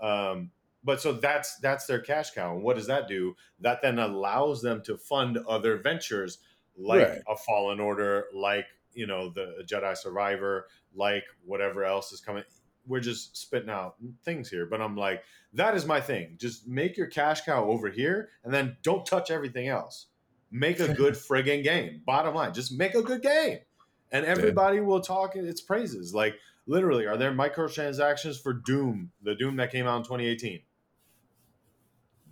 Um, 0.00 0.50
but 0.82 1.00
so 1.00 1.12
that's 1.12 1.56
that's 1.58 1.86
their 1.86 2.00
cash 2.00 2.30
cow. 2.32 2.54
And 2.54 2.62
what 2.62 2.76
does 2.76 2.86
that 2.86 3.08
do? 3.08 3.34
That 3.60 3.82
then 3.82 3.98
allows 3.98 4.62
them 4.62 4.82
to 4.84 4.96
fund 4.96 5.38
other 5.48 5.76
ventures 5.76 6.38
like 6.76 7.08
right. 7.08 7.18
a 7.28 7.36
Fallen 7.36 7.80
Order, 7.80 8.26
like 8.34 8.66
you 8.92 9.06
know 9.06 9.30
the 9.30 9.64
Jedi 9.64 9.96
Survivor, 9.96 10.66
like 10.94 11.24
whatever 11.44 11.84
else 11.84 12.12
is 12.12 12.20
coming 12.20 12.44
we're 12.86 13.00
just 13.00 13.36
spitting 13.36 13.70
out 13.70 13.94
things 14.24 14.48
here, 14.48 14.66
but 14.66 14.80
I'm 14.80 14.96
like, 14.96 15.22
that 15.54 15.74
is 15.74 15.86
my 15.86 16.00
thing. 16.00 16.36
Just 16.38 16.66
make 16.66 16.96
your 16.96 17.06
cash 17.06 17.42
cow 17.42 17.64
over 17.64 17.88
here 17.88 18.30
and 18.44 18.52
then 18.52 18.76
don't 18.82 19.06
touch 19.06 19.30
everything 19.30 19.68
else. 19.68 20.06
Make 20.50 20.80
a 20.80 20.92
good 20.92 21.14
friggin' 21.30 21.62
game. 21.62 22.02
Bottom 22.04 22.34
line, 22.34 22.52
just 22.52 22.72
make 22.72 22.94
a 22.94 23.02
good 23.02 23.22
game. 23.22 23.58
And 24.10 24.26
everybody 24.26 24.78
yeah. 24.78 24.82
will 24.82 25.00
talk 25.00 25.36
its 25.36 25.60
praises. 25.60 26.12
Like, 26.12 26.34
literally, 26.66 27.06
are 27.06 27.16
there 27.16 27.32
microtransactions 27.32 28.42
for 28.42 28.52
Doom, 28.52 29.12
the 29.22 29.36
Doom 29.36 29.56
that 29.56 29.70
came 29.70 29.86
out 29.86 29.98
in 29.98 30.02
2018? 30.02 30.60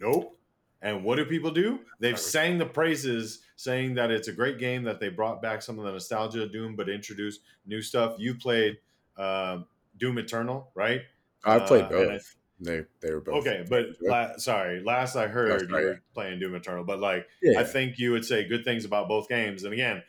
Nope. 0.01 0.39
And 0.81 1.03
what 1.03 1.17
do 1.17 1.25
people 1.25 1.51
do? 1.51 1.81
They've 1.99 2.19
sang 2.19 2.59
the 2.59 2.67
praises, 2.67 3.41
saying 3.57 3.95
that 3.95 4.13
it's 4.13 4.29
a 4.29 4.33
great 4.33 4.59
game, 4.59 4.85
that 4.85 5.01
they 5.01 5.09
brought 5.09 5.43
back 5.43 5.61
some 5.61 5.79
of 5.79 5.85
the 5.85 5.93
nostalgia 5.93 6.45
of 6.45 6.53
Doom, 6.53 6.77
but 6.77 6.89
introduced 6.89 7.41
new 7.67 7.83
stuff. 7.83 8.15
You 8.19 8.37
played 8.37 8.79
uh, 9.17 9.59
Doom 9.99 10.19
Eternal, 10.19 10.71
right? 10.75 11.03
I 11.45 11.59
played 11.59 11.85
uh, 11.85 11.89
both. 11.89 12.11
I, 12.11 12.19
they 12.61 12.83
they 13.01 13.13
were 13.13 13.21
both 13.21 13.47
okay, 13.47 13.65
but 13.69 13.87
la- 14.01 14.37
sorry, 14.37 14.83
last 14.83 15.15
I 15.15 15.29
heard 15.29 15.69
you 15.69 15.75
were 15.75 16.01
playing 16.15 16.41
Doom 16.41 16.57
Eternal, 16.57 16.85
but 16.85 16.99
like 16.99 17.29
yeah. 17.41 17.61
I 17.61 17.65
think 17.65 17.99
you 17.99 18.11
would 18.13 18.25
say 18.25 18.49
good 18.49 18.65
things 18.65 18.85
about 18.85 19.09
both 19.09 19.29
games. 19.29 19.63
And 19.63 19.73
again, 19.73 20.03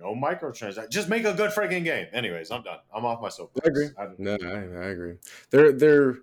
no 0.00 0.14
microtransactions. 0.14 0.90
Just 0.90 1.08
make 1.08 1.24
a 1.24 1.32
good 1.32 1.50
freaking 1.50 1.84
game. 1.84 2.06
Anyways, 2.12 2.50
I'm 2.50 2.62
done. 2.62 2.78
I'm 2.92 3.04
off 3.04 3.20
my 3.22 3.28
soapbox. 3.28 3.64
I 3.64 3.68
agree. 3.68 3.88
I, 3.96 4.06
no, 4.18 4.36
I, 4.42 4.86
I 4.86 4.88
agree. 4.90 5.14
There 5.50 5.72
there 5.72 6.18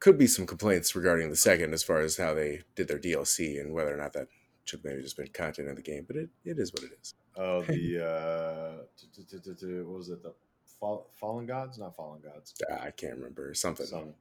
could 0.00 0.18
be 0.18 0.26
some 0.26 0.46
complaints 0.46 0.94
regarding 0.94 1.30
the 1.30 1.36
second 1.36 1.72
as 1.72 1.82
far 1.82 2.00
as 2.00 2.16
how 2.16 2.34
they 2.34 2.62
did 2.76 2.88
their 2.88 2.98
DLC 2.98 3.60
and 3.60 3.72
whether 3.72 3.92
or 3.92 3.96
not 3.96 4.12
that 4.12 4.28
should 4.64 4.84
maybe 4.84 5.02
just 5.02 5.16
been 5.16 5.28
content 5.28 5.68
in 5.68 5.74
the 5.74 5.82
game. 5.82 6.04
But 6.06 6.16
it, 6.16 6.28
it 6.44 6.58
is 6.58 6.72
what 6.72 6.84
it 6.84 6.90
is. 7.00 7.14
Oh, 7.36 7.62
the 7.68 8.04
uh, 8.04 9.82
what 9.84 9.98
was 9.98 10.08
it? 10.10 10.22
The 10.22 10.32
Fall, 10.78 11.10
Fallen 11.14 11.46
Gods, 11.46 11.78
not 11.78 11.96
Fallen 11.96 12.20
Gods. 12.20 12.54
I 12.70 12.90
can't 12.90 13.16
remember 13.16 13.52
something 13.54 13.86
Some. 13.86 14.14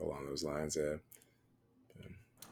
along 0.00 0.26
those 0.26 0.44
lines. 0.44 0.76
Yeah. 0.76 0.96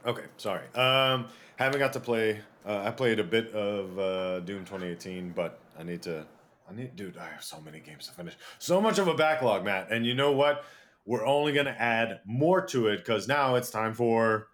Okay, 0.06 0.24
sorry. 0.36 0.66
Um, 0.74 1.26
haven't 1.56 1.78
got 1.78 1.92
to 1.94 2.00
play. 2.00 2.40
Uh, 2.66 2.82
I 2.84 2.90
played 2.90 3.18
a 3.20 3.24
bit 3.24 3.52
of 3.54 3.98
uh, 3.98 4.40
Doom 4.40 4.64
2018, 4.64 5.30
but 5.30 5.60
I 5.78 5.82
need 5.82 6.02
to. 6.02 6.26
I 6.68 6.74
need, 6.74 6.96
dude. 6.96 7.18
I 7.18 7.28
have 7.28 7.44
so 7.44 7.60
many 7.60 7.80
games 7.80 8.06
to 8.06 8.12
finish. 8.12 8.34
So 8.58 8.80
much 8.80 8.98
of 8.98 9.08
a 9.08 9.14
backlog, 9.14 9.64
Matt. 9.64 9.90
And 9.90 10.06
you 10.06 10.14
know 10.14 10.32
what? 10.32 10.64
We're 11.06 11.26
only 11.26 11.52
going 11.52 11.66
to 11.66 11.80
add 11.80 12.20
more 12.24 12.64
to 12.66 12.88
it 12.88 12.98
because 12.98 13.28
now 13.28 13.56
it's 13.56 13.70
time 13.70 13.92
for 13.92 14.48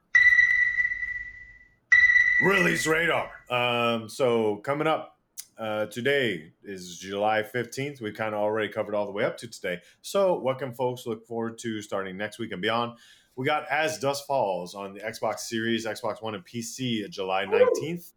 release 2.42 2.86
radar. 2.86 3.30
Um, 3.48 4.08
so 4.08 4.56
coming 4.56 4.86
up 4.86 5.16
uh, 5.58 5.86
today 5.86 6.52
is 6.64 6.98
July 6.98 7.42
15th. 7.42 8.00
We 8.00 8.12
kind 8.12 8.34
of 8.34 8.40
already 8.40 8.72
covered 8.72 8.94
all 8.94 9.06
the 9.06 9.12
way 9.12 9.24
up 9.24 9.36
to 9.38 9.46
today. 9.46 9.80
So, 10.00 10.38
what 10.38 10.58
can 10.58 10.72
folks 10.72 11.06
look 11.06 11.26
forward 11.26 11.58
to 11.58 11.82
starting 11.82 12.16
next 12.16 12.38
week 12.38 12.52
and 12.52 12.62
beyond? 12.62 12.96
We 13.36 13.44
got 13.44 13.68
As 13.70 13.98
Dusk 13.98 14.26
Falls 14.26 14.74
on 14.74 14.94
the 14.94 15.00
Xbox 15.00 15.40
Series, 15.40 15.86
Xbox 15.86 16.22
One, 16.22 16.34
and 16.34 16.44
PC 16.44 17.08
July 17.10 17.44
19th. 17.44 18.12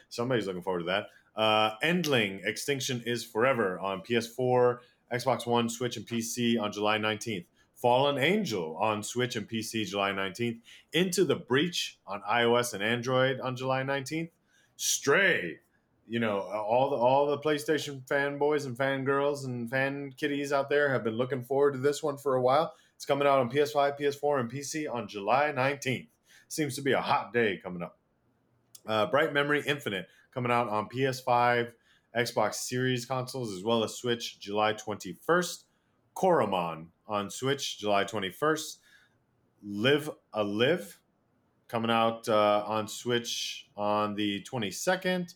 Somebody's 0.08 0.46
looking 0.46 0.62
forward 0.62 0.80
to 0.80 0.84
that. 0.86 1.06
Uh, 1.34 1.72
Endling 1.82 2.44
Extinction 2.44 3.02
is 3.04 3.24
Forever 3.24 3.78
on 3.80 4.02
PS4, 4.02 4.78
Xbox 5.12 5.46
One, 5.46 5.68
Switch, 5.68 5.96
and 5.96 6.06
PC 6.06 6.60
on 6.60 6.72
July 6.72 6.98
19th. 6.98 7.46
Fallen 7.74 8.18
Angel 8.18 8.76
on 8.76 9.02
Switch 9.02 9.36
and 9.36 9.48
PC 9.48 9.86
July 9.86 10.10
19th. 10.10 10.58
Into 10.92 11.24
the 11.24 11.36
Breach 11.36 11.98
on 12.06 12.22
iOS 12.22 12.74
and 12.74 12.82
Android 12.82 13.40
on 13.40 13.56
July 13.56 13.82
19th. 13.82 14.30
Stray 14.76 15.60
you 16.08 16.18
know 16.18 16.40
all 16.40 16.90
the 16.90 16.96
all 16.96 17.26
the 17.26 17.38
PlayStation 17.38 18.02
fanboys 18.06 18.64
and 18.64 18.76
fangirls 18.76 19.44
and 19.44 19.68
fan 19.70 20.12
kitties 20.16 20.52
out 20.52 20.70
there 20.70 20.90
have 20.90 21.04
been 21.04 21.16
looking 21.16 21.44
forward 21.44 21.72
to 21.72 21.78
this 21.78 22.02
one 22.02 22.16
for 22.16 22.34
a 22.34 22.40
while. 22.40 22.72
It's 22.96 23.04
coming 23.04 23.28
out 23.28 23.38
on 23.38 23.50
PS5, 23.50 24.00
PS4, 24.00 24.40
and 24.40 24.50
PC 24.50 24.92
on 24.92 25.06
July 25.06 25.52
19th. 25.54 26.08
Seems 26.48 26.74
to 26.74 26.82
be 26.82 26.92
a 26.92 27.00
hot 27.00 27.32
day 27.32 27.60
coming 27.62 27.82
up. 27.82 27.98
Uh, 28.86 29.06
Bright 29.06 29.32
Memory 29.32 29.62
Infinite 29.66 30.08
coming 30.34 30.50
out 30.50 30.68
on 30.68 30.88
PS5, 30.88 31.70
Xbox 32.16 32.54
Series 32.54 33.06
consoles, 33.06 33.52
as 33.56 33.62
well 33.62 33.84
as 33.84 33.94
Switch, 33.94 34.38
July 34.40 34.74
21st. 34.74 35.64
Coromon 36.16 36.86
on 37.06 37.30
Switch, 37.30 37.78
July 37.78 38.04
21st. 38.04 38.78
Live 39.62 40.10
a 40.32 40.42
Live 40.42 40.98
coming 41.68 41.90
out 41.90 42.28
uh, 42.28 42.64
on 42.66 42.88
Switch 42.88 43.68
on 43.76 44.14
the 44.14 44.42
22nd 44.42 45.34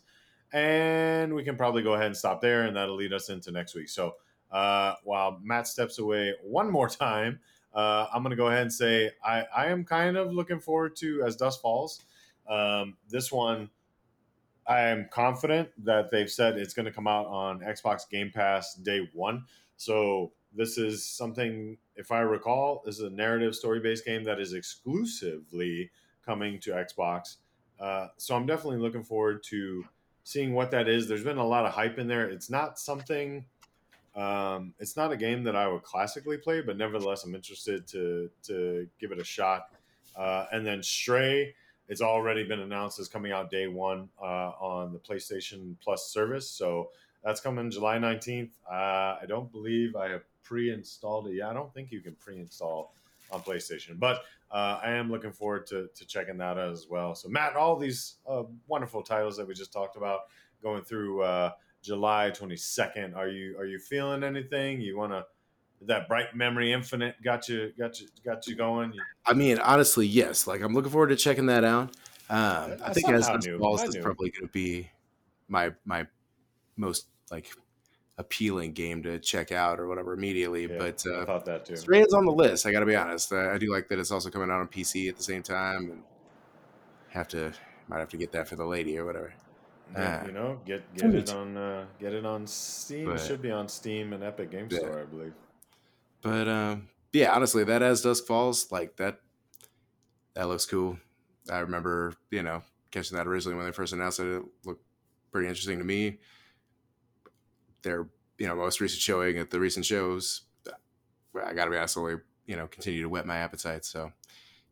and 0.53 1.33
we 1.33 1.43
can 1.43 1.57
probably 1.57 1.81
go 1.81 1.93
ahead 1.93 2.05
and 2.05 2.15
stop 2.15 2.39
there, 2.39 2.63
and 2.63 2.77
that'll 2.77 2.95
lead 2.95 3.11
us 3.11 3.29
into 3.29 3.51
next 3.51 3.73
week. 3.73 3.89
So 3.89 4.15
uh, 4.51 4.93
while 5.03 5.39
Matt 5.43 5.67
steps 5.67 5.97
away 5.97 6.35
one 6.43 6.71
more 6.71 6.87
time, 6.87 7.39
uh, 7.73 8.05
I'm 8.13 8.21
going 8.21 8.29
to 8.29 8.37
go 8.37 8.47
ahead 8.47 8.61
and 8.61 8.71
say 8.71 9.09
I, 9.25 9.45
I 9.55 9.65
am 9.67 9.83
kind 9.83 10.15
of 10.15 10.31
looking 10.31 10.59
forward 10.59 10.95
to 10.97 11.23
As 11.25 11.35
Dusk 11.35 11.59
Falls. 11.59 12.01
Um, 12.47 12.97
this 13.09 13.31
one, 13.31 13.71
I 14.67 14.81
am 14.81 15.07
confident 15.11 15.69
that 15.85 16.11
they've 16.11 16.29
said 16.29 16.57
it's 16.57 16.73
going 16.73 16.85
to 16.85 16.91
come 16.91 17.07
out 17.07 17.25
on 17.27 17.59
Xbox 17.59 18.09
Game 18.09 18.31
Pass 18.33 18.75
day 18.75 19.09
one. 19.13 19.45
So 19.77 20.31
this 20.55 20.77
is 20.77 21.05
something, 21.05 21.77
if 21.95 22.11
I 22.11 22.19
recall, 22.19 22.83
this 22.85 22.99
is 22.99 23.03
a 23.03 23.09
narrative 23.09 23.55
story 23.55 23.79
based 23.79 24.05
game 24.05 24.23
that 24.23 24.39
is 24.39 24.53
exclusively 24.53 25.91
coming 26.25 26.59
to 26.59 26.71
Xbox. 26.71 27.37
Uh, 27.79 28.07
so 28.17 28.35
I'm 28.35 28.45
definitely 28.45 28.79
looking 28.79 29.03
forward 29.03 29.43
to 29.49 29.85
seeing 30.23 30.53
what 30.53 30.71
that 30.71 30.87
is. 30.87 31.07
There's 31.07 31.23
been 31.23 31.37
a 31.37 31.45
lot 31.45 31.65
of 31.65 31.73
hype 31.73 31.99
in 31.99 32.07
there. 32.07 32.29
It's 32.29 32.49
not 32.49 32.79
something 32.79 33.45
Um, 34.15 34.75
it's 34.79 34.95
not 34.95 35.11
a 35.11 35.17
game 35.17 35.43
that 35.45 35.55
I 35.55 35.67
would 35.67 35.81
classically 35.81 36.37
play, 36.37 36.61
but 36.61 36.77
nevertheless, 36.77 37.23
I'm 37.23 37.33
interested 37.33 37.87
to 37.87 38.29
to 38.43 38.87
give 38.99 39.11
it 39.11 39.19
a 39.19 39.23
shot. 39.23 39.73
Uh, 40.15 40.45
and 40.51 40.63
then 40.63 40.83
Stray, 40.83 41.55
it's 41.87 42.01
already 42.01 42.43
been 42.43 42.59
announced 42.59 42.99
as 42.99 43.07
coming 43.07 43.31
out 43.31 43.49
day 43.49 43.67
one 43.67 44.09
uh, 44.21 44.51
on 44.59 44.93
the 44.93 44.99
PlayStation 44.99 45.75
Plus 45.83 46.07
service. 46.07 46.49
So 46.49 46.89
that's 47.23 47.41
coming 47.41 47.69
July 47.71 47.97
19th. 47.97 48.51
Uh, 48.69 48.73
I 49.21 49.25
don't 49.27 49.51
believe 49.51 49.95
I 49.95 50.09
have 50.09 50.23
pre-installed 50.43 51.27
it. 51.27 51.35
Yeah, 51.35 51.49
I 51.49 51.53
don't 51.53 51.73
think 51.73 51.91
you 51.91 52.01
can 52.01 52.15
pre-install 52.15 52.93
on 53.31 53.41
PlayStation, 53.41 53.99
but 53.99 54.23
uh, 54.51 54.79
I 54.83 54.91
am 54.91 55.11
looking 55.11 55.31
forward 55.31 55.65
to, 55.67 55.89
to 55.95 56.05
checking 56.05 56.37
that 56.37 56.57
out 56.57 56.71
as 56.71 56.87
well. 56.87 57.15
So 57.15 57.27
Matt, 57.29 57.55
all 57.55 57.75
these 57.75 58.15
uh, 58.27 58.43
wonderful 58.67 59.01
titles 59.01 59.35
that 59.37 59.47
we 59.47 59.53
just 59.53 59.73
talked 59.73 59.97
about 59.97 60.21
going 60.61 60.83
through 60.83 61.23
uh, 61.23 61.51
July 61.81 62.31
22nd. 62.31 63.15
Are 63.15 63.27
you 63.27 63.57
are 63.57 63.65
you 63.65 63.79
feeling 63.79 64.23
anything? 64.23 64.79
You 64.79 64.97
want 64.97 65.11
to 65.11 65.25
that 65.87 66.07
bright 66.07 66.35
memory 66.35 66.71
infinite 66.71 67.15
got 67.23 67.47
you 67.49 67.71
got 67.77 67.99
you 67.99 68.07
got 68.25 68.47
you 68.47 68.55
going? 68.55 68.93
I 69.25 69.33
mean, 69.33 69.59
honestly, 69.59 70.05
yes. 70.05 70.47
Like 70.47 70.61
I'm 70.61 70.73
looking 70.73 70.91
forward 70.91 71.09
to 71.09 71.15
checking 71.15 71.47
that 71.47 71.63
out. 71.63 71.95
Um, 72.29 72.39
I, 72.39 72.77
I 72.85 72.93
think 72.93 73.09
as 73.09 73.29
Balls 73.59 73.83
is 73.83 73.97
probably 73.97 74.31
going 74.31 74.47
to 74.47 74.51
be 74.51 74.89
my 75.47 75.73
my 75.85 76.07
most 76.77 77.07
like 77.31 77.51
appealing 78.17 78.73
game 78.73 79.03
to 79.03 79.19
check 79.19 79.51
out 79.51 79.79
or 79.79 79.87
whatever 79.87 80.13
immediately. 80.13 80.63
Yeah, 80.63 80.77
but 80.77 81.03
uh, 81.05 81.21
I 81.21 81.25
thought 81.25 81.45
that 81.45 81.65
too. 81.65 81.75
Stray's 81.75 82.13
on 82.13 82.25
the 82.25 82.31
list. 82.31 82.65
I 82.65 82.71
got 82.71 82.81
to 82.81 82.85
be 82.85 82.95
honest. 82.95 83.31
I, 83.33 83.53
I, 83.53 83.57
do 83.57 83.71
like 83.71 83.87
that 83.89 83.99
it's 83.99 84.11
also 84.11 84.29
coming 84.29 84.49
out 84.49 84.59
on 84.59 84.67
PC 84.67 85.09
at 85.09 85.17
the 85.17 85.23
same 85.23 85.43
time, 85.43 85.91
and 85.91 86.03
have 87.09 87.27
to 87.29 87.51
might 87.87 87.99
have 87.99 88.09
to 88.09 88.17
get 88.17 88.31
that 88.31 88.47
for 88.47 88.55
the 88.55 88.65
lady 88.65 88.97
or 88.97 89.05
whatever. 89.05 89.33
Yeah, 89.93 90.25
you 90.25 90.31
know, 90.31 90.59
get 90.65 90.95
get 90.95 91.13
it 91.13 91.33
on 91.33 91.57
uh, 91.57 91.85
get 91.99 92.13
it 92.13 92.25
on 92.25 92.47
Steam. 92.47 93.05
But, 93.05 93.15
it 93.15 93.25
should 93.25 93.41
be 93.41 93.51
on 93.51 93.67
Steam 93.67 94.13
and 94.13 94.23
Epic 94.23 94.51
Game 94.51 94.69
Store, 94.69 95.01
I 95.01 95.05
believe. 95.05 95.33
But 96.23 96.47
um, 96.47 96.87
yeah, 97.11 97.33
honestly, 97.33 97.63
that 97.65 97.83
as 97.83 98.01
dusk 98.01 98.25
falls, 98.25 98.71
like 98.71 98.95
that, 98.97 99.19
that 100.33 100.47
looks 100.47 100.65
cool. 100.65 100.97
I 101.51 101.59
remember, 101.59 102.13
you 102.31 102.41
know, 102.41 102.63
catching 102.89 103.17
that 103.17 103.27
originally 103.27 103.57
when 103.57 103.65
they 103.65 103.73
first 103.73 103.93
announced 103.93 104.19
it. 104.19 104.37
It 104.37 104.43
looked 104.65 104.83
pretty 105.31 105.49
interesting 105.49 105.77
to 105.79 105.83
me. 105.83 106.19
Their, 107.81 108.07
you 108.37 108.47
know, 108.47 108.55
most 108.55 108.79
recent 108.79 109.01
showing 109.01 109.37
at 109.37 109.51
the 109.51 109.59
recent 109.59 109.85
shows, 109.85 110.43
I 111.35 111.53
got 111.53 111.65
to 111.65 111.71
be 111.71 111.77
honest, 111.77 111.97
only 111.97 112.15
you 112.45 112.55
know, 112.55 112.67
continue 112.67 113.01
to 113.01 113.09
whet 113.09 113.25
my 113.25 113.37
appetite. 113.37 113.85
So, 113.85 114.11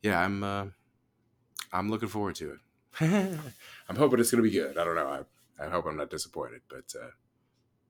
yeah, 0.02 0.20
I'm, 0.20 0.44
uh, 0.44 0.66
I'm 1.72 1.90
looking 1.90 2.10
forward 2.10 2.36
to 2.36 2.52
it. 2.52 2.60
I'm 3.90 3.96
hoping 3.96 4.20
it's 4.20 4.32
to 4.32 4.42
be 4.42 4.52
good. 4.52 4.78
I 4.78 4.84
don't 4.84 4.96
know. 4.96 5.26
I, 5.60 5.66
I 5.66 5.70
hope 5.70 5.86
I'm 5.86 5.98
not 5.98 6.10
disappointed, 6.10 6.62
but 6.70 6.94
uh, 7.02 7.12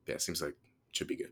yeah, 0.08 0.16
it 0.16 0.22
seems 0.22 0.42
like 0.42 0.52
it 0.52 0.58
should 0.92 1.08
be 1.08 1.16
good. 1.16 1.32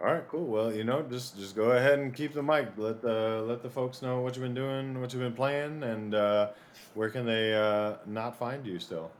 All 0.00 0.12
right, 0.12 0.26
cool. 0.28 0.44
Well, 0.46 0.72
you 0.74 0.84
know, 0.84 1.02
just 1.02 1.36
just 1.38 1.54
go 1.56 1.70
ahead 1.72 1.98
and 1.98 2.12
keep 2.14 2.34
the 2.34 2.42
mic. 2.42 2.68
Let 2.76 3.00
the 3.00 3.44
let 3.46 3.62
the 3.62 3.70
folks 3.70 4.02
know 4.02 4.20
what 4.20 4.34
you've 4.36 4.42
been 4.42 4.54
doing, 4.54 5.00
what 5.00 5.12
you've 5.12 5.22
been 5.22 5.34
playing, 5.34 5.82
and 5.82 6.14
uh, 6.14 6.50
where 6.94 7.10
can 7.10 7.24
they 7.24 7.54
uh, 7.54 7.94
not 8.06 8.36
find 8.38 8.66
you 8.66 8.78
still. 8.80 9.10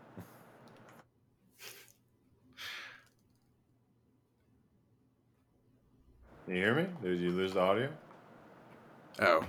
Can 6.46 6.54
you 6.56 6.62
hear 6.62 6.74
me? 6.74 6.86
Did 7.02 7.20
you 7.20 7.30
lose 7.30 7.54
the 7.54 7.60
audio? 7.60 7.90
Oh, 9.20 9.44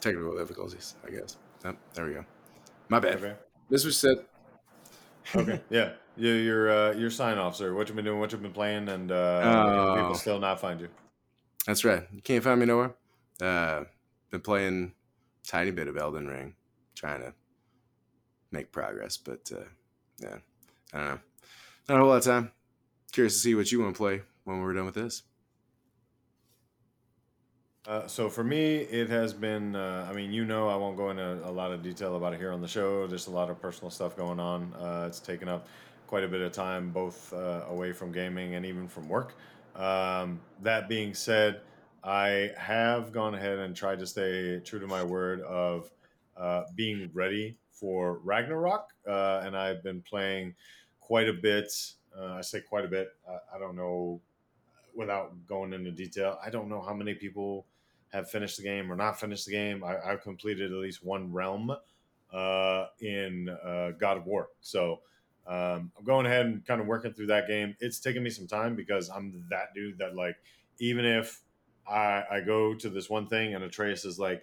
technical 0.00 0.36
difficulties, 0.36 0.94
I 1.06 1.10
guess. 1.10 1.36
Oh, 1.64 1.74
there 1.94 2.06
we 2.06 2.14
go. 2.14 2.24
My 2.88 3.00
bad. 3.00 3.16
Okay. 3.16 3.34
This 3.68 3.84
was 3.84 3.98
said. 3.98 4.16
Okay. 5.34 5.60
Yeah. 5.70 5.92
Your 6.16 6.36
your 6.36 6.70
uh, 6.70 6.92
your 6.92 7.10
sign 7.10 7.38
off, 7.38 7.56
sir. 7.56 7.72
What 7.72 7.88
you've 7.88 7.96
been 7.96 8.04
doing, 8.04 8.18
what 8.18 8.32
you've 8.32 8.42
been 8.42 8.52
playing, 8.52 8.88
and 8.88 9.10
uh, 9.10 9.94
people 9.94 10.10
oh. 10.10 10.14
still 10.14 10.38
not 10.38 10.60
find 10.60 10.80
you. 10.80 10.88
That's 11.66 11.84
right. 11.84 12.02
You 12.12 12.20
can't 12.20 12.42
find 12.42 12.60
me 12.60 12.66
nowhere. 12.66 12.94
Uh, 13.40 13.84
been 14.30 14.40
playing 14.40 14.92
tiny 15.46 15.70
bit 15.70 15.88
of 15.88 15.96
Elden 15.96 16.26
Ring, 16.26 16.54
trying 16.94 17.20
to 17.20 17.32
make 18.50 18.72
progress, 18.72 19.16
but 19.16 19.50
uh, 19.54 19.64
yeah, 20.18 20.38
I 20.92 20.98
don't 20.98 21.06
know. 21.08 21.18
Not 21.88 21.96
a 21.96 22.00
whole 22.00 22.08
lot 22.08 22.16
of 22.18 22.24
time. 22.24 22.52
Curious 23.12 23.34
to 23.34 23.40
see 23.40 23.54
what 23.54 23.70
you 23.72 23.80
want 23.80 23.94
to 23.94 23.98
play 23.98 24.22
when 24.44 24.60
we're 24.60 24.74
done 24.74 24.86
with 24.86 24.94
this. 24.94 25.22
Uh, 27.86 28.06
so 28.06 28.28
for 28.28 28.44
me, 28.44 28.76
it 28.76 29.08
has 29.08 29.32
been. 29.32 29.74
Uh, 29.74 30.06
I 30.08 30.12
mean, 30.12 30.32
you 30.32 30.44
know, 30.44 30.68
I 30.68 30.76
won't 30.76 30.96
go 30.96 31.10
into 31.10 31.40
a 31.48 31.50
lot 31.50 31.72
of 31.72 31.82
detail 31.82 32.16
about 32.16 32.34
it 32.34 32.38
here 32.38 32.52
on 32.52 32.60
the 32.60 32.68
show. 32.68 33.06
There's 33.06 33.26
a 33.26 33.30
lot 33.30 33.48
of 33.48 33.60
personal 33.60 33.90
stuff 33.90 34.16
going 34.16 34.38
on. 34.38 34.74
Uh, 34.74 35.06
it's 35.08 35.18
taken 35.18 35.48
up 35.48 35.66
quite 36.06 36.22
a 36.22 36.28
bit 36.28 36.42
of 36.42 36.52
time, 36.52 36.90
both 36.90 37.32
uh, 37.32 37.64
away 37.68 37.92
from 37.92 38.12
gaming 38.12 38.54
and 38.54 38.66
even 38.66 38.86
from 38.86 39.08
work. 39.08 39.34
Um, 39.76 40.40
that 40.62 40.88
being 40.88 41.14
said, 41.14 41.62
I 42.04 42.50
have 42.58 43.12
gone 43.12 43.34
ahead 43.34 43.58
and 43.58 43.74
tried 43.74 43.98
to 44.00 44.06
stay 44.06 44.60
true 44.60 44.78
to 44.78 44.86
my 44.86 45.02
word 45.02 45.40
of 45.42 45.90
uh, 46.36 46.64
being 46.74 47.10
ready 47.14 47.56
for 47.70 48.18
Ragnarok, 48.24 48.90
and 49.06 49.56
I've 49.56 49.82
been 49.82 50.02
playing 50.02 50.54
quite 50.98 51.28
a 51.28 51.32
bit. 51.32 51.72
I 52.18 52.42
say 52.42 52.60
quite 52.60 52.84
a 52.84 52.88
bit. 52.88 53.08
I 53.54 53.58
don't 53.58 53.76
know 53.76 54.20
without 54.94 55.46
going 55.46 55.72
into 55.72 55.90
detail, 55.90 56.38
I 56.44 56.50
don't 56.50 56.68
know 56.68 56.80
how 56.80 56.94
many 56.94 57.14
people 57.14 57.66
have 58.12 58.30
finished 58.30 58.56
the 58.56 58.62
game 58.62 58.90
or 58.90 58.96
not 58.96 59.18
finished 59.20 59.46
the 59.46 59.52
game. 59.52 59.84
I, 59.84 59.96
have 60.10 60.22
completed 60.22 60.72
at 60.72 60.78
least 60.78 61.04
one 61.04 61.32
realm 61.32 61.72
uh, 62.32 62.86
in 63.00 63.48
uh, 63.48 63.92
God 63.92 64.16
of 64.16 64.26
War. 64.26 64.48
So 64.60 65.00
um, 65.46 65.92
I'm 65.98 66.04
going 66.04 66.26
ahead 66.26 66.46
and 66.46 66.64
kind 66.64 66.80
of 66.80 66.86
working 66.86 67.12
through 67.12 67.28
that 67.28 67.46
game. 67.46 67.76
It's 67.80 68.00
taking 68.00 68.22
me 68.22 68.30
some 68.30 68.46
time 68.46 68.74
because 68.74 69.08
I'm 69.08 69.44
that 69.50 69.74
dude 69.74 69.98
that 69.98 70.14
like 70.14 70.36
even 70.78 71.04
if 71.04 71.40
I, 71.88 72.24
I 72.30 72.40
go 72.40 72.74
to 72.74 72.88
this 72.88 73.08
one 73.08 73.26
thing 73.26 73.54
and 73.54 73.64
Atreus 73.64 74.04
is 74.04 74.18
like, 74.18 74.42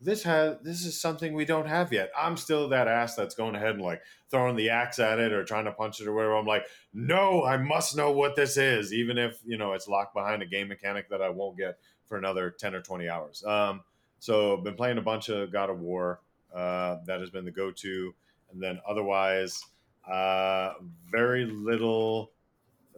this 0.00 0.22
has 0.24 0.56
this 0.62 0.84
is 0.84 1.00
something 1.00 1.34
we 1.34 1.44
don't 1.44 1.66
have 1.66 1.92
yet. 1.92 2.10
I'm 2.16 2.36
still 2.36 2.68
that 2.68 2.88
ass 2.88 3.14
that's 3.14 3.34
going 3.34 3.54
ahead 3.54 3.74
and 3.74 3.82
like 3.82 4.02
throwing 4.30 4.56
the 4.56 4.70
axe 4.70 4.98
at 4.98 5.18
it 5.18 5.32
or 5.32 5.44
trying 5.44 5.64
to 5.64 5.72
punch 5.72 6.00
it 6.00 6.06
or 6.06 6.14
whatever. 6.14 6.36
I'm 6.36 6.46
like, 6.46 6.66
no, 6.92 7.44
I 7.44 7.56
must 7.56 7.96
know 7.96 8.10
what 8.10 8.36
this 8.36 8.56
is, 8.56 8.92
even 8.92 9.18
if 9.18 9.38
you 9.44 9.56
know 9.56 9.72
it's 9.72 9.88
locked 9.88 10.14
behind 10.14 10.42
a 10.42 10.46
game 10.46 10.68
mechanic 10.68 11.08
that 11.10 11.22
I 11.22 11.30
won't 11.30 11.56
get 11.56 11.78
for 12.06 12.18
another 12.18 12.50
ten 12.50 12.74
or 12.74 12.82
twenty 12.82 13.08
hours. 13.08 13.42
Um, 13.44 13.82
so 14.18 14.56
been 14.58 14.74
playing 14.74 14.98
a 14.98 15.02
bunch 15.02 15.28
of 15.28 15.52
God 15.52 15.70
of 15.70 15.80
War. 15.80 16.20
Uh, 16.54 16.98
that 17.04 17.20
has 17.20 17.28
been 17.28 17.44
the 17.44 17.50
go-to, 17.50 18.14
and 18.50 18.62
then 18.62 18.80
otherwise, 18.88 19.62
uh, 20.10 20.72
very 21.10 21.44
little. 21.44 22.30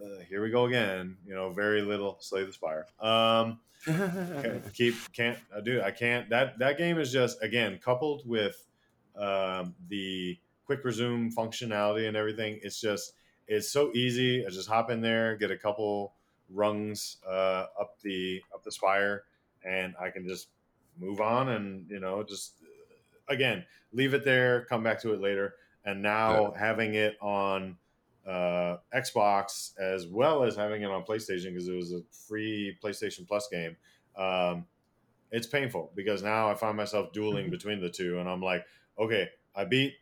Uh, 0.01 0.19
here 0.29 0.41
we 0.41 0.49
go 0.49 0.65
again. 0.65 1.17
You 1.25 1.35
know, 1.35 1.49
very 1.49 1.81
little 1.81 2.17
Slay 2.19 2.43
the 2.45 2.53
Spire. 2.53 2.85
Um, 2.99 3.59
keep 4.73 4.95
can't 5.13 5.37
I 5.55 5.61
do 5.61 5.81
I 5.81 5.91
can't 5.91 6.29
that 6.29 6.59
that 6.59 6.77
game 6.77 6.97
is 6.97 7.13
just 7.13 7.41
again 7.41 7.79
coupled 7.81 8.27
with 8.27 8.67
um, 9.17 9.73
the 9.87 10.37
quick 10.65 10.83
resume 10.83 11.31
functionality 11.31 12.07
and 12.07 12.17
everything. 12.17 12.59
It's 12.61 12.79
just 12.79 13.13
it's 13.47 13.71
so 13.71 13.91
easy. 13.93 14.45
I 14.45 14.49
just 14.49 14.69
hop 14.69 14.91
in 14.91 15.01
there, 15.01 15.35
get 15.35 15.49
a 15.51 15.57
couple 15.57 16.13
rungs 16.49 17.17
uh, 17.27 17.65
up 17.79 17.99
the 18.01 18.41
up 18.53 18.63
the 18.63 18.71
spire, 18.71 19.23
and 19.63 19.95
I 19.99 20.09
can 20.09 20.27
just 20.27 20.49
move 20.99 21.21
on 21.21 21.49
and 21.49 21.89
you 21.89 21.99
know 21.99 22.23
just 22.23 22.53
again 23.27 23.65
leave 23.93 24.13
it 24.13 24.23
there, 24.23 24.65
come 24.65 24.83
back 24.83 25.01
to 25.01 25.13
it 25.13 25.21
later. 25.21 25.55
And 25.85 26.01
now 26.01 26.51
yeah. 26.51 26.59
having 26.59 26.95
it 26.95 27.17
on 27.21 27.77
uh, 28.29 28.77
Xbox 28.95 29.77
as 29.79 30.05
well 30.05 30.43
as 30.43 30.55
having 30.55 30.83
it 30.83 30.91
on 30.91 31.03
PlayStation 31.03 31.45
because 31.45 31.67
it 31.67 31.75
was 31.75 31.91
a 31.91 32.01
free 32.27 32.77
PlayStation 32.83 33.27
Plus 33.27 33.47
game. 33.47 33.75
Um, 34.15 34.65
it's 35.31 35.47
painful 35.47 35.91
because 35.95 36.23
now 36.23 36.49
I 36.49 36.55
find 36.55 36.77
myself 36.77 37.11
dueling 37.11 37.45
mm-hmm. 37.45 37.51
between 37.51 37.81
the 37.81 37.89
two, 37.89 38.19
and 38.19 38.29
I'm 38.29 38.41
like, 38.41 38.65
okay, 38.97 39.29
I 39.55 39.65
beat 39.65 39.93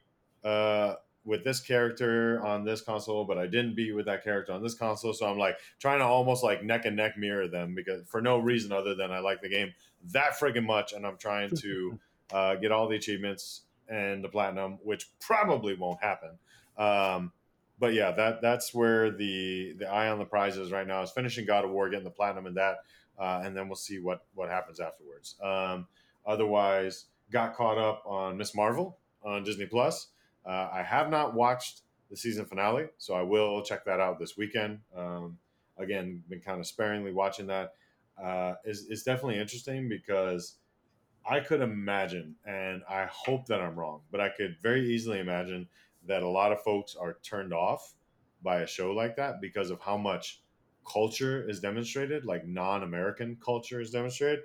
uh, 0.43 0.95
with 1.25 1.43
this 1.43 1.59
character 1.59 2.45
on 2.45 2.63
this 2.63 2.82
console, 2.82 3.25
but 3.25 3.38
I 3.38 3.47
didn't 3.47 3.75
beat 3.75 3.93
with 3.93 4.05
that 4.05 4.23
character 4.23 4.53
on 4.53 4.63
this 4.63 4.73
console. 4.73 5.13
So 5.13 5.25
I'm 5.25 5.38
like 5.38 5.57
trying 5.80 5.99
to 5.99 6.05
almost 6.05 6.43
like 6.43 6.63
neck 6.63 6.86
and 6.86 6.95
neck 6.95 7.17
mirror 7.17 7.47
them 7.47 7.75
because 7.75 8.03
for 8.07 8.21
no 8.21 8.38
reason 8.38 8.71
other 8.71 8.95
than 8.95 9.11
I 9.11 9.19
like 9.19 9.41
the 9.41 9.49
game 9.49 9.73
that 10.11 10.34
friggin' 10.39 10.65
much, 10.65 10.93
and 10.93 11.05
I'm 11.05 11.17
trying 11.17 11.55
to 11.57 11.99
uh, 12.32 12.55
get 12.55 12.71
all 12.71 12.88
the 12.88 12.95
achievements 12.95 13.61
and 13.88 14.23
the 14.23 14.30
platinum, 14.30 14.80
which 14.84 15.09
probably 15.19 15.75
won't 15.75 16.01
happen. 16.01 16.32
Um, 16.78 17.32
but 17.80 17.93
yeah, 17.93 18.11
that 18.11 18.41
that's 18.41 18.73
where 18.73 19.11
the 19.11 19.73
the 19.78 19.88
eye 19.88 20.09
on 20.09 20.19
the 20.19 20.25
prize 20.25 20.57
is 20.57 20.71
right 20.71 20.88
now. 20.88 21.01
Is 21.01 21.11
finishing 21.11 21.45
God 21.45 21.65
of 21.65 21.71
War, 21.71 21.89
getting 21.89 22.03
the 22.03 22.11
platinum 22.11 22.47
in 22.47 22.55
that, 22.55 22.78
uh, 23.19 23.41
and 23.43 23.55
then 23.55 23.67
we'll 23.67 23.75
see 23.75 23.99
what 23.99 24.25
what 24.34 24.49
happens 24.49 24.80
afterwards. 24.80 25.36
Um, 25.41 25.88
otherwise, 26.25 27.05
got 27.32 27.55
caught 27.55 27.78
up 27.78 28.03
on 28.05 28.38
Ms. 28.38 28.55
Marvel 28.55 28.97
on 29.23 29.43
Disney 29.43 29.65
Plus. 29.65 30.07
Uh, 30.45 30.69
I 30.71 30.84
have 30.84 31.09
not 31.09 31.34
watched 31.34 31.82
the 32.09 32.17
season 32.17 32.45
finale, 32.45 32.88
so 32.97 33.13
I 33.13 33.21
will 33.21 33.61
check 33.63 33.86
that 33.86 33.99
out 33.99 34.17
this 34.17 34.38
weekend. 34.38 34.80
Um, 34.95 35.38
again, 35.78 36.23
been 36.30 36.39
kind 36.39 36.59
of 36.59 36.67
sparingly 36.67 37.11
watching 37.11 37.47
that. 37.47 37.73
Uh, 38.21 38.55
is 38.65 38.88
is 38.88 39.03
definitely 39.03 39.39
interesting 39.39 39.88
because 39.88 40.55
I 41.30 41.41
could 41.41 41.61
imagine, 41.61 42.36
and 42.45 42.82
I 42.89 43.05
hope 43.11 43.45
that 43.47 43.61
I'm 43.61 43.75
wrong, 43.75 44.01
but 44.11 44.21
I 44.21 44.30
could 44.30 44.57
very 44.61 44.89
easily 44.89 45.19
imagine 45.19 45.67
that 46.08 46.24
a 46.24 46.28
lot 46.30 46.51
of 46.51 46.62
folks 46.62 46.95
are 46.95 47.18
turned 47.24 47.53
off 47.53 47.93
by 48.43 48.62
a 48.62 48.68
show 48.68 48.91
like 48.91 49.16
that 49.16 49.41
because 49.41 49.70
of 49.70 49.82
how 49.82 49.97
much 49.97 50.41
culture 50.86 51.47
is 51.47 51.60
demonstrated, 51.60 52.26
like 52.26 52.47
non-American 52.47 53.38
culture 53.43 53.82
is 53.82 53.91
demonstrated. 53.91 54.39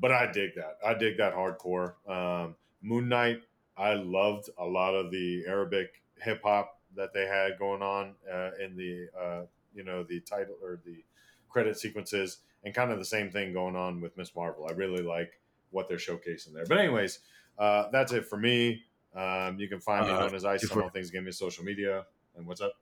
But 0.00 0.10
I 0.10 0.30
dig 0.30 0.54
that. 0.56 0.78
I 0.84 0.94
dig 0.94 1.18
that 1.18 1.34
hardcore. 1.34 1.94
Um, 2.08 2.56
Moon 2.82 3.08
Knight, 3.08 3.42
I 3.76 3.94
loved 3.94 4.50
a 4.58 4.64
lot 4.64 4.94
of 4.94 5.10
the 5.10 5.44
Arabic 5.46 6.02
hip 6.20 6.42
hop 6.42 6.80
that 6.96 7.12
they 7.12 7.26
had 7.26 7.58
going 7.58 7.82
on 7.82 8.14
uh, 8.32 8.50
in 8.62 8.76
the 8.76 9.08
uh, 9.18 9.42
you 9.74 9.84
know 9.84 10.02
the 10.02 10.20
title 10.20 10.56
or 10.62 10.80
the 10.84 11.04
credit 11.48 11.78
sequences, 11.78 12.38
and 12.64 12.74
kind 12.74 12.90
of 12.90 12.98
the 12.98 13.04
same 13.04 13.30
thing 13.30 13.52
going 13.52 13.76
on 13.76 14.00
with 14.00 14.16
Ms. 14.16 14.32
Marvel. 14.34 14.66
I 14.68 14.72
really 14.72 15.02
like 15.02 15.40
what 15.70 15.88
they're 15.88 15.96
showcasing 15.96 16.52
there. 16.52 16.64
But 16.66 16.78
anyways, 16.78 17.20
uh, 17.58 17.90
that's 17.92 18.12
it 18.12 18.26
for 18.26 18.36
me. 18.36 18.82
Um, 19.14 19.58
you 19.58 19.68
can 19.68 19.80
find 19.80 20.06
me 20.06 20.12
Uh, 20.12 20.20
known 20.20 20.34
as 20.34 20.44
Ice 20.44 20.70
on 20.70 20.82
all 20.82 20.88
things 20.88 21.10
give 21.10 21.22
me 21.22 21.30
social 21.30 21.64
media. 21.64 22.04
And 22.36 22.46
what's 22.46 22.60
up? 22.60 22.72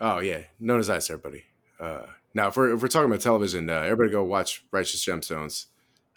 Oh 0.00 0.20
yeah, 0.20 0.44
known 0.58 0.80
as 0.80 0.88
ice, 0.88 1.10
everybody. 1.10 1.44
Uh, 1.78 2.06
now, 2.32 2.48
if 2.48 2.56
we're 2.56 2.74
if 2.74 2.80
we're 2.80 2.88
talking 2.88 3.10
about 3.10 3.20
television, 3.20 3.68
uh, 3.68 3.80
everybody 3.82 4.10
go 4.10 4.24
watch 4.24 4.64
Righteous 4.70 5.04
Gemstones 5.04 5.66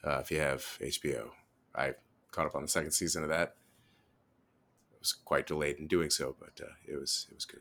uh, 0.05 0.19
if 0.21 0.31
you 0.31 0.39
have 0.39 0.61
HBO. 0.81 1.31
I 1.75 1.95
caught 2.31 2.45
up 2.45 2.55
on 2.55 2.61
the 2.61 2.67
second 2.69 2.91
season 2.91 3.23
of 3.23 3.29
that. 3.29 3.55
It 4.93 4.99
was 4.99 5.11
quite 5.11 5.47
delayed 5.47 5.77
in 5.79 5.87
doing 5.87 6.09
so, 6.09 6.35
but 6.39 6.63
uh, 6.63 6.71
it 6.87 6.97
was 6.97 7.27
it 7.29 7.35
was 7.35 7.43
good. 7.45 7.59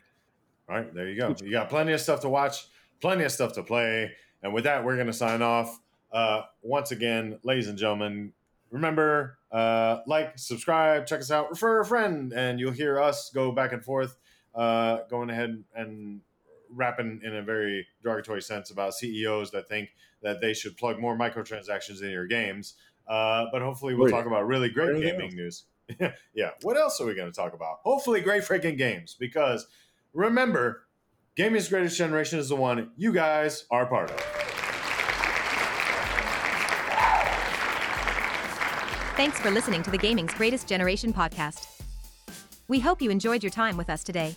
All 0.69 0.77
right, 0.77 0.93
there 0.93 1.09
you 1.09 1.19
go. 1.19 1.35
You 1.43 1.51
got 1.51 1.67
plenty 1.69 1.91
of 1.91 1.99
stuff 1.99 2.21
to 2.21 2.29
watch, 2.29 2.67
plenty 3.01 3.25
of 3.25 3.31
stuff 3.33 3.51
to 3.53 3.63
play. 3.63 4.11
And 4.41 4.53
with 4.53 4.63
that, 4.63 4.85
we're 4.85 4.95
going 4.95 5.07
to 5.07 5.13
sign 5.13 5.41
off. 5.41 5.79
Uh, 6.11 6.43
once 6.61 6.91
again, 6.91 7.39
ladies 7.43 7.67
and 7.67 7.77
gentlemen, 7.77 8.31
remember, 8.73 9.37
uh, 9.51 9.99
like, 10.07 10.37
subscribe, 10.37 11.05
check 11.05 11.21
us 11.21 11.31
out, 11.31 11.49
refer 11.49 11.79
a 11.79 11.85
friend, 11.85 12.33
and 12.33 12.59
you'll 12.59 12.71
hear 12.71 12.99
us 12.99 13.29
go 13.29 13.51
back 13.51 13.71
and 13.71 13.85
forth, 13.85 14.17
uh, 14.55 14.97
going 15.09 15.29
ahead 15.29 15.63
and 15.75 16.21
rapping 16.71 17.21
in 17.23 17.35
a 17.35 17.43
very 17.43 17.85
derogatory 18.01 18.41
sense 18.41 18.71
about 18.71 18.95
CEOs 18.95 19.51
that 19.51 19.69
think 19.69 19.89
that 20.23 20.41
they 20.41 20.53
should 20.53 20.75
plug 20.75 20.99
more 20.99 21.15
microtransactions 21.15 22.01
in 22.01 22.09
your 22.09 22.25
games. 22.25 22.73
Uh, 23.07 23.45
but 23.51 23.61
hopefully, 23.61 23.93
we'll 23.93 24.05
Wait, 24.05 24.11
talk 24.11 24.25
about 24.25 24.47
really 24.47 24.69
great 24.69 24.99
gaming 24.99 25.35
news. 25.35 25.65
yeah. 26.33 26.49
What 26.63 26.75
else 26.75 26.99
are 26.99 27.05
we 27.05 27.13
going 27.13 27.31
to 27.31 27.35
talk 27.35 27.53
about? 27.53 27.79
Hopefully, 27.83 28.21
great 28.21 28.43
freaking 28.43 28.77
games 28.77 29.15
because 29.19 29.67
remember, 30.13 30.87
gaming's 31.35 31.67
greatest 31.67 31.97
generation 31.97 32.39
is 32.39 32.49
the 32.49 32.55
one 32.55 32.91
you 32.95 33.13
guys 33.13 33.65
are 33.69 33.85
part 33.85 34.09
of. 34.09 34.42
Thanks 39.15 39.39
for 39.39 39.51
listening 39.51 39.83
to 39.83 39.91
the 39.91 39.97
Gaming's 39.97 40.33
Greatest 40.33 40.67
Generation 40.67 41.13
podcast. 41.13 41.67
We 42.67 42.79
hope 42.79 42.99
you 42.99 43.11
enjoyed 43.11 43.43
your 43.43 43.51
time 43.51 43.77
with 43.77 43.87
us 43.87 44.03
today. 44.03 44.35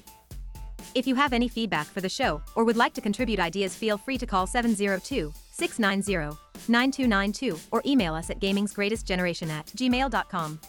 If 0.95 1.07
you 1.07 1.15
have 1.15 1.33
any 1.33 1.49
feedback 1.49 1.87
for 1.87 2.03
the 2.03 2.11
show 2.11 2.43
or 2.55 2.63
would 2.63 2.77
like 2.77 2.93
to 2.93 3.01
contribute 3.01 3.41
ideas, 3.41 3.75
feel 3.75 3.97
free 3.97 4.19
to 4.19 4.27
call 4.27 4.47
702 4.47 5.33
690 5.51 6.37
9292 6.69 7.59
or 7.71 7.81
email 7.87 8.15
us 8.15 8.29
at 8.29 8.39
gamingsgreatestgeneration 8.39 9.49
at 9.49 9.65
gmail.com. 9.69 10.61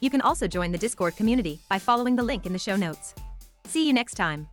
You 0.00 0.10
can 0.10 0.20
also 0.20 0.48
join 0.48 0.72
the 0.72 0.78
Discord 0.78 1.14
community 1.14 1.60
by 1.70 1.78
following 1.78 2.16
the 2.16 2.24
link 2.24 2.44
in 2.44 2.52
the 2.52 2.58
show 2.58 2.74
notes. 2.74 3.14
See 3.66 3.86
you 3.86 3.92
next 3.92 4.14
time. 4.14 4.48